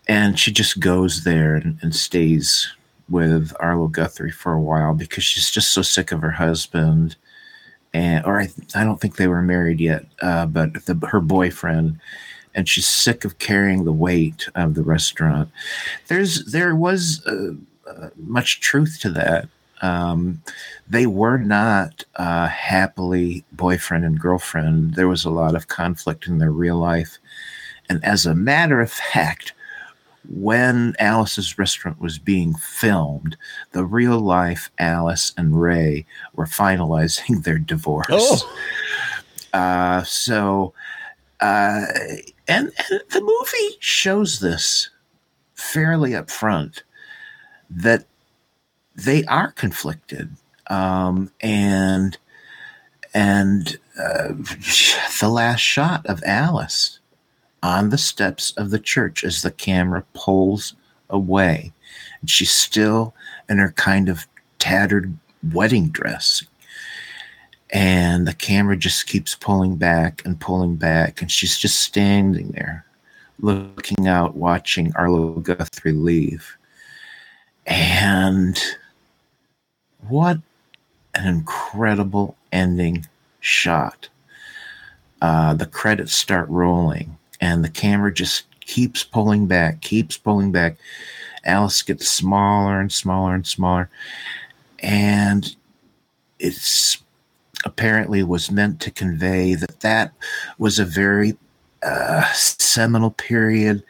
and 0.08 0.38
she 0.38 0.50
just 0.50 0.80
goes 0.80 1.24
there 1.24 1.54
and, 1.54 1.78
and 1.82 1.94
stays 1.94 2.72
with 3.08 3.52
Arlo 3.60 3.88
Guthrie 3.88 4.30
for 4.30 4.52
a 4.52 4.60
while 4.60 4.94
because 4.94 5.22
she's 5.22 5.50
just 5.50 5.70
so 5.70 5.82
sick 5.82 6.10
of 6.10 6.22
her 6.22 6.30
husband. 6.30 7.16
And, 7.94 8.24
or 8.24 8.40
I, 8.40 8.48
I 8.74 8.84
don't 8.84 9.00
think 9.00 9.16
they 9.16 9.28
were 9.28 9.42
married 9.42 9.78
yet, 9.78 10.06
uh, 10.22 10.46
but 10.46 10.86
the, 10.86 10.94
her 11.08 11.20
boyfriend, 11.20 12.00
and 12.54 12.68
she's 12.68 12.86
sick 12.86 13.24
of 13.24 13.38
carrying 13.38 13.84
the 13.84 13.92
weight 13.92 14.48
of 14.54 14.74
the 14.74 14.82
restaurant. 14.82 15.50
There's 16.08 16.46
there 16.46 16.74
was 16.74 17.24
uh, 17.26 17.52
uh, 17.88 18.08
much 18.16 18.60
truth 18.60 18.98
to 19.02 19.10
that. 19.10 19.48
Um, 19.82 20.42
they 20.88 21.06
were 21.06 21.38
not 21.38 22.04
uh, 22.16 22.46
happily 22.46 23.44
boyfriend 23.52 24.04
and 24.04 24.18
girlfriend. 24.18 24.94
There 24.94 25.08
was 25.08 25.24
a 25.24 25.30
lot 25.30 25.54
of 25.54 25.68
conflict 25.68 26.26
in 26.26 26.38
their 26.38 26.52
real 26.52 26.78
life, 26.78 27.18
and 27.92 28.02
as 28.06 28.24
a 28.24 28.34
matter 28.34 28.80
of 28.80 28.90
fact, 28.90 29.52
when 30.26 30.94
Alice's 30.98 31.58
restaurant 31.58 32.00
was 32.00 32.18
being 32.18 32.54
filmed, 32.54 33.36
the 33.72 33.84
real 33.84 34.18
life 34.18 34.70
Alice 34.78 35.34
and 35.36 35.60
Ray 35.60 36.06
were 36.32 36.46
finalizing 36.46 37.44
their 37.44 37.58
divorce. 37.58 38.06
Oh. 38.08 38.56
Uh, 39.52 40.02
so, 40.04 40.72
uh, 41.40 41.84
and, 42.48 42.72
and 42.88 43.00
the 43.10 43.20
movie 43.20 43.76
shows 43.78 44.40
this 44.40 44.88
fairly 45.54 46.12
upfront 46.12 46.82
that 47.68 48.06
they 48.94 49.22
are 49.26 49.52
conflicted. 49.52 50.30
Um, 50.68 51.30
and 51.42 52.16
and 53.12 53.76
uh, 53.98 54.28
the 55.20 55.28
last 55.28 55.60
shot 55.60 56.06
of 56.06 56.22
Alice 56.24 57.00
on 57.62 57.90
the 57.90 57.98
steps 57.98 58.52
of 58.56 58.70
the 58.70 58.78
church 58.78 59.24
as 59.24 59.42
the 59.42 59.50
camera 59.50 60.04
pulls 60.14 60.74
away. 61.10 61.72
And 62.20 62.28
she's 62.28 62.50
still 62.50 63.14
in 63.48 63.58
her 63.58 63.72
kind 63.72 64.08
of 64.08 64.26
tattered 64.58 65.16
wedding 65.52 65.88
dress. 65.88 66.42
And 67.70 68.26
the 68.26 68.34
camera 68.34 68.76
just 68.76 69.06
keeps 69.06 69.34
pulling 69.34 69.76
back 69.76 70.22
and 70.24 70.40
pulling 70.40 70.76
back. 70.76 71.22
And 71.22 71.30
she's 71.30 71.56
just 71.56 71.80
standing 71.80 72.50
there, 72.50 72.84
looking 73.40 74.06
out, 74.06 74.36
watching 74.36 74.92
Arlo 74.94 75.34
Guthrie 75.36 75.92
leave. 75.92 76.56
And 77.66 78.58
what 80.08 80.38
an 81.14 81.28
incredible 81.28 82.36
ending 82.50 83.06
shot. 83.40 84.08
Uh, 85.20 85.54
the 85.54 85.66
credits 85.66 86.14
start 86.14 86.48
rolling 86.48 87.16
and 87.42 87.64
the 87.64 87.68
camera 87.68 88.14
just 88.14 88.44
keeps 88.60 89.02
pulling 89.02 89.46
back, 89.46 89.82
keeps 89.82 90.16
pulling 90.16 90.52
back. 90.52 90.76
Alice 91.44 91.82
gets 91.82 92.08
smaller 92.08 92.80
and 92.80 92.92
smaller 92.92 93.34
and 93.34 93.46
smaller, 93.46 93.90
and 94.78 95.54
it's 96.38 96.98
apparently 97.64 98.22
was 98.22 98.50
meant 98.50 98.80
to 98.80 98.90
convey 98.92 99.54
that 99.54 99.80
that 99.80 100.12
was 100.58 100.78
a 100.78 100.84
very 100.84 101.36
uh, 101.82 102.32
seminal 102.32 103.10
period 103.10 103.82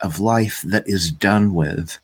of 0.00 0.18
life 0.18 0.60
that 0.62 0.88
is 0.88 1.12
done 1.12 1.54
with, 1.54 1.96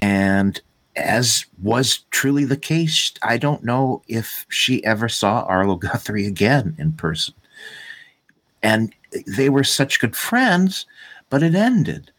and 0.00 0.62
as 0.96 1.44
was 1.62 1.98
truly 2.10 2.46
the 2.46 2.56
case, 2.56 3.12
I 3.22 3.36
don't 3.36 3.64
know 3.64 4.02
if 4.08 4.46
she 4.48 4.82
ever 4.82 5.10
saw 5.10 5.42
Arlo 5.42 5.76
Guthrie 5.76 6.26
again 6.26 6.74
in 6.78 6.92
person. 6.92 7.34
And 8.62 8.92
they 9.26 9.48
were 9.48 9.64
such 9.64 10.00
good 10.00 10.16
friends, 10.16 10.86
but 11.28 11.42
it 11.42 11.54
ended. 11.54 12.12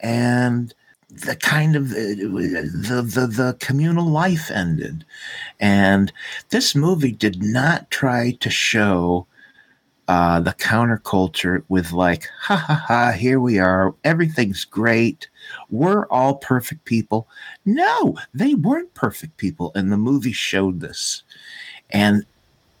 And 0.00 0.74
the 1.12 1.36
kind 1.36 1.76
of 1.76 1.90
the, 1.90 3.02
the 3.04 3.26
the 3.26 3.56
communal 3.60 4.06
life 4.06 4.50
ended. 4.50 5.04
And 5.60 6.12
this 6.48 6.74
movie 6.74 7.12
did 7.12 7.42
not 7.42 7.90
try 7.90 8.32
to 8.40 8.50
show 8.50 9.26
uh, 10.08 10.40
the 10.40 10.52
counterculture 10.54 11.62
with 11.68 11.92
like 11.92 12.28
ha 12.40 12.56
ha 12.56 12.74
ha 12.74 13.12
here 13.12 13.38
we 13.38 13.58
are 13.58 13.94
everything's 14.04 14.64
great 14.64 15.28
we're 15.70 16.06
all 16.06 16.36
perfect 16.36 16.84
people. 16.86 17.28
No 17.64 18.16
they 18.34 18.54
weren't 18.54 18.92
perfect 18.94 19.36
people 19.36 19.70
and 19.74 19.92
the 19.92 19.96
movie 19.96 20.32
showed 20.32 20.80
this. 20.80 21.22
And 21.90 22.24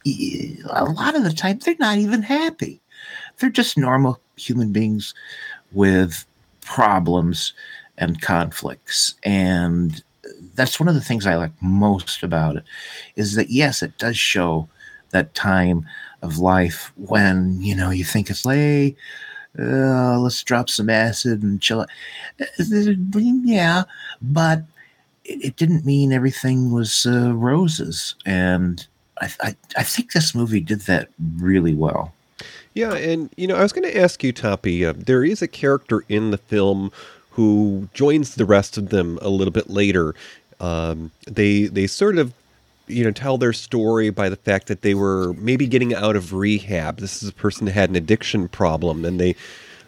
a 0.04 0.84
lot 0.84 1.14
of 1.14 1.22
the 1.22 1.32
time 1.32 1.58
they're 1.58 1.76
not 1.78 1.98
even 1.98 2.22
happy 2.22 2.81
they're 3.42 3.50
just 3.50 3.76
normal 3.76 4.20
human 4.36 4.72
beings 4.72 5.14
with 5.72 6.24
problems 6.60 7.52
and 7.98 8.22
conflicts. 8.22 9.14
And 9.24 10.02
that's 10.54 10.78
one 10.78 10.88
of 10.88 10.94
the 10.94 11.00
things 11.00 11.26
I 11.26 11.34
like 11.34 11.50
most 11.60 12.22
about 12.22 12.54
it 12.56 12.64
is 13.16 13.34
that, 13.34 13.50
yes, 13.50 13.82
it 13.82 13.98
does 13.98 14.16
show 14.16 14.68
that 15.10 15.34
time 15.34 15.84
of 16.22 16.38
life 16.38 16.92
when, 16.96 17.60
you 17.60 17.74
know, 17.74 17.90
you 17.90 18.04
think 18.04 18.30
it's 18.30 18.46
like, 18.46 18.96
uh, 19.58 20.18
let's 20.20 20.42
drop 20.44 20.70
some 20.70 20.88
acid 20.88 21.42
and 21.42 21.60
chill. 21.60 21.84
Yeah, 22.58 23.82
but 24.22 24.62
it, 25.24 25.44
it 25.44 25.56
didn't 25.56 25.84
mean 25.84 26.12
everything 26.12 26.70
was 26.70 27.06
uh, 27.06 27.34
roses. 27.34 28.14
And 28.24 28.86
I, 29.20 29.30
I, 29.40 29.56
I 29.76 29.82
think 29.82 30.12
this 30.12 30.32
movie 30.32 30.60
did 30.60 30.82
that 30.82 31.08
really 31.38 31.74
well. 31.74 32.14
Yeah, 32.74 32.94
and 32.94 33.30
you 33.36 33.46
know, 33.46 33.56
I 33.56 33.62
was 33.62 33.72
going 33.72 33.90
to 33.90 33.98
ask 33.98 34.22
you, 34.24 34.32
Toppy. 34.32 34.84
Uh, 34.84 34.94
there 34.96 35.24
is 35.24 35.42
a 35.42 35.48
character 35.48 36.04
in 36.08 36.30
the 36.30 36.38
film 36.38 36.90
who 37.32 37.88
joins 37.94 38.34
the 38.34 38.44
rest 38.44 38.78
of 38.78 38.90
them 38.90 39.18
a 39.22 39.28
little 39.28 39.52
bit 39.52 39.68
later. 39.68 40.14
Um, 40.60 41.10
they 41.26 41.64
they 41.64 41.86
sort 41.86 42.18
of 42.18 42.32
you 42.86 43.04
know 43.04 43.10
tell 43.10 43.38
their 43.38 43.52
story 43.52 44.10
by 44.10 44.28
the 44.28 44.36
fact 44.36 44.68
that 44.68 44.82
they 44.82 44.94
were 44.94 45.34
maybe 45.34 45.66
getting 45.66 45.94
out 45.94 46.16
of 46.16 46.32
rehab. 46.32 46.98
This 46.98 47.22
is 47.22 47.28
a 47.28 47.34
person 47.34 47.66
that 47.66 47.72
had 47.72 47.90
an 47.90 47.96
addiction 47.96 48.48
problem, 48.48 49.04
and 49.04 49.20
they 49.20 49.36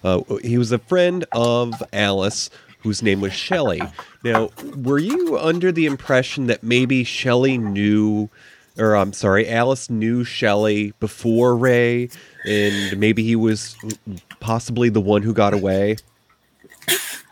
uh, 0.03 0.22
he 0.43 0.59
was 0.59 0.72
a 0.72 0.78
friend 0.78 1.24
of 1.32 1.82
Alice, 1.93 2.51
whose 2.80 3.03
name 3.03 3.20
was 3.20 3.32
Shelley. 3.32 3.80
Now, 4.22 4.51
were 4.76 4.99
you 4.99 5.39
under 5.39 5.72
the 5.72 5.87
impression 5.87 6.47
that 6.49 6.62
maybe 6.62 7.05
Shelley 7.05 7.57
knew 7.57 8.28
or 8.79 8.97
I'm 8.97 9.12
sorry, 9.12 9.49
Alice 9.49 9.89
knew 9.89 10.25
Shelley 10.25 10.93
before 11.01 11.57
Ray, 11.57 12.09
and 12.45 12.99
maybe 12.99 13.22
he 13.22 13.37
was 13.37 13.77
possibly 14.41 14.89
the 14.89 15.01
one 15.01 15.22
who 15.22 15.33
got 15.33 15.55
away. 15.55 15.97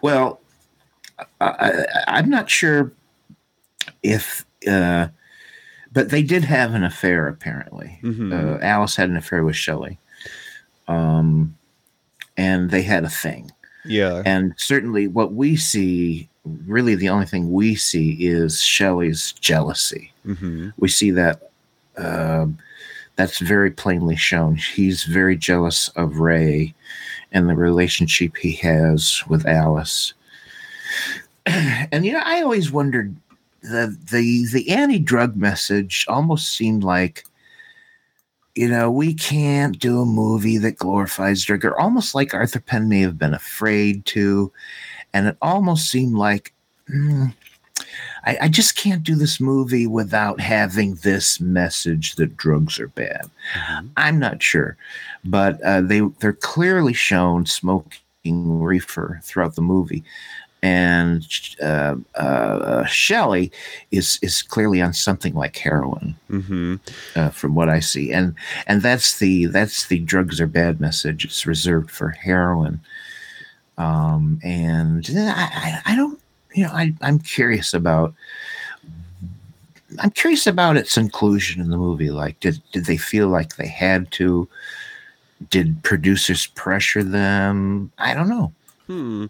Well, 0.02 0.40
I, 1.40 1.84
I'm 2.08 2.28
not 2.28 2.50
sure 2.50 2.92
if, 4.02 4.44
uh, 4.68 5.08
but 5.92 6.10
they 6.10 6.22
did 6.22 6.44
have 6.44 6.74
an 6.74 6.84
affair 6.84 7.28
apparently. 7.28 7.98
Mhm. 8.02 8.32
Uh, 8.32 8.58
Alice 8.64 8.96
had 8.96 9.10
an 9.10 9.16
affair 9.16 9.44
with 9.44 9.56
Shelley, 9.56 9.98
um, 10.88 11.56
and 12.36 12.70
they 12.70 12.82
had 12.82 13.04
a 13.04 13.10
thing. 13.10 13.50
Yeah. 13.84 14.22
And 14.24 14.54
certainly, 14.56 15.06
what 15.08 15.34
we 15.34 15.56
see, 15.56 16.28
really, 16.44 16.94
the 16.94 17.08
only 17.08 17.26
thing 17.26 17.52
we 17.52 17.74
see 17.74 18.12
is 18.26 18.62
Shelley's 18.62 19.32
jealousy. 19.32 20.12
hmm 20.24 20.70
We 20.76 20.88
see 20.88 21.10
that 21.12 21.50
um, 21.96 22.58
that's 23.16 23.38
very 23.38 23.70
plainly 23.70 24.16
shown. 24.16 24.56
He's 24.56 25.04
very 25.04 25.36
jealous 25.36 25.88
of 25.88 26.18
Ray 26.18 26.74
and 27.32 27.48
the 27.48 27.54
relationship 27.54 28.36
he 28.36 28.52
has 28.56 29.22
with 29.28 29.46
Alice. 29.46 30.14
and 31.46 32.04
you 32.04 32.12
know, 32.12 32.22
I 32.24 32.42
always 32.42 32.70
wondered 32.70 33.14
the 33.62 33.96
the 34.10 34.46
the 34.52 34.70
anti-drug 34.70 35.36
message 35.36 36.04
almost 36.08 36.52
seemed 36.52 36.82
like 36.82 37.24
you 38.54 38.68
know, 38.68 38.90
we 38.90 39.14
can't 39.14 39.78
do 39.78 40.00
a 40.00 40.06
movie 40.06 40.58
that 40.58 40.76
glorifies 40.76 41.42
drug, 41.42 41.64
or 41.64 41.78
almost 41.80 42.14
like 42.14 42.34
Arthur 42.34 42.60
Penn 42.60 42.88
may 42.88 43.00
have 43.00 43.18
been 43.18 43.34
afraid 43.34 44.04
to. 44.06 44.52
And 45.14 45.26
it 45.28 45.36
almost 45.42 45.90
seemed 45.90 46.14
like, 46.14 46.52
mm, 46.88 47.34
I, 48.24 48.38
I 48.42 48.48
just 48.48 48.76
can't 48.76 49.02
do 49.02 49.14
this 49.14 49.40
movie 49.40 49.86
without 49.86 50.40
having 50.40 50.94
this 50.96 51.40
message 51.40 52.14
that 52.16 52.36
drugs 52.36 52.78
are 52.78 52.88
bad. 52.88 53.30
I'm 53.96 54.18
not 54.18 54.42
sure, 54.42 54.76
but 55.24 55.60
uh, 55.62 55.80
they 55.80 56.00
they're 56.20 56.32
clearly 56.32 56.92
shown 56.92 57.46
smoking 57.46 57.98
reefer 58.60 59.20
throughout 59.22 59.56
the 59.56 59.62
movie, 59.62 60.04
and 60.62 61.26
uh, 61.60 61.96
uh, 62.14 62.84
Shelley 62.84 63.50
is 63.90 64.18
is 64.22 64.42
clearly 64.42 64.80
on 64.80 64.92
something 64.92 65.34
like 65.34 65.56
heroin 65.56 66.14
hmm 66.28 66.76
uh, 67.16 67.30
from 67.30 67.54
what 67.54 67.68
I 67.68 67.80
see, 67.80 68.12
and 68.12 68.34
and 68.66 68.82
that's 68.82 69.18
the 69.18 69.46
that's 69.46 69.86
the 69.86 69.98
drugs 69.98 70.40
are 70.40 70.46
bad 70.46 70.80
message. 70.80 71.24
It's 71.24 71.46
reserved 71.46 71.90
for 71.90 72.10
heroin, 72.10 72.80
um, 73.82 74.40
and 74.42 75.06
I, 75.16 75.80
I 75.86 75.96
don't 75.96 76.20
you 76.54 76.64
know 76.64 76.70
I 76.70 76.94
I'm 77.00 77.18
curious 77.18 77.74
about. 77.74 78.14
I'm 79.98 80.10
curious 80.10 80.46
about 80.46 80.78
its 80.78 80.96
inclusion 80.96 81.60
in 81.60 81.68
the 81.68 81.76
movie. 81.76 82.10
Like, 82.10 82.40
did 82.40 82.62
did 82.72 82.86
they 82.86 82.96
feel 82.96 83.28
like 83.28 83.56
they 83.56 83.68
had 83.68 84.10
to? 84.12 84.48
Did 85.50 85.82
producers 85.82 86.46
pressure 86.46 87.02
them? 87.02 87.92
I 87.98 88.14
don't 88.14 88.28
know. 88.28 88.52
Hmm. 88.86 89.26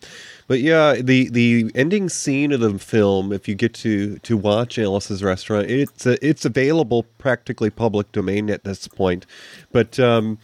But 0.46 0.60
yeah, 0.60 0.94
the 0.94 1.28
the 1.30 1.70
ending 1.74 2.08
scene 2.08 2.52
of 2.52 2.60
the 2.60 2.78
film, 2.78 3.32
if 3.32 3.48
you 3.48 3.54
get 3.54 3.74
to 3.74 4.18
to 4.18 4.36
watch 4.36 4.78
Alice's 4.78 5.22
Restaurant, 5.22 5.70
it's 5.70 6.06
uh, 6.06 6.16
it's 6.22 6.44
available 6.44 7.04
practically 7.18 7.70
public 7.70 8.12
domain 8.12 8.48
at 8.50 8.64
this 8.64 8.86
point. 8.86 9.26
But 9.72 9.98
um, 9.98 10.38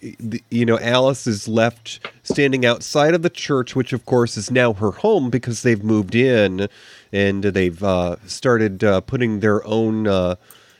you 0.00 0.64
know, 0.64 0.78
Alice 0.78 1.26
is 1.26 1.48
left 1.48 2.00
standing 2.22 2.64
outside 2.64 3.14
of 3.14 3.22
the 3.22 3.30
church, 3.30 3.74
which 3.74 3.92
of 3.92 4.04
course 4.06 4.36
is 4.36 4.50
now 4.50 4.72
her 4.74 4.92
home 4.92 5.30
because 5.30 5.62
they've 5.62 5.82
moved 5.82 6.14
in 6.14 6.68
and 7.12 7.42
they've 7.42 7.82
uh, 7.82 8.16
started 8.26 8.84
uh, 8.84 9.00
putting 9.00 9.40
their 9.40 9.64
own 9.66 10.06
uh, 10.06 10.36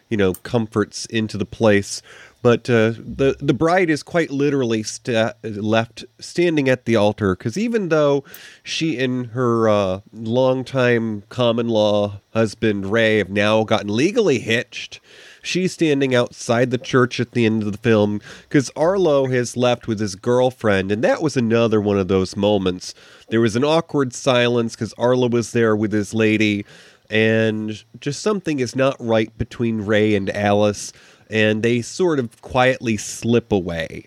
you 0.08 0.16
know 0.16 0.34
comforts 0.34 1.06
into 1.06 1.36
the 1.36 1.46
place. 1.46 2.02
But 2.40 2.70
uh, 2.70 2.92
the 2.96 3.36
the 3.40 3.54
bride 3.54 3.90
is 3.90 4.04
quite 4.04 4.30
literally 4.30 4.84
sta- 4.84 5.32
left 5.42 6.04
standing 6.20 6.68
at 6.68 6.84
the 6.84 6.94
altar 6.94 7.34
because 7.34 7.58
even 7.58 7.88
though 7.88 8.22
she 8.62 8.96
and 8.98 9.26
her 9.28 9.68
uh, 9.68 10.00
longtime 10.12 11.24
common 11.28 11.68
law 11.68 12.20
husband 12.32 12.92
Ray 12.92 13.18
have 13.18 13.30
now 13.30 13.64
gotten 13.64 13.94
legally 13.94 14.38
hitched, 14.38 15.00
she's 15.49 15.72
standing 15.72 16.14
outside 16.14 16.70
the 16.70 16.78
church 16.78 17.18
at 17.18 17.32
the 17.32 17.46
end 17.46 17.62
of 17.62 17.72
the 17.72 17.78
film 17.78 18.20
because 18.42 18.70
Arlo 18.76 19.26
has 19.26 19.57
left 19.57 19.88
with 19.88 19.99
his 19.99 20.14
girlfriend, 20.14 20.92
and 20.92 21.03
that 21.03 21.22
was 21.22 21.36
another 21.36 21.80
one 21.80 21.99
of 21.99 22.09
those 22.09 22.36
moments. 22.36 22.94
There 23.30 23.40
was 23.40 23.57
an 23.57 23.64
awkward 23.64 24.12
silence 24.12 24.76
because 24.76 24.92
Arlo 24.99 25.28
was 25.28 25.53
there 25.53 25.74
with 25.74 25.92
his 25.92 26.12
lady, 26.12 26.66
and 27.11 27.82
just 28.01 28.20
something 28.20 28.61
is 28.61 28.76
not 28.76 28.96
right 29.01 29.36
between 29.38 29.86
Ray 29.86 30.14
and 30.14 30.28
Alice, 30.30 30.92
and 31.30 31.62
they 31.62 31.80
sort 31.80 32.18
of 32.18 32.40
quietly 32.42 32.99
slip 32.99 33.51
away. 33.51 34.07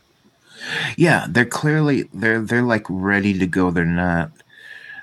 Yeah, 0.96 1.26
they're 1.28 1.46
clearly 1.46 2.04
they're 2.14 2.42
they're 2.42 2.62
like 2.62 2.86
ready 2.88 3.38
to 3.40 3.48
go. 3.48 3.72
They're 3.72 3.84
not 3.84 4.32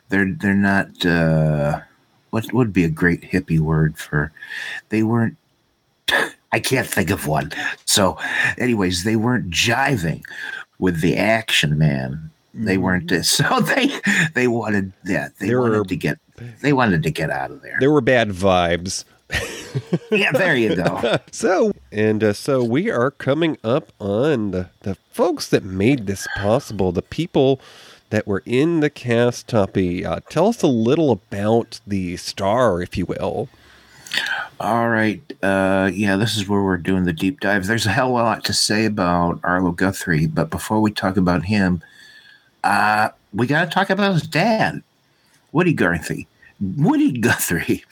they're 0.09 0.33
they're 0.33 0.55
not 0.55 1.05
uh 1.05 1.81
what 2.31 2.53
would 2.53 2.73
be 2.73 2.85
a 2.85 2.91
great 2.91 3.23
hippie 3.23 3.59
word 3.59 3.99
for 3.99 4.31
they 4.91 5.03
weren't 5.03 5.37
I 6.53 6.61
can't 6.61 6.87
think 6.87 7.11
of 7.11 7.27
one. 7.27 7.53
So 7.85 8.17
anyways, 8.57 9.05
they 9.05 9.17
weren't 9.17 9.51
jiving 9.51 10.23
with 10.79 11.01
the 11.01 11.17
action 11.17 11.77
man. 11.79 12.31
They 12.55 12.79
weren't 12.79 13.11
so 13.25 13.61
they 13.61 13.91
they 14.35 14.49
wanted 14.49 14.93
yeah, 15.05 15.29
they 15.39 15.49
There 15.49 15.61
wanted 15.61 15.79
were- 15.79 15.85
to 15.85 15.97
get 15.97 16.19
they 16.63 16.73
wanted 16.73 17.03
to 17.03 17.11
get 17.11 17.31
out 17.31 17.51
of 17.51 17.63
there. 17.63 17.77
There 17.81 17.91
were 17.91 18.01
bad 18.01 18.31
vibes. 18.31 19.05
Yeah, 20.11 20.33
there 20.33 20.57
you 20.57 20.75
go. 20.77 21.19
So, 21.31 21.73
and 21.93 22.25
uh, 22.25 22.33
so 22.33 22.65
we 22.65 22.91
are 22.91 23.11
coming 23.11 23.59
up 23.63 23.93
on 24.01 24.51
the, 24.53 24.71
the 24.81 24.95
folks 25.13 25.49
that 25.49 25.63
made 25.65 26.07
this 26.07 26.27
possible, 26.37 26.91
the 26.93 27.03
people 27.03 27.61
that 28.11 28.27
were 28.27 28.43
in 28.47 28.81
the 28.81 28.89
cast, 28.91 29.49
Toppy. 29.49 30.05
Uh, 30.07 30.21
tell 30.31 30.49
us 30.49 30.63
a 30.63 30.67
little 30.67 31.11
about 31.13 31.81
the 31.87 32.17
star, 32.17 32.81
if 32.81 32.97
you 32.97 33.05
will. 33.05 33.49
All 34.61 34.89
right. 34.89 35.23
Uh, 35.43 35.91
yeah, 35.93 36.17
this 36.17 36.37
is 36.37 36.49
where 36.49 36.63
we're 36.63 36.79
doing 36.79 37.05
the 37.05 37.13
deep 37.13 37.41
dive. 37.41 37.67
There's 37.67 37.87
a 37.87 37.91
hell 37.91 38.09
of 38.09 38.21
a 38.21 38.25
lot 38.25 38.45
to 38.45 38.53
say 38.53 38.87
about 38.87 39.41
Arlo 39.45 39.71
Guthrie, 39.71 40.27
but 40.27 40.51
before 40.51 40.81
we 40.81 40.91
talk 40.91 41.17
about 41.17 41.45
him, 41.45 41.83
uh, 42.65 43.11
we 43.33 43.47
got 43.47 43.65
to 43.67 43.71
talk 43.71 43.89
about 43.91 44.15
his 44.15 44.27
dad, 44.27 44.83
Woody 45.53 45.73
Guthrie. 45.73 46.27
Woody 46.61 47.13
Guthrie. 47.13 47.85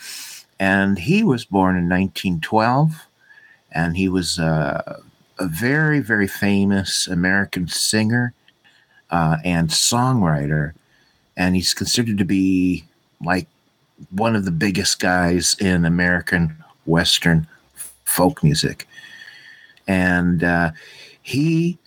And 0.59 0.99
he 0.99 1.23
was 1.23 1.45
born 1.45 1.77
in 1.77 1.89
1912, 1.89 3.07
and 3.71 3.97
he 3.97 4.09
was 4.09 4.39
uh, 4.39 5.01
a 5.39 5.47
very, 5.47 6.01
very 6.01 6.27
famous 6.27 7.07
American 7.07 7.69
singer 7.69 8.33
uh, 9.11 9.37
and 9.45 9.69
songwriter. 9.69 10.73
And 11.37 11.55
he's 11.55 11.75
considered 11.75 12.19
to 12.19 12.25
be 12.25 12.85
like 13.23 13.47
one 14.11 14.37
of 14.37 14.45
the 14.45 14.51
biggest 14.51 15.01
guys 15.01 15.57
in 15.61 15.85
American 15.85 16.57
Western 16.85 17.47
folk 18.05 18.43
music. 18.43 18.87
And 19.89 20.43
uh, 20.43 20.73
he 21.23 21.79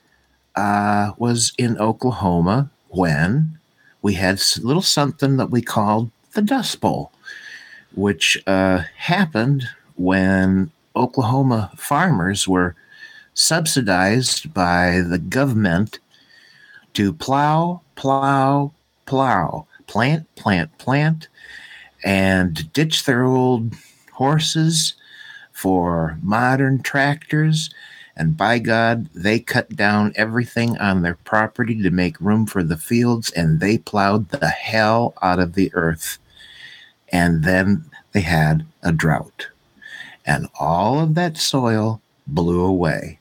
uh, 0.55 1.11
was 1.17 1.53
in 1.57 1.77
Oklahoma 1.77 2.69
when 2.89 3.59
we 4.01 4.13
had 4.13 4.39
a 4.39 4.61
little 4.61 4.81
something 4.81 5.37
that 5.37 5.51
we 5.51 5.61
called 5.61 6.11
the 6.33 6.41
Dust 6.41 6.79
Bowl, 6.79 7.11
which 7.93 8.41
uh, 8.47 8.83
happened 8.97 9.67
when 9.95 10.71
Oklahoma 10.95 11.71
farmers 11.77 12.47
were 12.47 12.75
subsidized 13.33 14.53
by 14.53 15.01
the 15.01 15.17
government 15.17 15.99
to 16.93 17.13
plow, 17.13 17.81
plow, 17.95 18.71
plow, 19.05 19.65
plant, 19.87 20.33
plant, 20.35 20.77
plant, 20.77 21.27
and 22.03 22.71
ditch 22.73 23.05
their 23.05 23.23
old 23.23 23.73
horses 24.13 24.93
for 25.51 26.17
modern 26.21 26.81
tractors. 26.81 27.69
And 28.15 28.35
by 28.35 28.59
God, 28.59 29.09
they 29.13 29.39
cut 29.39 29.75
down 29.75 30.13
everything 30.15 30.77
on 30.77 31.01
their 31.01 31.15
property 31.15 31.81
to 31.81 31.89
make 31.89 32.19
room 32.19 32.45
for 32.45 32.63
the 32.63 32.77
fields, 32.77 33.31
and 33.31 33.59
they 33.59 33.77
plowed 33.77 34.29
the 34.29 34.47
hell 34.47 35.13
out 35.21 35.39
of 35.39 35.53
the 35.53 35.71
earth. 35.73 36.17
And 37.09 37.43
then 37.43 37.89
they 38.11 38.21
had 38.21 38.65
a 38.83 38.91
drought. 38.91 39.47
And 40.25 40.47
all 40.59 40.99
of 40.99 41.15
that 41.15 41.37
soil 41.37 42.01
blew 42.27 42.61
away. 42.61 43.19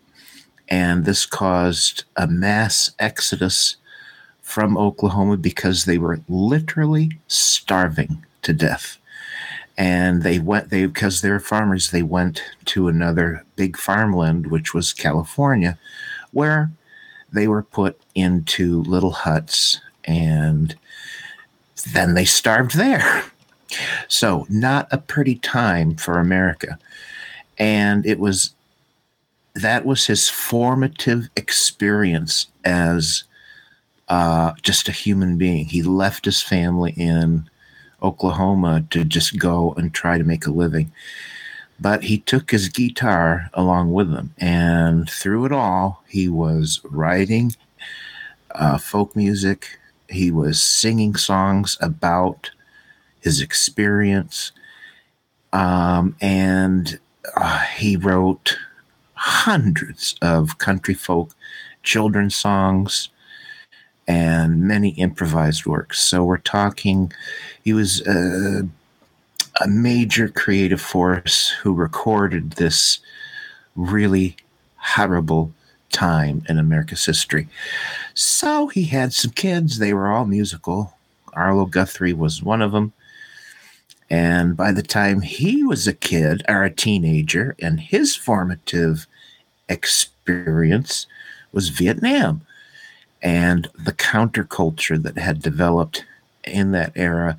And 0.68 1.05
this 1.05 1.26
caused 1.26 2.05
a 2.16 2.26
mass 2.26 2.91
exodus 2.99 3.76
from 4.43 4.76
Oklahoma 4.76 5.37
because 5.37 5.85
they 5.85 5.99
were 5.99 6.20
literally 6.29 7.18
starving 7.29 8.24
to 8.43 8.53
death. 8.53 8.99
And 9.76 10.22
they 10.22 10.39
went 10.41 10.70
they 10.70 10.86
because 10.86 11.20
they 11.22 11.30
were 11.30 11.41
farmers, 11.41 11.91
they 11.91 12.03
went 12.03 12.43
to 12.66 12.89
another 12.89 13.45
big 13.57 13.76
farmland, 13.76 14.49
which 14.49 14.74
was 14.74 14.93
California, 14.93 15.78
where 16.32 16.70
they 17.32 17.47
were 17.49 17.62
put 17.62 18.01
into 18.14 18.82
little 18.84 19.12
huts 19.12 19.80
and 20.05 20.74
then 21.93 22.14
they 22.14 22.24
starved 22.24 22.76
there. 22.76 23.24
So 24.09 24.47
not 24.49 24.89
a 24.91 24.99
pretty 24.99 25.36
time 25.36 25.95
for 25.97 26.18
America. 26.18 26.78
and 27.59 28.07
it 28.07 28.18
was 28.18 28.55
that 29.55 29.84
was 29.84 30.07
his 30.07 30.28
formative 30.28 31.28
experience 31.36 32.47
as 32.64 33.24
uh, 34.09 34.53
just 34.62 34.89
a 34.89 34.93
human 34.93 35.36
being. 35.36 35.66
He 35.66 35.82
left 35.82 36.24
his 36.24 36.41
family 36.41 36.95
in 36.97 37.49
Oklahoma 38.03 38.84
to 38.90 39.05
just 39.05 39.38
go 39.38 39.74
and 39.76 39.92
try 39.92 40.18
to 40.18 40.24
make 40.24 40.46
a 40.46 40.51
living. 40.51 40.92
But 41.80 42.05
he 42.05 42.18
took 42.18 42.51
his 42.51 42.68
guitar 42.68 43.51
along 43.55 43.92
with 43.92 44.11
him, 44.12 44.34
and 44.38 45.09
through 45.09 45.44
it 45.46 45.53
all, 45.53 46.03
he 46.09 46.28
was 46.28 46.80
writing 46.84 47.55
uh, 48.53 48.78
folk 48.78 49.14
music. 49.14 49.78
He 50.09 50.30
was 50.30 50.61
singing 50.61 51.14
songs 51.14 51.76
about 51.80 52.51
his 53.20 53.40
experience, 53.40 54.51
um, 55.53 56.16
and 56.20 56.99
uh, 57.36 57.61
he 57.76 57.96
wrote 57.96 58.59
hundreds 59.14 60.16
of 60.20 60.59
country 60.59 60.94
folk 60.94 61.34
children's 61.82 62.34
songs 62.34 63.09
and 64.09 64.62
many 64.62 64.88
improvised 64.92 65.66
works. 65.66 66.00
So 66.00 66.24
we're 66.24 66.38
talking, 66.38 67.12
he 67.62 67.74
was 67.74 68.00
a, 68.06 68.66
a 69.61 69.68
major 69.68 70.28
creative 70.28 70.80
force 70.80 71.50
who 71.50 71.74
recorded 71.74 72.52
this 72.52 73.00
really 73.76 74.34
horrible 74.76 75.52
time 75.92 76.42
in 76.48 76.59
America's 76.59 77.04
history. 77.04 77.48
So 78.14 78.68
he 78.68 78.84
had 78.84 79.12
some 79.12 79.30
kids, 79.32 79.78
they 79.78 79.92
were 79.92 80.09
all 80.09 80.24
musical. 80.24 80.94
Arlo 81.34 81.66
Guthrie 81.66 82.14
was 82.14 82.42
one 82.42 82.62
of 82.62 82.72
them. 82.72 82.94
And 84.09 84.56
by 84.56 84.72
the 84.72 84.82
time 84.82 85.20
he 85.20 85.62
was 85.62 85.86
a 85.86 85.92
kid 85.92 86.42
or 86.48 86.64
a 86.64 86.70
teenager, 86.70 87.54
and 87.61 87.78
his 87.78 88.16
formative 88.16 89.06
experience 89.68 91.06
was 91.52 91.68
Vietnam 91.68 92.40
and 93.22 93.68
the 93.74 93.92
counterculture 93.92 95.02
that 95.02 95.18
had 95.18 95.42
developed 95.42 96.04
in 96.44 96.72
that 96.72 96.92
era, 96.94 97.36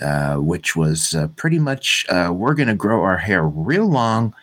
uh, 0.00 0.36
which 0.36 0.76
was 0.76 1.14
uh, 1.14 1.28
pretty 1.36 1.58
much 1.58 2.06
uh, 2.08 2.30
we're 2.32 2.54
going 2.54 2.68
to 2.68 2.74
grow 2.74 3.02
our 3.02 3.18
hair 3.18 3.42
real 3.42 3.86
long. 3.86 4.34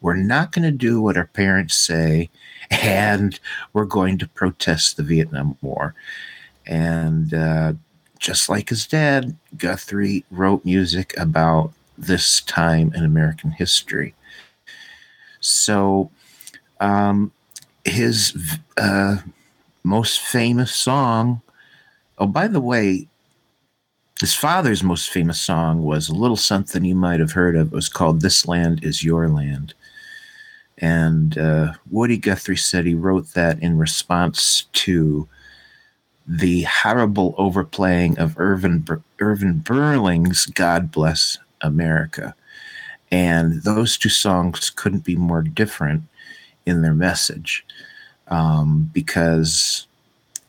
We're 0.00 0.16
not 0.16 0.52
going 0.52 0.64
to 0.64 0.76
do 0.76 1.00
what 1.00 1.16
our 1.16 1.26
parents 1.26 1.74
say, 1.76 2.30
and 2.70 3.38
we're 3.72 3.84
going 3.84 4.18
to 4.18 4.28
protest 4.28 4.96
the 4.96 5.02
Vietnam 5.02 5.56
War. 5.62 5.94
And 6.66 7.34
uh, 7.34 7.74
just 8.18 8.48
like 8.48 8.70
his 8.70 8.86
dad, 8.86 9.36
Guthrie 9.56 10.24
wrote 10.30 10.64
music 10.64 11.14
about 11.18 11.72
this 11.96 12.40
time 12.40 12.92
in 12.94 13.04
American 13.04 13.50
history. 13.50 14.14
So, 15.40 16.10
um, 16.80 17.32
his 17.84 18.58
uh, 18.78 19.18
most 19.84 20.18
famous 20.20 20.74
song. 20.74 21.42
Oh, 22.18 22.26
by 22.26 22.48
the 22.48 22.60
way, 22.60 23.06
his 24.20 24.34
father's 24.34 24.82
most 24.82 25.10
famous 25.10 25.40
song 25.40 25.82
was 25.82 26.08
a 26.08 26.14
little 26.14 26.36
something 26.36 26.84
you 26.84 26.94
might 26.94 27.20
have 27.20 27.32
heard 27.32 27.54
of. 27.54 27.68
It 27.68 27.74
was 27.74 27.88
called 27.88 28.20
This 28.20 28.48
Land 28.48 28.82
Is 28.82 29.04
Your 29.04 29.28
Land. 29.28 29.74
And 30.78 31.36
uh, 31.36 31.74
Woody 31.90 32.16
Guthrie 32.16 32.56
said 32.56 32.86
he 32.86 32.94
wrote 32.94 33.34
that 33.34 33.62
in 33.62 33.78
response 33.78 34.62
to 34.72 35.28
the 36.26 36.62
horrible 36.62 37.34
overplaying 37.36 38.18
of 38.18 38.38
Irvin, 38.38 38.86
Irvin 39.20 39.60
Berlin's 39.60 40.46
God 40.46 40.90
Bless 40.90 41.38
America. 41.60 42.34
And 43.10 43.62
those 43.62 43.98
two 43.98 44.08
songs 44.08 44.70
couldn't 44.70 45.04
be 45.04 45.16
more 45.16 45.42
different 45.42 46.04
in 46.64 46.80
their 46.80 46.94
message 46.94 47.64
um, 48.28 48.90
because 48.92 49.86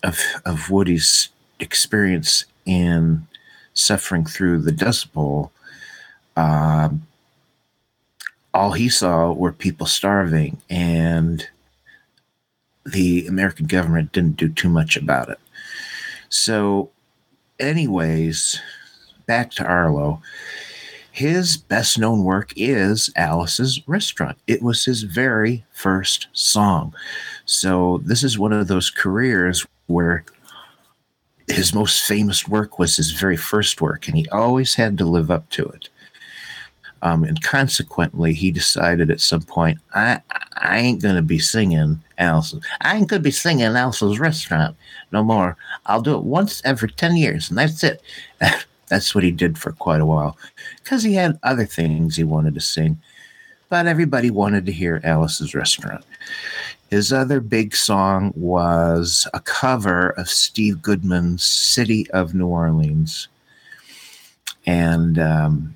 of 0.04 0.20
of 0.46 0.70
Woody's 0.70 1.30
experience 1.60 2.46
in 2.66 3.28
suffering 3.74 4.26
through 4.26 4.60
the 4.60 4.72
Dust 4.72 5.14
Bowl. 5.14 5.52
Uh, 6.36 6.90
all 8.54 8.72
he 8.72 8.90
saw 8.90 9.32
were 9.34 9.52
people 9.52 9.86
starving, 9.86 10.62
and 10.70 11.48
the 12.86 13.28
American 13.28 13.66
government 13.66 14.12
didn't 14.12 14.38
do 14.38 14.50
too 14.50 14.70
much 14.70 14.96
about 14.96 15.30
it. 15.30 15.40
So, 16.30 16.90
anyways, 17.60 18.60
back 19.26 19.52
to 19.52 19.66
Arlo. 19.66 20.22
His 21.16 21.56
best 21.56 21.98
known 21.98 22.26
work 22.26 22.52
is 22.58 23.10
Alice's 23.16 23.80
Restaurant. 23.88 24.38
It 24.48 24.62
was 24.62 24.84
his 24.84 25.04
very 25.04 25.64
first 25.72 26.28
song. 26.34 26.94
So 27.46 28.02
this 28.04 28.22
is 28.22 28.38
one 28.38 28.52
of 28.52 28.68
those 28.68 28.90
careers 28.90 29.66
where 29.88 30.26
his 31.48 31.74
most 31.74 32.06
famous 32.06 32.50
work 32.50 32.80
was 32.80 32.98
his 32.98 33.12
very 33.12 33.38
first 33.38 33.80
work, 33.80 34.10
and 34.10 34.18
he 34.18 34.28
always 34.28 34.76
had 34.76 34.98
to 34.98 35.06
live 35.06 35.32
up 35.32 35.50
to 35.52 35.64
it. 35.68 35.88
Um, 37.02 37.24
and 37.24 37.42
consequently, 37.42 38.34
he 38.34 38.52
decided 38.52 39.10
at 39.10 39.22
some 39.22 39.44
point, 39.44 39.80
I 39.94 40.20
I 40.58 40.80
ain't 40.80 41.02
gonna 41.02 41.22
be 41.22 41.40
singing 41.40 42.04
Alice's. 42.18 42.62
I 42.82 42.98
ain't 42.98 43.08
gonna 43.08 43.22
be 43.22 43.32
singing 43.32 43.64
Alice's 43.68 44.20
Restaurant 44.20 44.76
no 45.14 45.24
more. 45.24 45.56
I'll 45.86 46.02
do 46.02 46.18
it 46.18 46.24
once 46.26 46.62
every 46.66 46.92
ten 46.92 47.16
years, 47.16 47.48
and 47.48 47.58
that's 47.58 47.86
it. 47.86 48.02
that's 48.88 49.16
what 49.16 49.24
he 49.24 49.32
did 49.32 49.58
for 49.58 49.72
quite 49.72 50.02
a 50.02 50.06
while, 50.06 50.38
because 50.84 51.04
he 51.04 51.14
had 51.14 51.40
other 51.44 51.66
things 51.66 52.16
he 52.16 52.24
wanted 52.24 52.54
to 52.54 52.62
sing, 52.62 53.00
but 53.70 53.88
everybody 53.88 54.30
wanted 54.30 54.66
to 54.66 54.72
hear 54.72 55.02
Alice's 55.04 55.56
Restaurant. 55.56 56.04
His 56.92 57.12
other 57.12 57.40
big 57.40 57.76
song 57.76 58.32
was 58.36 59.28
a 59.34 59.40
cover 59.40 60.10
of 60.12 60.30
Steve 60.30 60.82
Goodman's 60.82 61.44
City 61.44 62.10
of 62.12 62.36
New 62.36 62.48
Orleans. 62.48 63.28
And 64.68 65.20
um, 65.20 65.76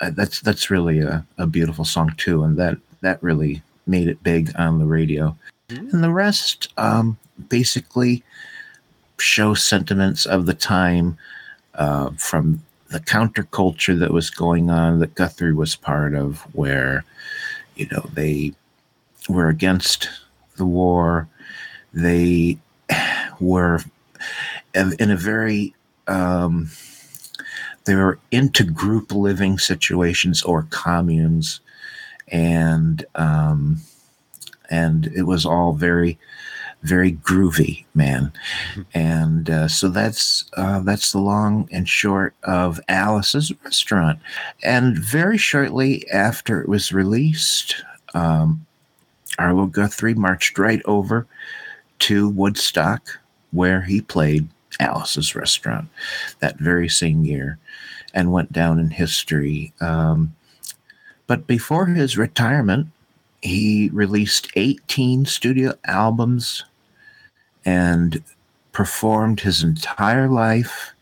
uh, 0.00 0.10
that's 0.10 0.40
that's 0.40 0.70
really 0.70 1.00
a, 1.00 1.24
a 1.38 1.46
beautiful 1.46 1.84
song 1.84 2.12
too, 2.16 2.44
and 2.44 2.56
that 2.56 2.78
that 3.00 3.22
really 3.22 3.62
made 3.86 4.08
it 4.08 4.22
big 4.22 4.52
on 4.56 4.78
the 4.78 4.84
radio. 4.84 5.36
Mm-hmm. 5.68 5.90
And 5.90 6.04
the 6.04 6.12
rest 6.12 6.72
um, 6.76 7.16
basically 7.48 8.22
show 9.18 9.54
sentiments 9.54 10.26
of 10.26 10.46
the 10.46 10.54
time 10.54 11.18
uh, 11.78 12.10
from 12.18 12.62
the 12.90 13.00
counterculture 13.00 13.98
that 13.98 14.12
was 14.12 14.30
going 14.30 14.68
on 14.68 14.98
that 14.98 15.14
Guthrie 15.14 15.54
was 15.54 15.76
part 15.76 16.14
of, 16.14 16.40
where 16.54 17.04
you 17.76 17.88
know 17.90 18.08
they 18.12 18.52
were 19.28 19.48
against 19.48 20.10
the 20.56 20.66
war. 20.66 21.28
They 21.94 22.58
were 23.40 23.80
in 24.74 25.10
a 25.10 25.16
very 25.16 25.74
um, 26.06 26.70
they 27.84 27.94
were 27.94 28.18
into 28.30 28.64
group 28.64 29.12
living 29.12 29.58
situations 29.58 30.42
or 30.42 30.66
communes, 30.70 31.60
and 32.28 33.04
um, 33.14 33.80
and 34.68 35.06
it 35.06 35.22
was 35.22 35.46
all 35.46 35.72
very 35.72 36.18
very 36.82 37.12
groovy, 37.12 37.84
man. 37.94 38.32
And 38.94 39.50
uh, 39.50 39.68
so 39.68 39.88
that's 39.88 40.44
uh, 40.56 40.80
that's 40.80 41.12
the 41.12 41.18
long 41.18 41.68
and 41.72 41.88
short 41.88 42.34
of 42.44 42.80
Alice's 42.88 43.52
Restaurant. 43.64 44.18
And 44.62 44.96
very 44.96 45.38
shortly 45.38 46.08
after 46.10 46.60
it 46.60 46.68
was 46.68 46.92
released, 46.92 47.82
um, 48.14 48.66
Arlo 49.38 49.66
Guthrie 49.66 50.14
marched 50.14 50.58
right 50.58 50.82
over 50.84 51.26
to 52.00 52.28
Woodstock, 52.28 53.18
where 53.50 53.82
he 53.82 54.00
played 54.00 54.48
Alice's 54.80 55.34
Restaurant 55.34 55.88
that 56.40 56.58
very 56.58 56.88
same 56.88 57.24
year 57.24 57.58
and 58.14 58.32
went 58.32 58.52
down 58.52 58.78
in 58.78 58.90
history. 58.90 59.72
Um, 59.80 60.34
but 61.26 61.46
before 61.46 61.86
his 61.86 62.16
retirement, 62.16 62.88
he 63.42 63.90
released 63.92 64.48
18 64.56 65.26
studio 65.26 65.74
albums 65.84 66.64
and 67.64 68.22
performed 68.72 69.40
his 69.40 69.62
entire 69.62 70.28
life. 70.28 70.92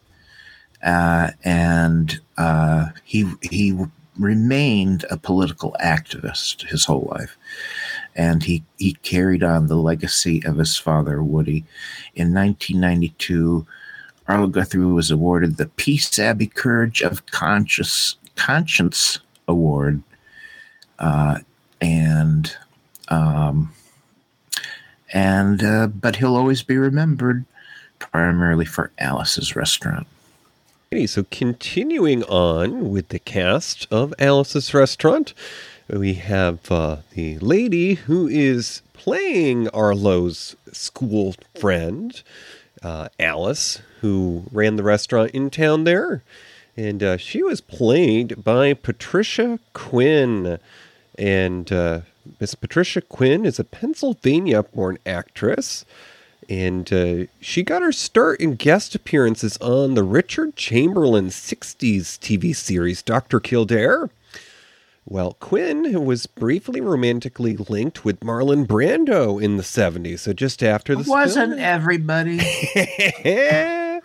Uh, 0.83 1.31
and 1.45 2.21
uh, 2.37 2.89
he 3.05 3.31
he 3.43 3.77
remained 4.19 5.05
a 5.11 5.17
political 5.17 5.77
activist 5.83 6.67
his 6.69 6.85
whole 6.85 7.09
life 7.11 7.37
and 8.17 8.43
he, 8.43 8.65
he 8.79 8.95
carried 8.95 9.43
on 9.43 9.67
the 9.67 9.77
legacy 9.77 10.43
of 10.45 10.57
his 10.57 10.77
father, 10.77 11.23
Woody. 11.23 11.65
In 12.15 12.33
1992, 12.33 13.67
Arlo 14.27 14.47
Guthrie 14.47 14.87
was 14.87 15.11
awarded 15.11 15.57
the 15.57 15.67
Peace 15.67 16.19
Abbey 16.19 16.47
Courage 16.47 17.03
of 17.03 17.27
Conscious, 17.27 18.17
Conscience 18.35 19.21
Award. 19.47 20.03
Uh, 20.99 21.41
and 21.81 22.57
um, 23.09 23.73
and 25.13 25.63
uh, 25.63 25.87
but 25.87 26.17
he'll 26.17 26.37
always 26.37 26.63
be 26.63 26.77
remembered 26.77 27.45
primarily 27.99 28.65
for 28.65 28.91
Alice's 28.99 29.57
Restaurant. 29.57 30.07
Okay, 30.93 31.07
so 31.07 31.25
continuing 31.31 32.23
on 32.25 32.91
with 32.91 33.09
the 33.09 33.19
cast 33.19 33.87
of 33.91 34.15
Alice's 34.19 34.73
Restaurant, 34.73 35.35
we 35.89 36.15
have 36.15 36.71
uh, 36.71 36.99
the 37.13 37.39
lady 37.39 37.95
who 37.95 38.29
is 38.29 38.83
playing 38.93 39.69
Arlo's 39.69 40.57
school 40.73 41.35
friend, 41.59 42.23
uh, 42.83 43.09
Alice, 43.19 43.81
who 44.01 44.45
ran 44.53 44.77
the 44.77 44.83
restaurant 44.83 45.31
in 45.33 45.51
town 45.51 45.85
there. 45.85 46.23
And 46.77 47.03
uh, 47.03 47.17
she 47.17 47.43
was 47.43 47.61
played 47.61 48.45
by 48.45 48.75
Patricia 48.75 49.59
Quinn. 49.73 50.59
And 51.19 51.71
uh, 51.73 52.01
Miss 52.41 52.55
Patricia 52.55 53.01
Quinn 53.01 53.45
is 53.47 53.59
a 53.59 53.65
Pennsylvania 53.65 54.63
born 54.63 54.99
actress. 55.07 55.85
And 56.49 56.93
uh, 56.93 57.25
she 57.41 57.63
got 57.63 57.83
her 57.83 57.91
start 57.93 58.41
in 58.41 58.55
guest 58.55 58.95
appearances 58.95 59.57
on 59.59 59.95
the 59.95 60.05
Richard 60.05 60.55
Chamberlain 60.55 61.27
60s 61.29 62.19
TV 62.21 62.55
series, 62.55 63.03
Dr. 63.03 63.41
Kildare. 63.41 64.11
Well, 65.09 65.37
Quinn 65.39 66.05
was 66.05 66.27
briefly 66.27 66.81
romantically 66.81 67.57
linked 67.57 68.05
with 68.05 68.21
Marlon 68.21 68.67
Brando 68.67 69.41
in 69.41 69.57
the 69.57 69.63
70s, 69.63 70.21
so 70.21 70.33
just 70.33 70.63
after 70.65 70.97
the 70.97 71.09
Wasn't 71.09 71.53
film. 71.53 71.61
everybody? 71.65 72.39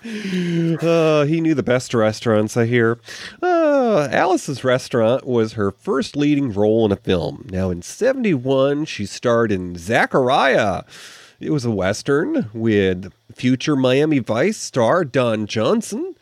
Uh, 0.04 1.26
he 1.26 1.42
knew 1.42 1.54
the 1.54 1.64
best 1.64 1.94
restaurants, 1.94 2.58
I 2.58 2.66
hear. 2.66 3.00
Uh, 3.42 4.08
Alice's 4.12 4.64
Restaurant 4.64 5.28
was 5.28 5.54
her 5.54 5.72
first 5.72 6.16
leading 6.16 6.52
role 6.52 6.86
in 6.86 6.92
a 6.92 6.96
film. 6.96 7.48
Now, 7.52 7.70
in 7.70 7.82
71, 7.82 8.86
she 8.86 9.06
starred 9.06 9.52
in 9.52 9.78
Zachariah. 9.78 10.84
It 11.40 11.52
was 11.52 11.66
a 11.66 11.72
Western 11.72 12.50
with 12.54 13.12
future 13.34 13.76
Miami 13.76 14.20
Vice 14.20 14.58
star 14.58 15.04
Don 15.06 15.46
Johnson. 15.46 16.16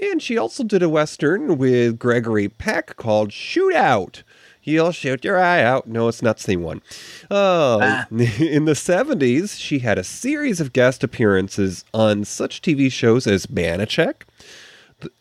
And 0.00 0.22
she 0.22 0.38
also 0.38 0.62
did 0.62 0.82
a 0.82 0.88
Western 0.88 1.58
with 1.58 1.98
Gregory 1.98 2.48
Peck 2.48 2.96
called 2.96 3.30
Shootout. 3.30 4.22
He'll 4.60 4.92
shoot 4.92 5.24
your 5.24 5.38
eye 5.38 5.62
out. 5.62 5.86
No, 5.88 6.08
it's 6.08 6.22
not 6.22 6.36
the 6.36 6.42
same 6.42 6.62
one. 6.62 6.82
Uh, 7.30 8.04
In 8.10 8.66
the 8.66 8.72
70s, 8.72 9.58
she 9.58 9.78
had 9.80 9.98
a 9.98 10.04
series 10.04 10.60
of 10.60 10.72
guest 10.72 11.02
appearances 11.02 11.84
on 11.94 12.24
such 12.24 12.60
TV 12.60 12.92
shows 12.92 13.26
as 13.26 13.46
Banacek, 13.46 14.22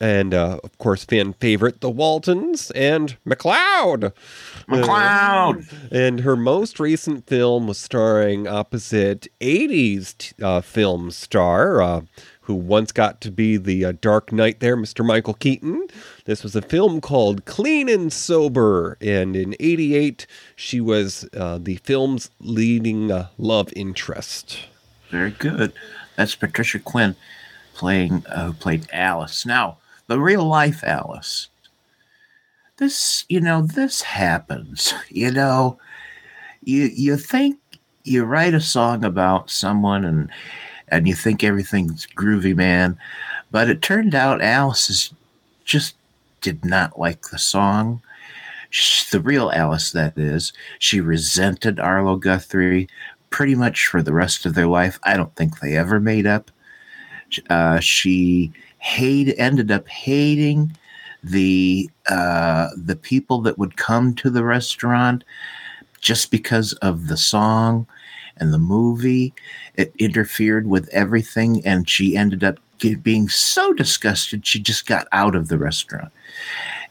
and 0.01 0.33
uh, 0.33 0.59
of 0.61 0.77
course, 0.77 1.05
fan 1.05 1.33
favorite 1.33 1.79
The 1.79 1.89
Waltons 1.89 2.69
and 2.71 3.15
McCloud. 3.25 4.11
McCloud. 4.67 5.73
Uh, 5.73 5.95
and 5.95 6.19
her 6.19 6.35
most 6.35 6.79
recent 6.79 7.25
film 7.25 7.67
was 7.67 7.77
starring 7.77 8.45
opposite 8.45 9.27
80s 9.39 10.17
t- 10.17 10.35
uh, 10.43 10.59
film 10.59 11.11
star 11.11 11.81
uh, 11.81 12.01
who 12.49 12.55
once 12.55 12.91
got 12.91 13.21
to 13.21 13.29
be 13.29 13.57
the 13.57 13.85
uh, 13.85 13.93
Dark 14.01 14.31
Knight 14.31 14.59
there, 14.59 14.75
Mr. 14.75 15.05
Michael 15.05 15.35
Keaton. 15.35 15.85
This 16.25 16.41
was 16.41 16.55
a 16.55 16.63
film 16.63 16.99
called 16.99 17.45
Clean 17.45 17.87
and 17.87 18.11
Sober, 18.11 18.97
and 18.99 19.35
in 19.35 19.55
88, 19.59 20.25
she 20.55 20.81
was 20.81 21.29
uh, 21.37 21.59
the 21.61 21.75
film's 21.75 22.31
leading 22.39 23.11
uh, 23.11 23.27
love 23.37 23.71
interest. 23.75 24.61
Very 25.11 25.29
good. 25.29 25.73
That's 26.15 26.33
Patricia 26.33 26.79
Quinn 26.79 27.15
playing 27.75 28.25
uh, 28.25 28.47
who 28.47 28.53
played 28.53 28.87
Alice. 28.91 29.45
Now, 29.45 29.77
the 30.07 30.19
real 30.19 30.43
life 30.43 30.83
Alice. 30.83 31.49
This, 32.77 33.25
you 33.29 33.41
know, 33.41 33.61
this 33.61 34.01
happens. 34.01 34.91
You 35.09 35.31
know, 35.31 35.77
you 36.63 36.89
you 36.91 37.15
think 37.15 37.59
you 38.03 38.23
write 38.23 38.55
a 38.55 38.61
song 38.61 39.05
about 39.05 39.51
someone 39.51 40.03
and 40.03 40.31
and 40.91 41.07
you 41.07 41.15
think 41.15 41.43
everything's 41.43 42.05
groovy, 42.07 42.55
man, 42.55 42.97
but 43.51 43.69
it 43.69 43.81
turned 43.81 44.15
out 44.15 44.41
Alice 44.41 44.89
is 44.89 45.13
just 45.65 45.95
did 46.41 46.63
not 46.65 46.99
like 46.99 47.29
the 47.29 47.39
song. 47.39 48.01
Sh 48.69 49.09
the 49.09 49.19
real 49.19 49.51
Alice, 49.51 49.91
that 49.91 50.17
is, 50.17 50.53
she 50.77 51.01
resented 51.01 51.79
Arlo 51.79 52.15
Guthrie 52.15 52.87
pretty 53.29 53.55
much 53.55 53.87
for 53.87 54.01
the 54.01 54.13
rest 54.13 54.45
of 54.45 54.55
their 54.55 54.67
life. 54.67 54.99
I 55.03 55.17
don't 55.17 55.35
think 55.35 55.59
they 55.59 55.75
ever 55.75 55.99
made 55.99 56.25
up. 56.25 56.51
Uh, 57.49 57.79
she 57.79 58.51
hate 58.79 59.33
ended 59.37 59.71
up 59.71 59.87
hating 59.87 60.75
the 61.23 61.89
uh, 62.09 62.69
the 62.77 62.95
people 62.95 63.41
that 63.41 63.57
would 63.57 63.77
come 63.77 64.15
to 64.15 64.29
the 64.29 64.43
restaurant 64.43 65.23
just 65.99 66.31
because 66.31 66.73
of 66.73 67.07
the 67.07 67.17
song 67.17 67.85
and 68.39 68.53
the 68.53 68.59
movie. 68.59 69.33
It 69.75 69.93
interfered 69.99 70.67
with 70.67 70.89
everything, 70.89 71.65
and 71.65 71.89
she 71.89 72.15
ended 72.15 72.43
up 72.43 72.59
being 73.03 73.27
so 73.29 73.73
disgusted 73.73 74.45
she 74.45 74.59
just 74.59 74.85
got 74.85 75.07
out 75.11 75.35
of 75.35 75.47
the 75.47 75.57
restaurant. 75.57 76.11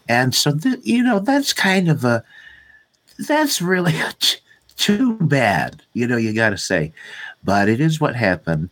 And 0.07 0.33
so, 0.33 0.55
th- 0.57 0.79
you 0.83 1.03
know, 1.03 1.19
that's 1.19 1.53
kind 1.53 1.89
of 1.89 2.03
a 2.03 2.23
that's 3.27 3.61
really 3.61 3.93
too 4.77 5.15
bad. 5.15 5.81
You 5.93 6.07
know, 6.07 6.17
you 6.17 6.33
got 6.33 6.51
to 6.51 6.57
say, 6.57 6.93
but 7.43 7.69
it 7.69 7.79
is 7.79 7.99
what 7.99 8.15
happened. 8.15 8.69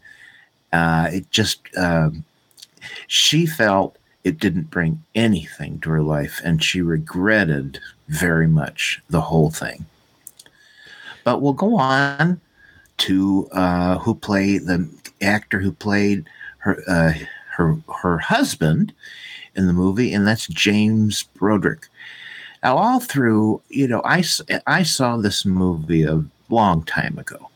Uh, 0.73 1.09
it 1.11 1.31
just 1.31 1.61
um, 1.77 2.23
she 3.07 3.45
felt 3.45 3.97
it 4.23 4.39
didn't 4.39 4.69
bring 4.69 5.03
anything 5.15 5.79
to 5.79 5.89
her 5.89 6.01
life, 6.01 6.41
and 6.43 6.63
she 6.63 6.81
regretted 6.81 7.79
very 8.07 8.47
much 8.47 9.01
the 9.09 9.21
whole 9.21 9.51
thing. 9.51 9.85
But 11.23 11.41
we'll 11.41 11.53
go 11.53 11.77
on 11.77 12.39
to 12.97 13.47
uh, 13.51 13.99
who 13.99 14.15
played 14.15 14.65
the 14.65 14.89
actor 15.21 15.59
who 15.59 15.71
played 15.71 16.25
her 16.59 16.81
uh, 16.87 17.13
her 17.55 17.77
her 18.01 18.17
husband 18.17 18.93
in 19.55 19.67
the 19.67 19.73
movie, 19.73 20.13
and 20.13 20.27
that's 20.27 20.47
James 20.47 21.23
Broderick. 21.23 21.87
Now, 22.63 22.77
all 22.77 22.99
through, 22.99 23.61
you 23.69 23.87
know, 23.87 24.01
I 24.03 24.23
I 24.65 24.83
saw 24.83 25.17
this 25.17 25.45
movie 25.45 26.03
a 26.03 26.23
long 26.49 26.83
time 26.83 27.17
ago, 27.17 27.49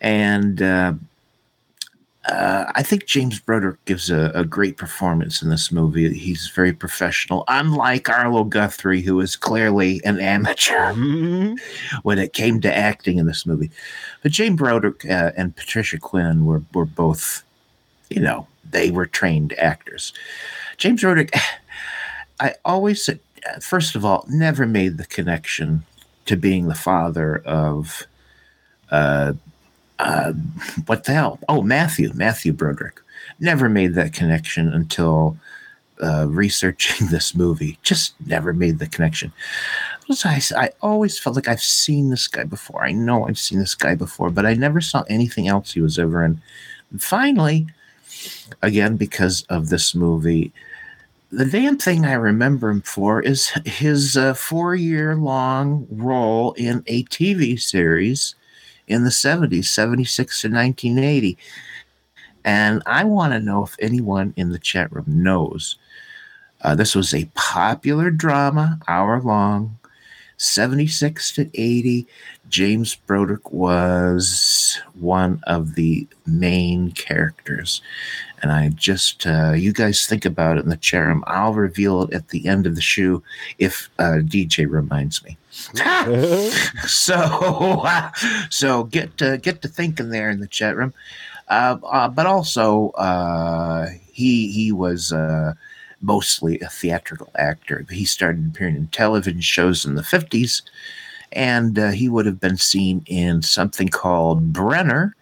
and 0.00 0.62
uh, 0.62 0.94
uh, 2.26 2.70
I 2.76 2.82
think 2.84 3.06
James 3.06 3.40
Broderick 3.40 3.84
gives 3.84 4.08
a, 4.08 4.30
a 4.34 4.44
great 4.44 4.76
performance 4.76 5.42
in 5.42 5.50
this 5.50 5.72
movie. 5.72 6.12
He's 6.16 6.48
very 6.48 6.72
professional, 6.72 7.42
unlike 7.48 8.08
Arlo 8.08 8.44
Guthrie, 8.44 9.02
who 9.02 9.20
is 9.20 9.34
clearly 9.34 10.00
an 10.04 10.20
amateur 10.20 10.94
when 12.02 12.18
it 12.18 12.32
came 12.32 12.60
to 12.60 12.74
acting 12.74 13.18
in 13.18 13.26
this 13.26 13.44
movie. 13.44 13.70
But 14.22 14.30
James 14.30 14.56
Broderick 14.56 15.04
uh, 15.04 15.32
and 15.36 15.56
Patricia 15.56 15.98
Quinn 15.98 16.44
were, 16.44 16.62
were 16.72 16.84
both, 16.84 17.42
you 18.08 18.20
know, 18.20 18.46
they 18.70 18.92
were 18.92 19.06
trained 19.06 19.52
actors. 19.54 20.12
James 20.76 21.00
Broderick, 21.00 21.34
I 22.40 22.54
always 22.64 23.04
said, 23.04 23.18
first 23.60 23.96
of 23.96 24.04
all, 24.04 24.24
never 24.28 24.64
made 24.64 24.96
the 24.96 25.06
connection 25.06 25.84
to 26.26 26.36
being 26.36 26.68
the 26.68 26.74
father 26.76 27.38
of 27.38 28.06
uh, 28.92 29.32
uh, 30.02 30.32
what 30.86 31.04
the 31.04 31.12
hell? 31.12 31.38
Oh, 31.48 31.62
Matthew, 31.62 32.10
Matthew 32.14 32.52
Broderick. 32.52 33.00
Never 33.38 33.68
made 33.68 33.94
that 33.94 34.12
connection 34.12 34.68
until 34.68 35.36
uh, 36.02 36.26
researching 36.28 37.06
this 37.10 37.34
movie. 37.34 37.78
Just 37.82 38.14
never 38.26 38.52
made 38.52 38.80
the 38.80 38.88
connection. 38.88 39.32
I, 40.24 40.42
I 40.56 40.70
always 40.82 41.18
felt 41.18 41.36
like 41.36 41.48
I've 41.48 41.62
seen 41.62 42.10
this 42.10 42.26
guy 42.26 42.44
before. 42.44 42.84
I 42.84 42.90
know 42.90 43.26
I've 43.26 43.38
seen 43.38 43.60
this 43.60 43.76
guy 43.76 43.94
before, 43.94 44.28
but 44.30 44.44
I 44.44 44.54
never 44.54 44.80
saw 44.80 45.04
anything 45.08 45.46
else 45.46 45.72
he 45.72 45.80
was 45.80 45.98
ever 45.98 46.24
in. 46.24 46.42
And 46.90 47.02
finally, 47.02 47.68
again, 48.60 48.96
because 48.96 49.42
of 49.44 49.68
this 49.68 49.94
movie, 49.94 50.52
the 51.30 51.46
damn 51.46 51.78
thing 51.78 52.04
I 52.04 52.14
remember 52.14 52.70
him 52.70 52.82
for 52.82 53.22
is 53.22 53.52
his 53.64 54.16
uh, 54.16 54.34
four 54.34 54.74
year 54.74 55.14
long 55.14 55.86
role 55.90 56.52
in 56.54 56.82
a 56.88 57.04
TV 57.04 57.58
series 57.58 58.34
in 58.86 59.04
the 59.04 59.10
70s, 59.10 59.66
76 59.66 60.42
to 60.42 60.48
1980. 60.48 61.38
And 62.44 62.82
I 62.86 63.04
want 63.04 63.32
to 63.32 63.40
know 63.40 63.64
if 63.64 63.76
anyone 63.78 64.34
in 64.36 64.50
the 64.50 64.58
chat 64.58 64.92
room 64.92 65.04
knows. 65.06 65.76
Uh, 66.62 66.74
this 66.74 66.94
was 66.94 67.12
a 67.12 67.30
popular 67.34 68.10
drama, 68.10 68.78
hour 68.88 69.20
long, 69.20 69.78
76 70.36 71.32
to 71.34 71.50
80. 71.54 72.06
James 72.48 72.94
Broderick 72.94 73.52
was 73.52 74.80
one 74.94 75.40
of 75.46 75.74
the 75.74 76.06
main 76.26 76.92
characters. 76.92 77.80
And 78.42 78.50
I 78.50 78.70
just, 78.70 79.26
uh, 79.26 79.52
you 79.52 79.72
guys 79.72 80.06
think 80.06 80.24
about 80.24 80.58
it 80.58 80.64
in 80.64 80.68
the 80.68 80.76
chat 80.76 81.06
room. 81.06 81.22
I'll 81.28 81.54
reveal 81.54 82.02
it 82.02 82.12
at 82.12 82.28
the 82.28 82.48
end 82.48 82.66
of 82.66 82.74
the 82.74 82.82
shoe 82.82 83.22
if 83.58 83.88
uh, 84.00 84.18
DJ 84.18 84.68
reminds 84.68 85.22
me. 85.24 85.38
so, 86.86 87.14
uh, 87.14 88.10
so 88.50 88.84
get 88.84 89.16
to, 89.18 89.38
get 89.38 89.62
to 89.62 89.68
thinking 89.68 90.10
there 90.10 90.28
in 90.28 90.40
the 90.40 90.48
chat 90.48 90.76
room. 90.76 90.92
Uh, 91.52 91.76
uh, 91.84 92.08
but 92.08 92.24
also, 92.26 92.90
uh, 92.90 93.86
he 94.10 94.50
he 94.50 94.72
was 94.72 95.12
uh, 95.12 95.52
mostly 96.00 96.58
a 96.60 96.68
theatrical 96.68 97.30
actor. 97.36 97.84
He 97.90 98.06
started 98.06 98.46
appearing 98.46 98.76
in 98.76 98.86
television 98.88 99.42
shows 99.42 99.84
in 99.84 99.94
the 99.94 100.02
fifties, 100.02 100.62
and 101.32 101.78
uh, 101.78 101.90
he 101.90 102.08
would 102.08 102.24
have 102.24 102.40
been 102.40 102.56
seen 102.56 103.02
in 103.06 103.42
something 103.42 103.88
called 103.88 104.52
Brenner, 104.52 105.14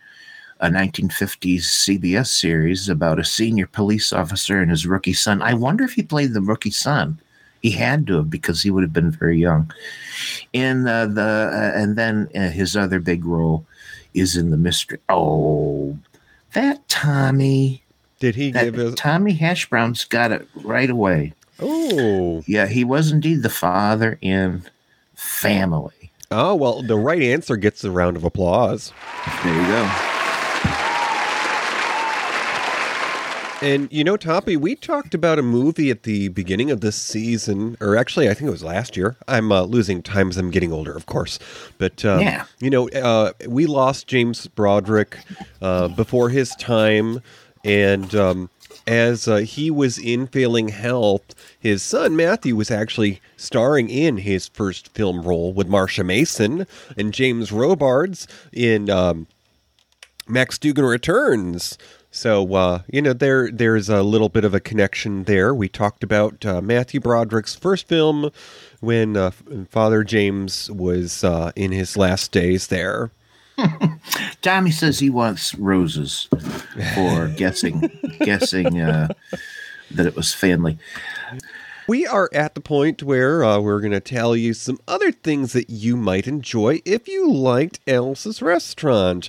a 0.61 0.69
1950s 0.69 1.61
CBS 1.63 2.27
series 2.29 2.89
about 2.89 3.19
a 3.19 3.25
senior 3.25 3.67
police 3.67 4.13
officer 4.13 4.61
and 4.61 4.71
his 4.71 4.87
rookie 4.87 5.13
son. 5.15 5.41
I 5.43 5.55
wonder 5.55 5.85
if 5.85 5.93
he 5.93 6.03
played 6.03 6.35
the 6.35 6.43
rookie 6.43 6.71
son 6.71 7.19
He 7.63 7.71
had 7.73 8.07
to 8.09 8.17
have 8.17 8.31
because 8.31 8.63
he 8.63 8.71
would 8.71 8.83
have 8.83 8.93
been 8.93 9.11
very 9.11 9.39
young. 9.39 9.73
In 10.53 10.87
uh, 10.87 11.07
the 11.07 11.51
uh, 11.53 11.79
and 11.81 11.97
then 11.97 12.29
uh, 12.35 12.51
his 12.51 12.77
other 12.77 13.01
big 13.01 13.25
role 13.25 13.65
is 14.15 14.37
in 14.37 14.51
the 14.51 14.57
mystery. 14.57 14.99
Oh, 15.09 15.97
that 16.53 16.87
Tommy. 16.89 17.83
Did 18.19 18.35
he 18.35 18.51
that 18.53 18.65
give 18.65 18.75
his? 18.75 18.95
Tommy 18.97 19.33
Hash 19.33 19.69
Brown's 19.71 20.05
got 20.05 20.31
it 20.33 20.47
right 20.63 20.91
away. 20.91 21.33
Oh, 21.59 22.43
Yeah, 22.47 22.67
he 22.67 22.85
was 22.85 23.13
indeed 23.13 23.43
the 23.43 23.51
father 23.51 24.19
in 24.21 24.63
Family. 25.15 26.11
oh 26.31 26.55
well, 26.55 26.83
the 26.83 26.97
right 26.97 27.23
answer 27.23 27.57
gets 27.57 27.85
a 27.85 27.91
round 27.91 28.17
of 28.17 28.25
applause. 28.25 28.93
There 29.43 29.55
you 29.55 29.67
go. 29.69 30.10
And 33.63 33.93
you 33.93 34.05
know, 34.05 34.17
Toppy, 34.17 34.57
we 34.57 34.75
talked 34.75 35.13
about 35.13 35.39
a 35.39 35.43
movie 35.43 35.91
at 35.91 36.05
the 36.05 36.29
beginning 36.29 36.71
of 36.71 36.81
this 36.81 36.97
season, 36.97 37.77
or 37.81 37.95
actually, 37.95 38.29
I 38.31 38.35
think 38.35 38.49
it 38.49 38.53
was 38.53 38.65
last 38.65 38.97
year. 38.97 39.17
I'm 39.29 39.53
uh, 39.53 39.63
losing 39.63 40.03
time 40.03 40.31
as 40.31 40.39
I'm 40.39 40.51
getting 40.51 40.73
older, 40.73 40.93
of 40.97 41.05
course. 41.07 41.39
But 41.77 42.03
um, 42.05 42.21
Yeah. 42.21 42.45
you 42.59 42.71
know, 42.71 42.89
uh, 42.89 43.33
we 43.47 43.67
lost 43.67 44.07
James 44.07 44.47
Broderick 44.47 45.19
uh, 45.61 45.89
before 45.89 46.31
his 46.31 46.55
time, 46.57 47.21
and 47.63 48.15
um, 48.15 48.49
as 48.87 49.29
uh, 49.29 49.37
he 49.37 49.71
was 49.71 49.99
in 49.99 50.27
failing 50.27 50.69
health, 50.69 51.35
his 51.59 51.83
son 51.83 52.17
Matthew 52.17 52.57
was 52.57 52.71
actually 52.71 53.21
starring 53.37 53.91
in 53.91 54.17
his 54.19 54.49
first 54.49 54.89
film 54.95 55.21
role 55.23 55.53
with 55.53 55.69
Marsha 55.69 56.05
Mason 56.05 56.67
and 56.97 57.13
James 57.13 57.53
Robards 57.53 58.27
in. 58.55 58.89
Um, 58.89 59.27
Max 60.29 60.59
Dugan 60.59 60.85
returns. 60.85 61.77
So 62.11 62.55
uh, 62.55 62.83
you 62.91 63.01
know 63.03 63.13
there 63.13 63.51
there's 63.51 63.89
a 63.89 64.03
little 64.03 64.29
bit 64.29 64.45
of 64.45 64.55
a 64.55 64.61
connection 64.61 65.25
there. 65.25 65.55
We 65.55 65.69
talked 65.69 66.03
about 66.03 66.45
uh, 66.45 66.61
Matthew 66.61 67.01
Broderick's 67.01 67.55
first 67.55 67.87
film 67.87 68.31
when 68.81 69.17
uh, 69.17 69.31
Father 69.69 70.03
James 70.03 70.71
was 70.71 71.23
uh, 71.23 71.53
in 71.55 71.73
his 71.73 71.97
last 71.97 72.33
days 72.33 72.67
there. 72.67 73.13
Tommy 74.43 74.71
says 74.71 74.99
he 74.99 75.11
wants 75.11 75.55
roses 75.55 76.29
for 76.95 77.29
guessing 77.37 77.91
guessing 78.21 78.81
uh, 78.81 79.09
that 79.91 80.07
it 80.07 80.17
was 80.17 80.35
family. 80.35 80.79
We 81.87 82.07
are 82.07 82.31
at 82.33 82.55
the 82.55 82.61
point 82.61 83.03
where 83.03 83.43
uh, 83.43 83.59
we're 83.59 83.81
going 83.81 83.91
to 83.93 84.01
tell 84.01 84.37
you 84.37 84.55
some 84.55 84.79
other 84.87 85.11
things 85.11 85.53
that 85.55 85.71
you 85.71 85.97
might 85.97 86.29
enjoy 86.29 86.83
if 86.85 87.09
you 87.09 87.31
liked 87.33 87.81
Alice's 87.87 88.41
Restaurant. 88.41 89.29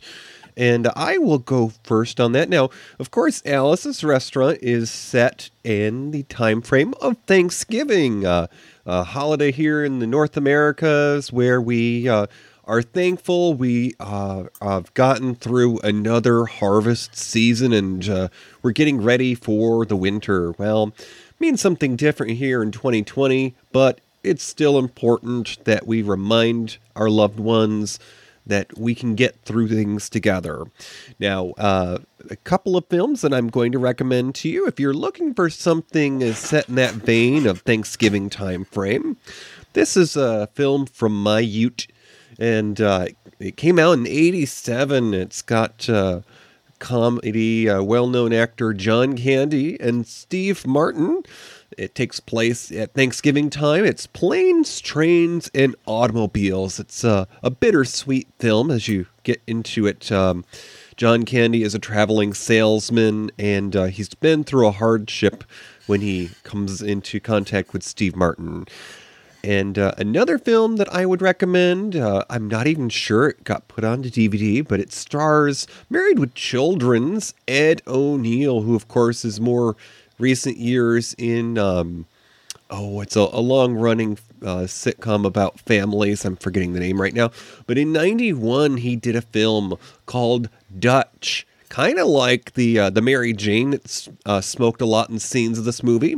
And 0.58 0.88
I 0.96 1.18
will 1.18 1.38
go 1.38 1.72
first 1.84 2.20
on 2.20 2.32
that. 2.34 2.50
Now, 2.50 2.70
of 3.00 3.12
course, 3.12 3.42
Alice's 3.46 4.04
Restaurant 4.04 4.60
is 4.62 4.90
set 4.90 5.50
in 5.64 6.12
the 6.12 6.24
time 6.24 6.62
frame 6.62 6.94
of 7.02 7.18
Thanksgiving, 7.26 8.26
uh, 8.26 8.48
a 8.86 9.04
holiday 9.04 9.52
here 9.52 9.84
in 9.84 10.00
the 10.00 10.08
North 10.08 10.38
Americas 10.38 11.32
where 11.32 11.62
we 11.62 12.10
uh, 12.10 12.28
are 12.66 12.82
thankful 12.82 13.54
we 13.54 13.94
uh, 14.00 14.44
have 14.62 14.94
gotten 14.94 15.36
through 15.36 15.80
another 15.80 16.46
harvest 16.46 17.16
season 17.16 17.74
and 17.74 18.08
uh, 18.08 18.30
we're 18.62 18.72
getting 18.72 19.02
ready 19.02 19.36
for 19.36 19.86
the 19.86 19.96
winter. 19.96 20.52
Well, 20.52 20.94
means 21.40 21.60
something 21.60 21.96
different 21.96 22.34
here 22.34 22.62
in 22.62 22.72
2020, 22.72 23.56
but 23.72 24.00
it's 24.24 24.44
still 24.44 24.78
important 24.78 25.58
that 25.66 25.88
we 25.88 26.02
remind 26.02 26.78
our 26.96 27.10
loved 27.10 27.40
ones 27.40 28.00
that 28.46 28.78
we 28.78 28.96
can 28.96 29.16
get 29.16 29.42
through 29.44 29.68
things 29.68 30.10
together. 30.10 30.66
Now, 31.20 31.52
uh, 31.58 32.00
a 32.30 32.36
couple 32.38 32.78
of 32.78 32.88
films 32.88 33.22
that 33.22 33.34
I'm 33.34 33.50
going 33.50 33.72
to 33.72 33.80
recommend 33.80 34.36
to 34.36 34.50
you 34.50 34.68
if 34.68 34.80
you're 34.80 34.94
looking 34.94 35.34
for 35.34 35.50
something 35.50 36.34
set 36.34 36.70
in 36.70 36.76
that 36.76 36.94
vein 36.94 37.48
of 37.48 37.62
Thanksgiving 37.62 38.30
time 38.30 38.66
frame. 38.66 39.18
This 39.74 39.96
is 39.96 40.16
a 40.16 40.48
film 40.48 40.86
from 40.86 41.22
my 41.22 41.40
Ute, 41.40 41.88
and 42.40 42.80
uh, 42.82 43.08
it 43.40 43.58
came 43.58 43.80
out 43.80 43.94
in 43.94 44.06
'87. 44.06 45.14
It's 45.14 45.42
got 45.42 45.90
uh, 45.90 46.22
comedy, 46.80 47.70
uh, 47.70 47.82
well-known 47.82 48.34
actor 48.34 48.74
John 48.74 49.16
Candy 49.16 49.80
and 49.80 50.06
Steve 50.06 50.68
Martin. 50.68 51.24
It 51.78 51.96
takes 51.96 52.20
place 52.20 52.72
at 52.72 52.94
Thanksgiving 52.94 53.50
time. 53.50 53.86
It's 53.86 54.08
planes, 54.08 54.82
trains, 54.82 55.50
and 55.54 55.76
automobiles. 55.86 56.80
It's 56.80 57.04
uh, 57.04 57.26
a 57.44 57.50
bittersweet 57.50 58.28
film 58.40 58.72
as 58.72 58.88
you 58.88 59.08
get 59.24 59.42
into 59.48 59.88
it. 59.88 60.12
Um, 60.12 60.46
John 60.98 61.24
Candy 61.24 61.64
is 61.64 61.74
a 61.74 61.80
traveling 61.80 62.34
salesman, 62.34 63.32
and 63.40 63.76
uh, 63.76 63.86
he's 63.86 64.14
been 64.14 64.44
through 64.44 64.68
a 64.68 64.72
hardship 64.72 65.44
when 65.88 66.02
he 66.02 66.32
comes 66.44 66.82
into 66.82 67.20
contact 67.20 67.74
with 67.74 67.84
Steve 67.84 68.16
Martin. 68.16 68.68
And 69.44 69.80
uh, 69.80 69.94
another 69.98 70.38
film 70.38 70.76
that 70.76 70.94
I 70.94 71.06
would 71.06 71.22
recommend, 71.22 71.96
uh, 71.96 72.24
I'm 72.30 72.48
not 72.48 72.68
even 72.68 72.90
sure 72.90 73.30
it 73.30 73.44
got 73.44 73.68
put 73.68 73.84
onto 73.84 74.10
DVD, 74.10 74.66
but 74.68 74.80
it 74.80 74.94
stars 74.94 75.66
Married 75.90 76.20
with 76.20 76.36
Children's 76.36 77.34
Ed 77.48 77.82
O'Neill, 77.88 78.62
who, 78.62 78.76
of 78.76 78.88
course, 78.88 79.26
is 79.26 79.42
more 79.42 79.76
recent 80.22 80.58
years 80.58 81.14
in, 81.18 81.58
um, 81.58 82.06
oh, 82.70 83.02
it's 83.02 83.16
a, 83.16 83.22
a 83.22 83.42
long 83.42 83.74
running 83.74 84.18
uh, 84.42 84.66
sitcom 84.68 85.26
about 85.26 85.60
families. 85.60 86.26
I'm 86.26 86.36
forgetting 86.36 86.74
the 86.74 86.80
name 86.80 87.02
right 87.02 87.14
now. 87.14 87.32
But 87.68 87.78
in 87.78 87.92
91, 87.92 88.78
he 88.78 88.96
did 88.96 89.16
a 89.16 89.22
film 89.22 89.78
called 90.06 90.50
Dutch. 90.78 91.46
Kind 91.70 92.00
of 92.00 92.08
like 92.08 92.54
the 92.56 92.78
uh, 92.78 92.90
the 92.90 93.02
Mary 93.02 93.32
Jane 93.32 93.70
that's 93.70 94.10
uh, 94.26 94.42
smoked 94.42 94.82
a 94.82 94.86
lot 94.86 95.10
in 95.10 95.20
scenes 95.20 95.58
of 95.58 95.64
this 95.64 95.82
movie, 95.82 96.18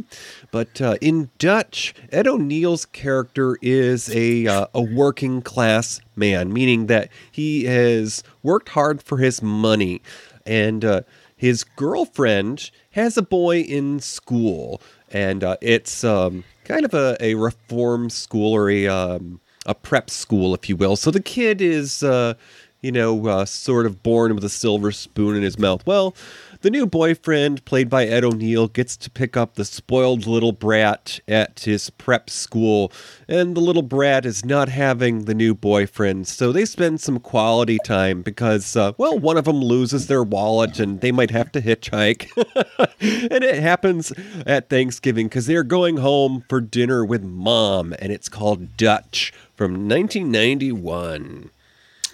but 0.49 0.81
uh, 0.81 0.95
in 0.99 1.29
Dutch, 1.37 1.93
Ed 2.11 2.25
O'Neill's 2.27 2.85
character 2.87 3.59
is 3.61 4.09
a 4.15 4.47
uh, 4.47 4.65
a 4.73 4.81
working 4.81 5.43
class 5.43 6.01
man, 6.15 6.51
meaning 6.51 6.87
that 6.87 7.11
he 7.31 7.65
has 7.65 8.23
worked 8.41 8.69
hard 8.69 9.03
for 9.03 9.19
his 9.19 9.43
money, 9.43 10.01
and 10.43 10.83
uh, 10.83 11.01
his 11.35 11.63
girlfriend 11.63 12.71
has 12.93 13.17
a 13.17 13.21
boy 13.21 13.59
in 13.59 13.99
school, 13.99 14.81
and 15.11 15.43
uh, 15.43 15.57
it's 15.61 16.03
um, 16.03 16.43
kind 16.63 16.85
of 16.85 16.93
a, 16.93 17.17
a 17.19 17.35
reform 17.35 18.09
school 18.09 18.53
or 18.53 18.69
a 18.69 18.87
um, 18.87 19.39
a 19.65 19.75
prep 19.75 20.09
school, 20.09 20.53
if 20.53 20.69
you 20.69 20.75
will. 20.75 20.95
So 20.95 21.11
the 21.11 21.21
kid 21.21 21.61
is, 21.61 22.03
uh, 22.03 22.33
you 22.81 22.91
know, 22.91 23.27
uh, 23.27 23.45
sort 23.45 23.85
of 23.85 24.03
born 24.03 24.33
with 24.35 24.43
a 24.43 24.49
silver 24.49 24.91
spoon 24.91 25.35
in 25.35 25.43
his 25.43 25.57
mouth. 25.57 25.85
Well, 25.85 26.15
the 26.63 26.71
new 26.71 26.87
boyfriend, 26.87 27.63
played 27.65 27.89
by 27.89 28.05
Ed 28.05 28.23
O'Neill, 28.23 28.69
gets 28.69 28.95
to 28.95 29.09
pick 29.09 29.35
up 29.35 29.55
the 29.55 29.65
spoiled 29.65 30.25
little 30.25 30.53
brat 30.53 31.19
at 31.27 31.59
his 31.59 31.89
prep 31.89 32.29
school, 32.29 32.89
and 33.27 33.55
the 33.55 33.59
little 33.59 33.81
brat 33.81 34.25
is 34.25 34.45
not 34.45 34.69
having 34.69 35.25
the 35.25 35.33
new 35.33 35.53
boyfriend. 35.53 36.25
So 36.25 36.53
they 36.53 36.63
spend 36.63 37.01
some 37.01 37.19
quality 37.19 37.79
time 37.83 38.21
because, 38.21 38.77
uh, 38.77 38.93
well, 38.97 39.19
one 39.19 39.35
of 39.35 39.43
them 39.43 39.61
loses 39.61 40.07
their 40.07 40.23
wallet 40.23 40.79
and 40.79 41.01
they 41.01 41.11
might 41.11 41.31
have 41.31 41.51
to 41.51 41.61
hitchhike. 41.61 42.29
and 43.29 43.43
it 43.43 43.59
happens 43.59 44.13
at 44.47 44.69
Thanksgiving 44.69 45.27
because 45.27 45.47
they're 45.47 45.63
going 45.63 45.97
home 45.97 46.45
for 46.47 46.61
dinner 46.61 47.03
with 47.03 47.23
mom, 47.23 47.93
and 47.99 48.13
it's 48.13 48.29
called 48.29 48.77
Dutch 48.77 49.33
from 49.53 49.89
1991. 49.89 51.49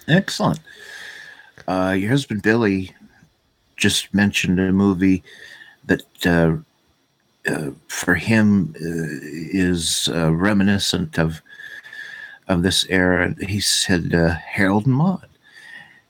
Excellent. 0.08 0.58
Uh, 1.68 1.94
your 1.96 2.10
husband 2.10 2.42
Billy 2.42 2.96
just 3.80 4.12
mentioned 4.14 4.60
a 4.60 4.72
movie 4.72 5.24
that 5.86 6.26
uh, 6.26 6.56
uh, 7.50 7.70
for 7.88 8.14
him 8.14 8.74
uh, 8.76 9.18
is 9.52 10.08
uh, 10.14 10.32
reminiscent 10.32 11.18
of 11.18 11.42
of 12.48 12.62
this 12.62 12.84
era. 12.88 13.34
He 13.40 13.60
said 13.60 14.14
uh, 14.14 14.34
Harold 14.34 14.86
and 14.86 14.94
Maude, 14.94 15.26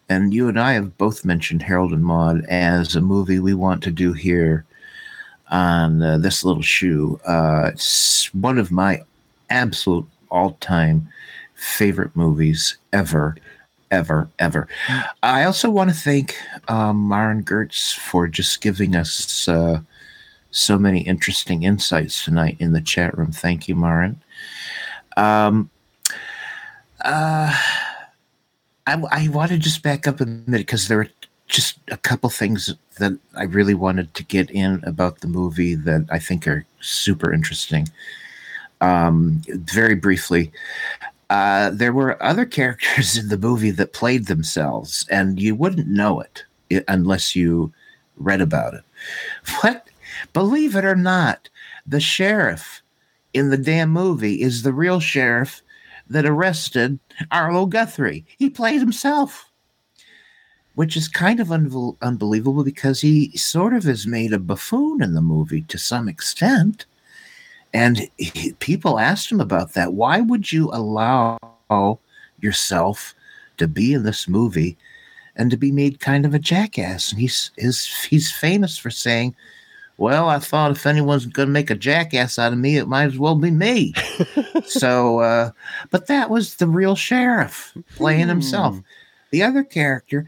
and 0.09 0.35
you 0.35 0.49
and 0.49 0.59
I 0.59 0.73
have 0.73 0.99
both 0.99 1.25
mentioned 1.25 1.62
Harold 1.62 1.93
and 1.93 2.05
Maude 2.05 2.45
as 2.47 2.97
a 2.97 3.01
movie 3.01 3.39
we 3.39 3.55
want 3.55 3.83
to 3.85 3.91
do 3.91 4.12
here 4.12 4.64
on 5.49 5.99
this 6.23 6.45
little 6.45 6.62
shoe. 6.62 7.21
It's 7.27 8.33
one 8.35 8.59
of 8.59 8.71
my 8.71 9.03
absolute 9.51 10.07
all-time 10.31 11.09
favorite 11.55 12.14
movies 12.14 12.79
ever 12.93 13.37
ever, 13.91 14.28
ever. 14.38 14.68
I 15.22 15.45
also 15.45 15.70
want 15.70 15.91
to 15.91 15.97
thank 15.97 16.36
um, 16.68 17.09
Maren 17.09 17.43
Gertz 17.43 17.95
for 17.95 18.28
just 18.28 18.61
giving 18.61 18.95
us 18.95 19.49
uh, 19.49 19.80
so 20.51 20.78
many 20.78 21.01
interesting 21.01 21.62
insights 21.62 22.24
tonight 22.24 22.57
in 22.59 22.72
the 22.72 22.80
chat 22.80 23.16
room. 23.16 23.32
Thank 23.32 23.68
you, 23.68 23.74
Maren. 23.74 24.22
Um, 25.16 25.70
uh, 27.05 27.55
I, 28.86 29.03
I 29.11 29.28
want 29.28 29.51
to 29.51 29.59
just 29.59 29.82
back 29.82 30.07
up 30.07 30.20
a 30.20 30.26
minute 30.26 30.66
because 30.66 30.88
there 30.88 31.01
are 31.01 31.09
just 31.47 31.78
a 31.91 31.97
couple 31.97 32.30
things 32.30 32.74
that 32.99 33.18
I 33.36 33.45
really 33.45 33.74
wanted 33.74 34.14
to 34.14 34.24
get 34.24 34.51
in 34.51 34.82
about 34.84 35.20
the 35.20 35.26
movie 35.26 35.74
that 35.74 36.07
I 36.11 36.18
think 36.18 36.47
are 36.47 36.64
super 36.80 37.32
interesting. 37.32 37.88
Um, 38.80 39.43
very 39.49 39.95
briefly, 39.95 40.53
uh, 41.31 41.70
there 41.70 41.93
were 41.93 42.22
other 42.22 42.45
characters 42.45 43.16
in 43.18 43.28
the 43.28 43.39
movie 43.39 43.70
that 43.70 43.93
played 43.93 44.26
themselves, 44.26 45.07
and 45.11 45.41
you 45.41 45.55
wouldn't 45.55 45.89
know 45.89 46.20
it 46.20 46.45
unless 46.87 47.35
you 47.35 47.72
read 48.16 48.41
about 48.41 48.74
it. 48.74 48.83
What? 49.62 49.89
Believe 50.35 50.76
it 50.76 50.85
or 50.85 50.97
not, 50.97 51.49
the 51.87 52.01
sheriff 52.01 52.83
in 53.33 53.49
the 53.49 53.57
damn 53.57 53.91
movie 53.91 54.43
is 54.43 54.62
the 54.62 54.72
real 54.72 55.01
sheriff 55.01 55.62
that 56.09 56.26
arrested 56.26 56.99
Arlo 57.31 57.64
Guthrie. 57.64 58.24
He 58.37 58.51
played 58.51 58.81
himself, 58.81 59.51
which 60.74 60.97
is 60.97 61.09
kind 61.09 61.41
of 61.41 61.49
unbel- 61.49 61.97
unbelievable 62.03 62.64
because 62.64 63.01
he 63.01 63.35
sort 63.37 63.72
of 63.72 63.89
is 63.89 64.07
made 64.07 64.33
a 64.33 64.39
buffoon 64.39 65.03
in 65.03 65.14
the 65.14 65.22
movie 65.22 65.62
to 65.62 65.78
some 65.78 66.09
extent. 66.09 66.85
And 67.73 68.09
he, 68.16 68.53
people 68.55 68.99
asked 68.99 69.31
him 69.31 69.41
about 69.41 69.75
that. 69.75 69.93
Why 69.93 70.21
would 70.21 70.53
you 70.53 70.71
allow 70.73 71.39
yourself 72.41 73.14
to 73.59 73.68
be 73.68 73.95
in 73.95 74.03
this 74.03 74.27
movie 74.27 74.77
and 75.37 75.51
to 75.51 75.57
be 75.57 75.71
made 75.71 76.01
kind 76.01 76.27
of 76.27 76.35
a 76.35 76.39
jackass? 76.39 77.12
And 77.12 77.21
he's 77.21 77.53
his, 77.57 77.87
he's 78.05 78.33
famous 78.33 78.77
for 78.77 78.91
saying, 78.91 79.37
"Well, 79.99 80.29
I 80.29 80.41
thought 80.41 80.73
if 80.73 80.87
anyone's 80.87 81.27
going 81.27 81.49
to 81.49 81.53
make 81.53 81.71
a 81.71 81.77
jackass 81.77 82.39
out 82.39 82.53
of 82.53 82.59
me, 82.59 82.77
it 82.77 82.89
might 82.89 83.05
as 83.05 83.18
well 83.18 83.37
be 83.37 83.53
me." 83.53 83.95
so, 84.66 85.21
uh, 85.21 85.51
but 85.91 86.09
that 86.09 86.29
was 86.29 86.57
the 86.57 86.66
real 86.66 86.97
sheriff 86.97 87.77
playing 87.95 88.29
himself. 88.29 88.81
The 89.31 89.45
other 89.45 89.62
character 89.62 90.27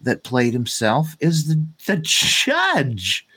that 0.00 0.22
played 0.22 0.52
himself 0.52 1.16
is 1.18 1.48
the 1.48 1.64
the 1.86 1.96
judge. 1.96 3.26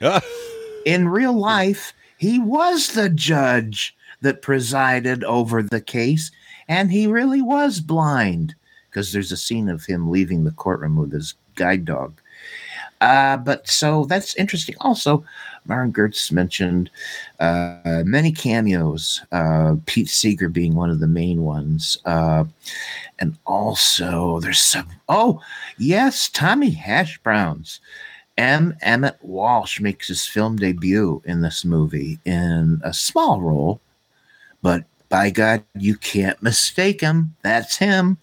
In 0.86 1.08
real 1.08 1.34
life, 1.34 1.92
he 2.18 2.38
was 2.38 2.88
the 2.88 3.08
judge 3.08 3.96
that 4.20 4.42
presided 4.42 5.24
over 5.24 5.62
the 5.62 5.80
case, 5.80 6.30
and 6.68 6.90
he 6.90 7.06
really 7.06 7.40
was 7.40 7.80
blind 7.80 8.54
because 8.90 9.12
there's 9.12 9.32
a 9.32 9.36
scene 9.36 9.68
of 9.68 9.84
him 9.84 10.10
leaving 10.10 10.44
the 10.44 10.50
courtroom 10.50 10.96
with 10.96 11.12
his 11.12 11.34
guide 11.54 11.84
dog. 11.84 12.20
Uh, 13.00 13.36
but 13.36 13.68
so 13.68 14.04
that's 14.06 14.34
interesting. 14.36 14.74
Also, 14.80 15.24
Martin 15.66 15.92
Gertz 15.92 16.32
mentioned 16.32 16.90
uh, 17.38 18.02
many 18.04 18.32
cameos, 18.32 19.22
uh, 19.30 19.76
Pete 19.86 20.08
Seeger 20.08 20.48
being 20.48 20.74
one 20.74 20.90
of 20.90 20.98
the 20.98 21.06
main 21.06 21.42
ones. 21.44 21.98
Uh, 22.04 22.44
and 23.20 23.36
also, 23.46 24.40
there's 24.40 24.60
some, 24.60 24.88
oh, 25.08 25.40
yes, 25.76 26.28
Tommy 26.28 26.70
Hash 26.70 27.18
Browns. 27.18 27.80
M. 28.38 28.76
Emmet 28.80 29.18
Walsh 29.20 29.80
makes 29.80 30.08
his 30.08 30.24
film 30.24 30.56
debut 30.56 31.20
in 31.26 31.42
this 31.42 31.64
movie 31.64 32.18
in 32.24 32.80
a 32.84 32.94
small 32.94 33.40
role, 33.40 33.80
but 34.62 34.84
by 35.08 35.30
God, 35.30 35.64
you 35.74 35.96
can't 35.96 36.42
mistake 36.42 37.00
him. 37.00 37.34
That's 37.42 37.76
him. 37.76 38.18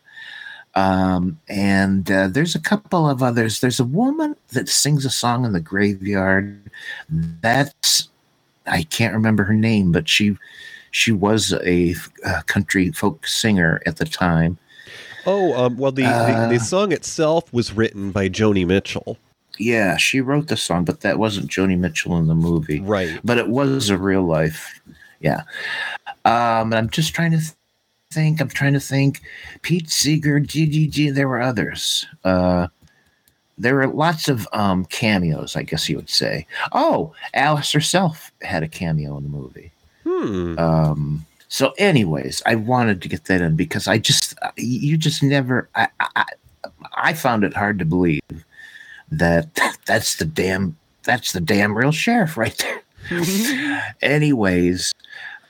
Um, 0.74 1.39
and 1.47 2.09
uh, 2.09 2.28
there's 2.28 2.55
a 2.55 2.59
couple 2.59 3.09
of 3.09 3.22
others. 3.22 3.59
There's 3.59 3.80
a 3.80 3.86
woman 3.86 4.36
that 4.53 4.70
sings 4.70 5.05
a 5.05 5.09
song 5.09 5.45
in 5.45 5.53
the 5.53 5.59
graveyard. 5.59 6.72
That's 7.09 8.09
I 8.68 8.84
can't 8.84 9.13
remember 9.13 9.43
her 9.43 9.53
name, 9.53 9.91
but 9.91 10.09
she 10.09 10.38
she 10.91 11.11
was 11.11 11.53
a, 11.53 11.95
a 12.26 12.43
country 12.43 12.91
folk 12.91 13.28
singer 13.28 13.82
at 13.86 13.97
the 13.97 14.05
time. 14.05 14.57
Oh, 15.26 15.53
um, 15.53 15.78
well, 15.78 15.91
the, 15.91 16.03
the 16.03 16.07
Uh, 16.07 16.49
the 16.49 16.59
song 16.59 16.91
itself 16.91 17.51
was 17.51 17.74
written 17.74 18.11
by 18.11 18.30
Joni 18.30 18.66
Mitchell. 18.66 19.18
Yeah, 19.58 19.97
she 19.97 20.22
wrote 20.22 20.47
the 20.47 20.58
song, 20.58 20.86
but 20.86 21.01
that 21.01 21.20
wasn't 21.20 21.49
Joni 21.49 21.78
Mitchell 21.78 22.18
in 22.18 22.28
the 22.28 22.36
movie. 22.36 22.82
Right. 22.82 23.20
But 23.24 23.38
it 23.38 23.47
was 23.47 23.89
a 23.89 23.97
real 23.97 24.24
life. 24.24 24.82
Yeah. 25.20 25.43
Um, 26.26 26.74
I'm 26.74 26.89
just 26.89 27.14
trying 27.14 27.32
to 27.32 27.38
th- 27.38 27.51
think. 28.12 28.41
I'm 28.41 28.49
trying 28.49 28.74
to 28.74 28.80
think. 28.80 29.22
Pete 29.62 29.89
Seeger, 29.89 30.39
GGG, 30.39 31.14
there 31.14 31.28
were 31.28 31.41
others. 31.41 32.06
Uh, 32.24 32.68
there 33.58 33.76
were 33.76 33.88
lots 33.88 34.28
of 34.28 34.47
um, 34.51 34.86
cameos, 34.86 35.56
I 35.56 35.64
guess 35.64 35.88
you 35.88 35.95
would 35.95 36.10
say. 36.10 36.45
Oh, 36.74 37.14
Alice 37.34 37.72
herself 37.72 38.32
had 38.41 38.64
a 38.64 38.68
cameo 38.68 39.18
in 39.18 39.24
the 39.24 39.30
movie. 39.30 39.72
Hmm. 40.03 40.60
Um, 40.60 41.26
so, 41.47 41.74
anyways, 41.78 42.41
I 42.45 42.56
wanted 42.56 43.01
to 43.01 43.10
get 43.10 43.26
that 43.26 43.41
in 43.41 43.56
because 43.56 43.88
I 43.88 43.97
just, 43.97 44.36
you 44.58 44.97
just 44.97 45.24
never, 45.24 45.70
I, 45.76 45.88
I, 45.99 46.26
I 46.97 47.14
found 47.14 47.43
it 47.43 47.53
hard 47.53 47.80
to 47.80 47.86
believe 47.86 48.22
that 49.12 49.58
that's 49.86 50.16
the 50.16 50.26
damn, 50.26 50.78
that's 51.03 51.32
the 51.32 51.41
damn 51.41 51.78
real 51.78 51.91
sheriff 51.91 52.38
right 52.38 52.58
there. 52.58 52.82
anyways, 54.01 54.91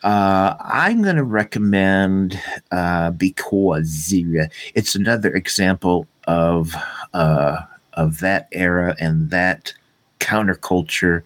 uh, 0.03 0.55
I'm 0.59 1.01
going 1.01 1.15
to 1.15 1.23
recommend 1.23 2.39
uh, 2.71 3.11
because 3.11 4.13
uh, 4.13 4.47
it's 4.75 4.93
another 4.93 5.33
example 5.33 6.07
of 6.27 6.75
uh, 7.13 7.57
of 7.93 8.19
that 8.19 8.47
era 8.51 8.95
and 8.99 9.31
that 9.31 9.73
counterculture, 10.19 11.23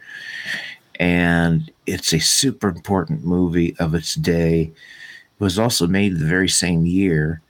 and 0.99 1.71
it's 1.86 2.13
a 2.13 2.19
super 2.19 2.69
important 2.69 3.25
movie 3.25 3.75
of 3.80 3.95
its 3.95 4.15
day. 4.15 4.61
It 4.61 5.43
was 5.43 5.59
also 5.59 5.88
made 5.88 6.17
the 6.17 6.25
very 6.25 6.49
same 6.49 6.86
year, 6.86 7.41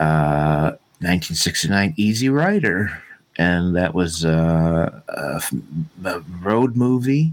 uh, 0.00 0.76
1969, 1.00 1.94
Easy 1.96 2.28
Rider, 2.30 3.02
and 3.38 3.74
that 3.76 3.94
was 3.94 4.24
uh, 4.24 5.00
a, 5.08 5.42
a 6.04 6.20
road 6.42 6.76
movie 6.76 7.32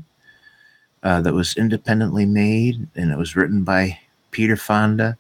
uh, 1.03 1.20
that 1.22 1.34
was 1.34 1.58
independently 1.58 2.26
made, 2.26 2.88
and 2.95 3.12
it 3.12 3.18
was 3.18 3.36
written 3.36 3.64
by 3.64 3.99
Peter 4.32 4.56
Fonda, 4.56 5.18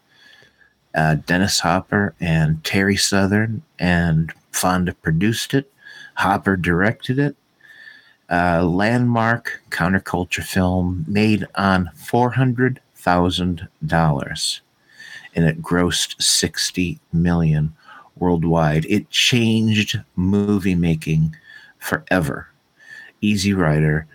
uh, 0.93 1.15
Dennis 1.15 1.59
Hopper, 1.59 2.13
and 2.19 2.63
Terry 2.63 2.95
Southern. 2.95 3.63
And 3.79 4.31
Fonda 4.51 4.93
produced 4.93 5.53
it. 5.53 5.71
Hopper 6.15 6.55
directed 6.55 7.19
it. 7.19 7.35
Uh, 8.29 8.63
landmark 8.63 9.61
counterculture 9.69 10.43
film 10.43 11.05
made 11.07 11.45
on 11.55 11.91
four 11.95 12.31
hundred 12.31 12.79
thousand 12.95 13.67
dollars, 13.85 14.61
and 15.35 15.45
it 15.45 15.61
grossed 15.61 16.19
sixty 16.21 16.99
million 17.13 17.75
worldwide. 18.17 18.85
It 18.85 19.09
changed 19.09 19.99
movie 20.15 20.75
making 20.75 21.35
forever. 21.79 22.49
Easy 23.21 23.53
Rider 23.53 24.07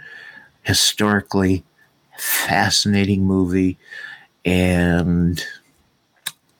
historically 0.62 1.64
fascinating 2.18 3.24
movie 3.24 3.78
and 4.44 5.44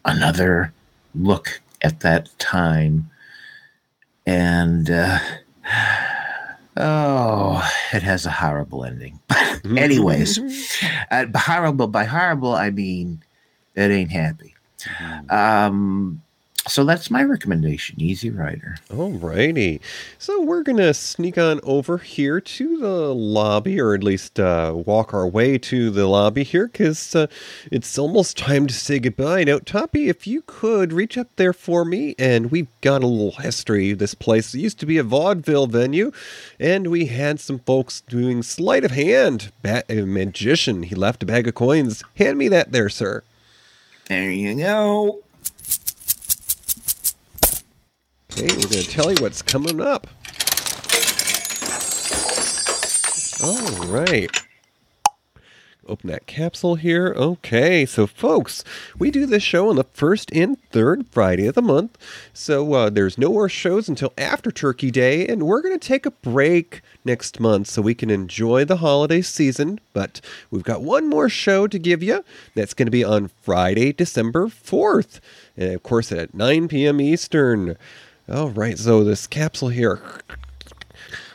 another 0.05 0.73
look 1.15 1.61
at 1.83 2.01
that 2.01 2.29
time. 2.39 3.11
And 4.27 4.91
uh, 4.91 5.19
oh 6.77 7.71
it 7.93 8.03
has 8.03 8.27
a 8.27 8.31
horrible 8.31 8.85
ending. 8.85 9.21
Anyways 9.77 10.39
uh, 11.11 11.27
horrible 11.35 11.87
by 11.87 12.05
horrible 12.05 12.55
i 12.55 12.71
mean 12.71 13.23
it 13.75 13.91
ain't 13.91 14.11
happy. 14.11 14.55
Um 15.29 16.23
so 16.69 16.85
that's 16.85 17.11
my 17.11 17.23
recommendation 17.23 18.01
easy 18.01 18.31
rider 18.31 18.77
Alrighty. 18.91 19.81
So 20.19 20.43
we're 20.43 20.63
going 20.63 20.79
to 20.79 20.93
sneak 20.93 21.39
on 21.39 21.61
over 21.63 21.99
here 21.99 22.41
to 22.41 22.79
the 22.79 23.15
lobby, 23.15 23.81
or 23.81 23.95
at 23.95 24.03
least 24.03 24.41
uh, 24.41 24.73
walk 24.75 25.15
our 25.15 25.27
way 25.27 25.59
to 25.59 25.91
the 25.91 26.07
lobby 26.07 26.43
here, 26.43 26.67
because 26.67 27.15
uh, 27.15 27.29
it's 27.71 27.97
almost 27.97 28.37
time 28.37 28.67
to 28.67 28.75
say 28.75 28.99
goodbye. 28.99 29.45
Now, 29.45 29.59
Toppy, 29.59 30.09
if 30.09 30.27
you 30.27 30.43
could 30.47 30.93
reach 30.93 31.17
up 31.17 31.29
there 31.37 31.53
for 31.53 31.85
me, 31.85 32.15
and 32.19 32.51
we've 32.51 32.69
got 32.81 33.03
a 33.03 33.07
little 33.07 33.41
history. 33.41 33.93
This 33.93 34.15
place 34.15 34.55
it 34.55 34.61
used 34.61 34.81
to 34.81 34.87
be 34.87 34.99
a 34.99 35.05
vaudeville 35.05 35.69
venue, 35.69 36.11
and 36.59 36.89
we 36.89 37.07
had 37.07 37.39
some 37.39 37.61
folks 37.61 38.01
doing 38.03 38.43
sleight 38.43 38.85
of 38.85 38.91
hand. 38.91 39.53
Ba- 39.63 39.85
a 39.89 40.03
magician, 40.03 40.83
he 40.83 40.95
left 40.95 41.23
a 41.23 41.27
bag 41.27 41.47
of 41.47 41.55
coins. 41.55 42.03
Hand 42.17 42.39
me 42.39 42.49
that 42.49 42.73
there, 42.73 42.89
sir. 42.89 43.23
There 44.09 44.31
you 44.31 44.57
go. 44.57 45.23
Okay, 48.33 48.47
we're 48.47 48.63
going 48.63 48.85
to 48.85 48.89
tell 48.89 49.11
you 49.11 49.17
what's 49.21 49.43
coming 49.43 49.81
up. 49.81 50.07
All 53.43 53.87
right. 53.89 54.31
Open 55.89 56.09
that 56.11 56.27
capsule 56.27 56.77
here. 56.77 57.13
Okay, 57.17 57.85
so 57.85 58.07
folks, 58.07 58.63
we 58.99 59.11
do 59.11 59.27
this 59.27 59.43
show 59.43 59.71
on 59.71 59.77
the 59.77 59.85
first 59.93 60.31
and 60.33 60.57
third 60.71 61.09
Friday 61.09 61.49
of 61.49 61.57
the 61.57 61.63
month. 61.63 61.99
So 62.33 62.73
uh, 62.75 62.91
there's 62.91 63.19
no 63.19 63.31
more 63.31 63.49
shows 63.49 63.89
until 63.89 64.13
after 64.17 64.53
Turkey 64.53 64.93
Day, 64.93 65.27
and 65.27 65.43
we're 65.43 65.63
going 65.63 65.77
to 65.77 65.85
take 65.89 66.07
a 66.07 66.13
break 66.13 66.83
next 67.05 67.41
month 67.41 67.67
so 67.67 67.83
we 67.83 67.97
can 67.97 68.11
enjoy 68.11 68.65
the 68.65 68.77
holiday 68.77 69.21
season. 69.21 69.81
But 69.93 70.21
we've 70.53 70.63
got 70.63 70.83
one 70.83 71.09
more 71.09 71.29
show 71.29 71.67
to 71.67 71.79
give 71.79 72.05
you. 72.05 72.25
That's 72.55 72.75
going 72.75 72.87
to 72.87 72.93
be 72.93 73.03
on 73.03 73.29
Friday, 73.43 73.93
December 73.93 74.47
4th. 74.47 75.19
And 75.57 75.75
of 75.75 75.83
course, 75.83 76.13
at 76.13 76.35
9 76.35 76.69
p.m. 76.69 77.01
Eastern. 77.01 77.77
All 78.33 78.51
right, 78.51 78.79
so 78.79 79.03
this 79.03 79.27
capsule 79.27 79.71
here. 79.71 80.01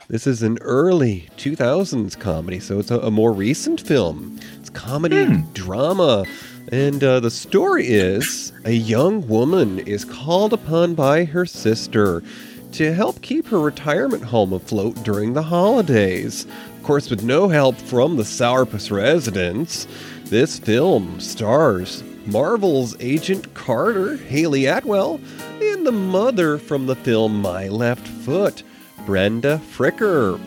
This 0.07 0.25
is 0.25 0.41
an 0.43 0.57
early 0.61 1.27
2000s 1.35 2.17
comedy, 2.17 2.61
so 2.61 2.79
it's 2.79 2.89
a, 2.89 2.99
a 2.99 3.11
more 3.11 3.33
recent 3.33 3.81
film. 3.81 4.39
It's 4.57 4.69
comedy, 4.69 5.43
drama, 5.53 6.23
and 6.71 7.03
uh, 7.03 7.19
the 7.19 7.31
story 7.31 7.87
is 7.87 8.53
a 8.63 8.71
young 8.71 9.27
woman 9.27 9.79
is 9.79 10.05
called 10.05 10.53
upon 10.53 10.95
by 10.95 11.25
her 11.25 11.45
sister 11.45 12.23
to 12.71 12.93
help 12.93 13.21
keep 13.21 13.47
her 13.47 13.59
retirement 13.59 14.23
home 14.23 14.53
afloat 14.53 14.95
during 15.03 15.33
the 15.33 15.43
holidays. 15.43 16.45
Of 16.77 16.83
course, 16.83 17.09
with 17.09 17.23
no 17.23 17.49
help 17.49 17.75
from 17.75 18.15
the 18.15 18.23
Sourpuss 18.23 18.89
residents, 18.89 19.85
this 20.23 20.59
film 20.59 21.19
stars 21.19 22.03
Marvel's 22.25 22.95
Agent 22.99 23.53
Carter, 23.53 24.17
Hayley 24.17 24.65
Atwell, 24.65 25.19
and 25.61 25.85
the 25.85 25.91
mother 25.91 26.57
from 26.57 26.87
the 26.87 26.95
film 26.95 27.41
My 27.41 27.67
Left 27.67 28.07
Foot, 28.07 28.63
Brenda 29.05 29.61
Fricker. 29.75 30.39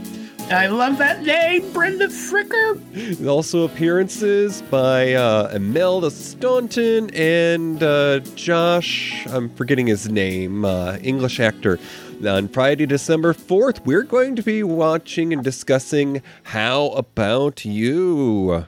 I 0.50 0.66
love 0.68 0.96
that 0.96 1.22
name, 1.22 1.70
Brenda 1.74 2.08
Fricker. 2.08 3.26
Also 3.28 3.64
appearances 3.64 4.62
by 4.62 5.12
uh, 5.12 5.50
Imelda 5.54 6.10
Staunton 6.10 7.10
and 7.14 7.82
uh, 7.82 8.20
Josh, 8.34 9.26
I'm 9.28 9.54
forgetting 9.54 9.86
his 9.86 10.08
name, 10.08 10.64
uh, 10.64 10.96
English 11.02 11.38
actor. 11.38 11.78
On 12.26 12.48
Friday, 12.48 12.86
December 12.86 13.34
4th, 13.34 13.84
we're 13.84 14.02
going 14.02 14.34
to 14.36 14.42
be 14.42 14.62
watching 14.62 15.34
and 15.34 15.44
discussing 15.44 16.22
How 16.44 16.88
About 16.88 17.64
You? 17.66 18.66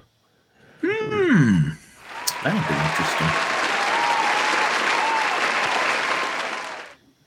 Hmm. 0.82 1.70
That'll 2.42 2.60
be 2.60 2.90
interesting. 2.90 3.50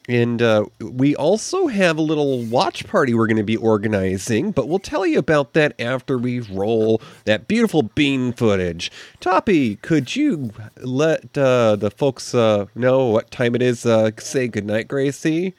And 0.10 0.42
uh, 0.42 0.66
we 0.82 1.16
also 1.16 1.68
have 1.68 1.98
a 1.98 2.02
little 2.02 2.44
watch 2.44 2.86
party 2.88 3.14
we're 3.14 3.28
going 3.28 3.38
to 3.38 3.44
be 3.44 3.56
organizing, 3.56 4.52
but 4.52 4.68
we'll 4.68 4.80
tell 4.80 5.06
you 5.06 5.18
about 5.18 5.54
that 5.54 5.80
after 5.80 6.18
we 6.18 6.42
roll 6.42 7.02
that 7.24 7.48
beautiful 7.48 7.84
bean 7.84 8.34
footage. 8.34 8.92
Toppy, 9.22 9.78
could 9.78 10.16
you 10.16 10.52
let 10.78 11.38
uh, 11.38 11.78
the 11.78 11.90
folks 11.90 12.36
uh, 12.36 12.66
know 12.76 13.06
what 13.06 13.32
time 13.32 13.56
it 13.56 13.62
is? 13.62 13.86
Uh, 13.86 14.12
say 14.20 14.50
goodnight, 14.50 14.90
Gracie. 14.90 15.54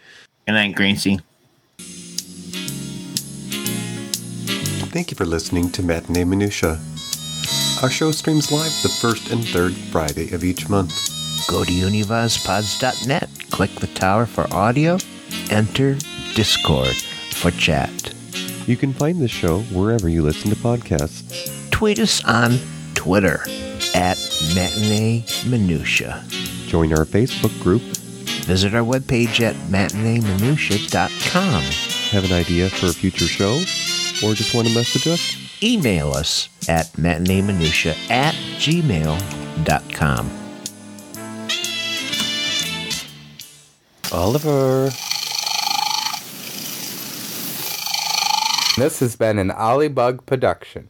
Good 0.46 0.52
night, 0.52 0.74
Gracie. 0.74 1.20
Thank 4.90 5.10
you 5.10 5.16
for 5.16 5.24
listening 5.24 5.70
to 5.70 5.82
Matinee 5.82 6.24
Minutia. 6.24 6.80
Our 7.82 7.90
show 7.90 8.12
streams 8.12 8.50
live 8.50 8.72
the 8.82 8.88
first 8.88 9.30
and 9.30 9.44
third 9.46 9.74
Friday 9.74 10.32
of 10.32 10.42
each 10.42 10.70
month. 10.70 10.94
Go 11.48 11.64
to 11.64 11.70
univazpods.net, 11.70 13.28
click 13.50 13.70
the 13.74 13.88
tower 13.88 14.24
for 14.24 14.50
audio, 14.54 14.96
enter 15.50 15.98
Discord 16.34 16.96
for 17.32 17.50
chat. 17.50 18.14
You 18.66 18.76
can 18.78 18.94
find 18.94 19.20
the 19.20 19.28
show 19.28 19.60
wherever 19.64 20.08
you 20.08 20.22
listen 20.22 20.48
to 20.50 20.56
podcasts. 20.56 21.70
Tweet 21.70 21.98
us 21.98 22.24
on 22.24 22.58
Twitter 22.94 23.42
at 23.94 24.16
Matinee 24.54 25.26
Minutia. 25.46 26.24
Join 26.66 26.92
our 26.92 27.04
Facebook 27.04 27.60
group. 27.62 27.82
Visit 28.46 28.74
our 28.74 28.82
webpage 28.82 29.40
at 29.40 29.56
matineeminutia.com. 29.68 31.62
Have 32.12 32.24
an 32.24 32.32
idea 32.32 32.70
for 32.70 32.86
a 32.86 32.92
future 32.92 33.26
show? 33.26 33.56
Or 34.26 34.32
just 34.32 34.54
want 34.54 34.68
to 34.68 34.74
message 34.74 35.06
us? 35.06 35.43
Email 35.62 36.12
us 36.12 36.48
at 36.68 36.86
matineeminutia 36.92 37.94
at 38.10 38.34
gmail.com. 38.58 40.30
Oliver. 44.12 44.90
This 48.76 48.98
has 49.00 49.16
been 49.16 49.38
an 49.38 49.50
Olibug 49.50 50.26
production. 50.26 50.88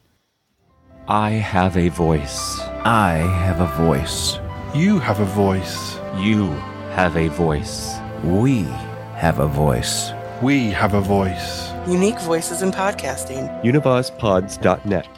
I 1.06 1.32
have 1.32 1.76
a 1.76 1.90
voice. 1.90 2.58
I 2.84 3.16
have 3.44 3.60
a 3.60 3.66
voice. 3.76 4.38
You 4.74 4.98
have 4.98 5.20
a 5.20 5.26
voice. 5.26 5.96
You 6.16 6.48
have 6.92 7.16
a 7.16 7.28
voice. 7.28 7.94
We 8.22 8.62
have 9.16 9.38
a 9.38 9.46
voice. 9.46 10.12
We 10.40 10.70
have 10.70 10.94
a 10.94 11.00
voice. 11.02 11.73
Unique 11.86 12.18
voices 12.20 12.62
in 12.62 12.70
podcasting. 12.70 13.62
Univazpods.net. 13.62 15.13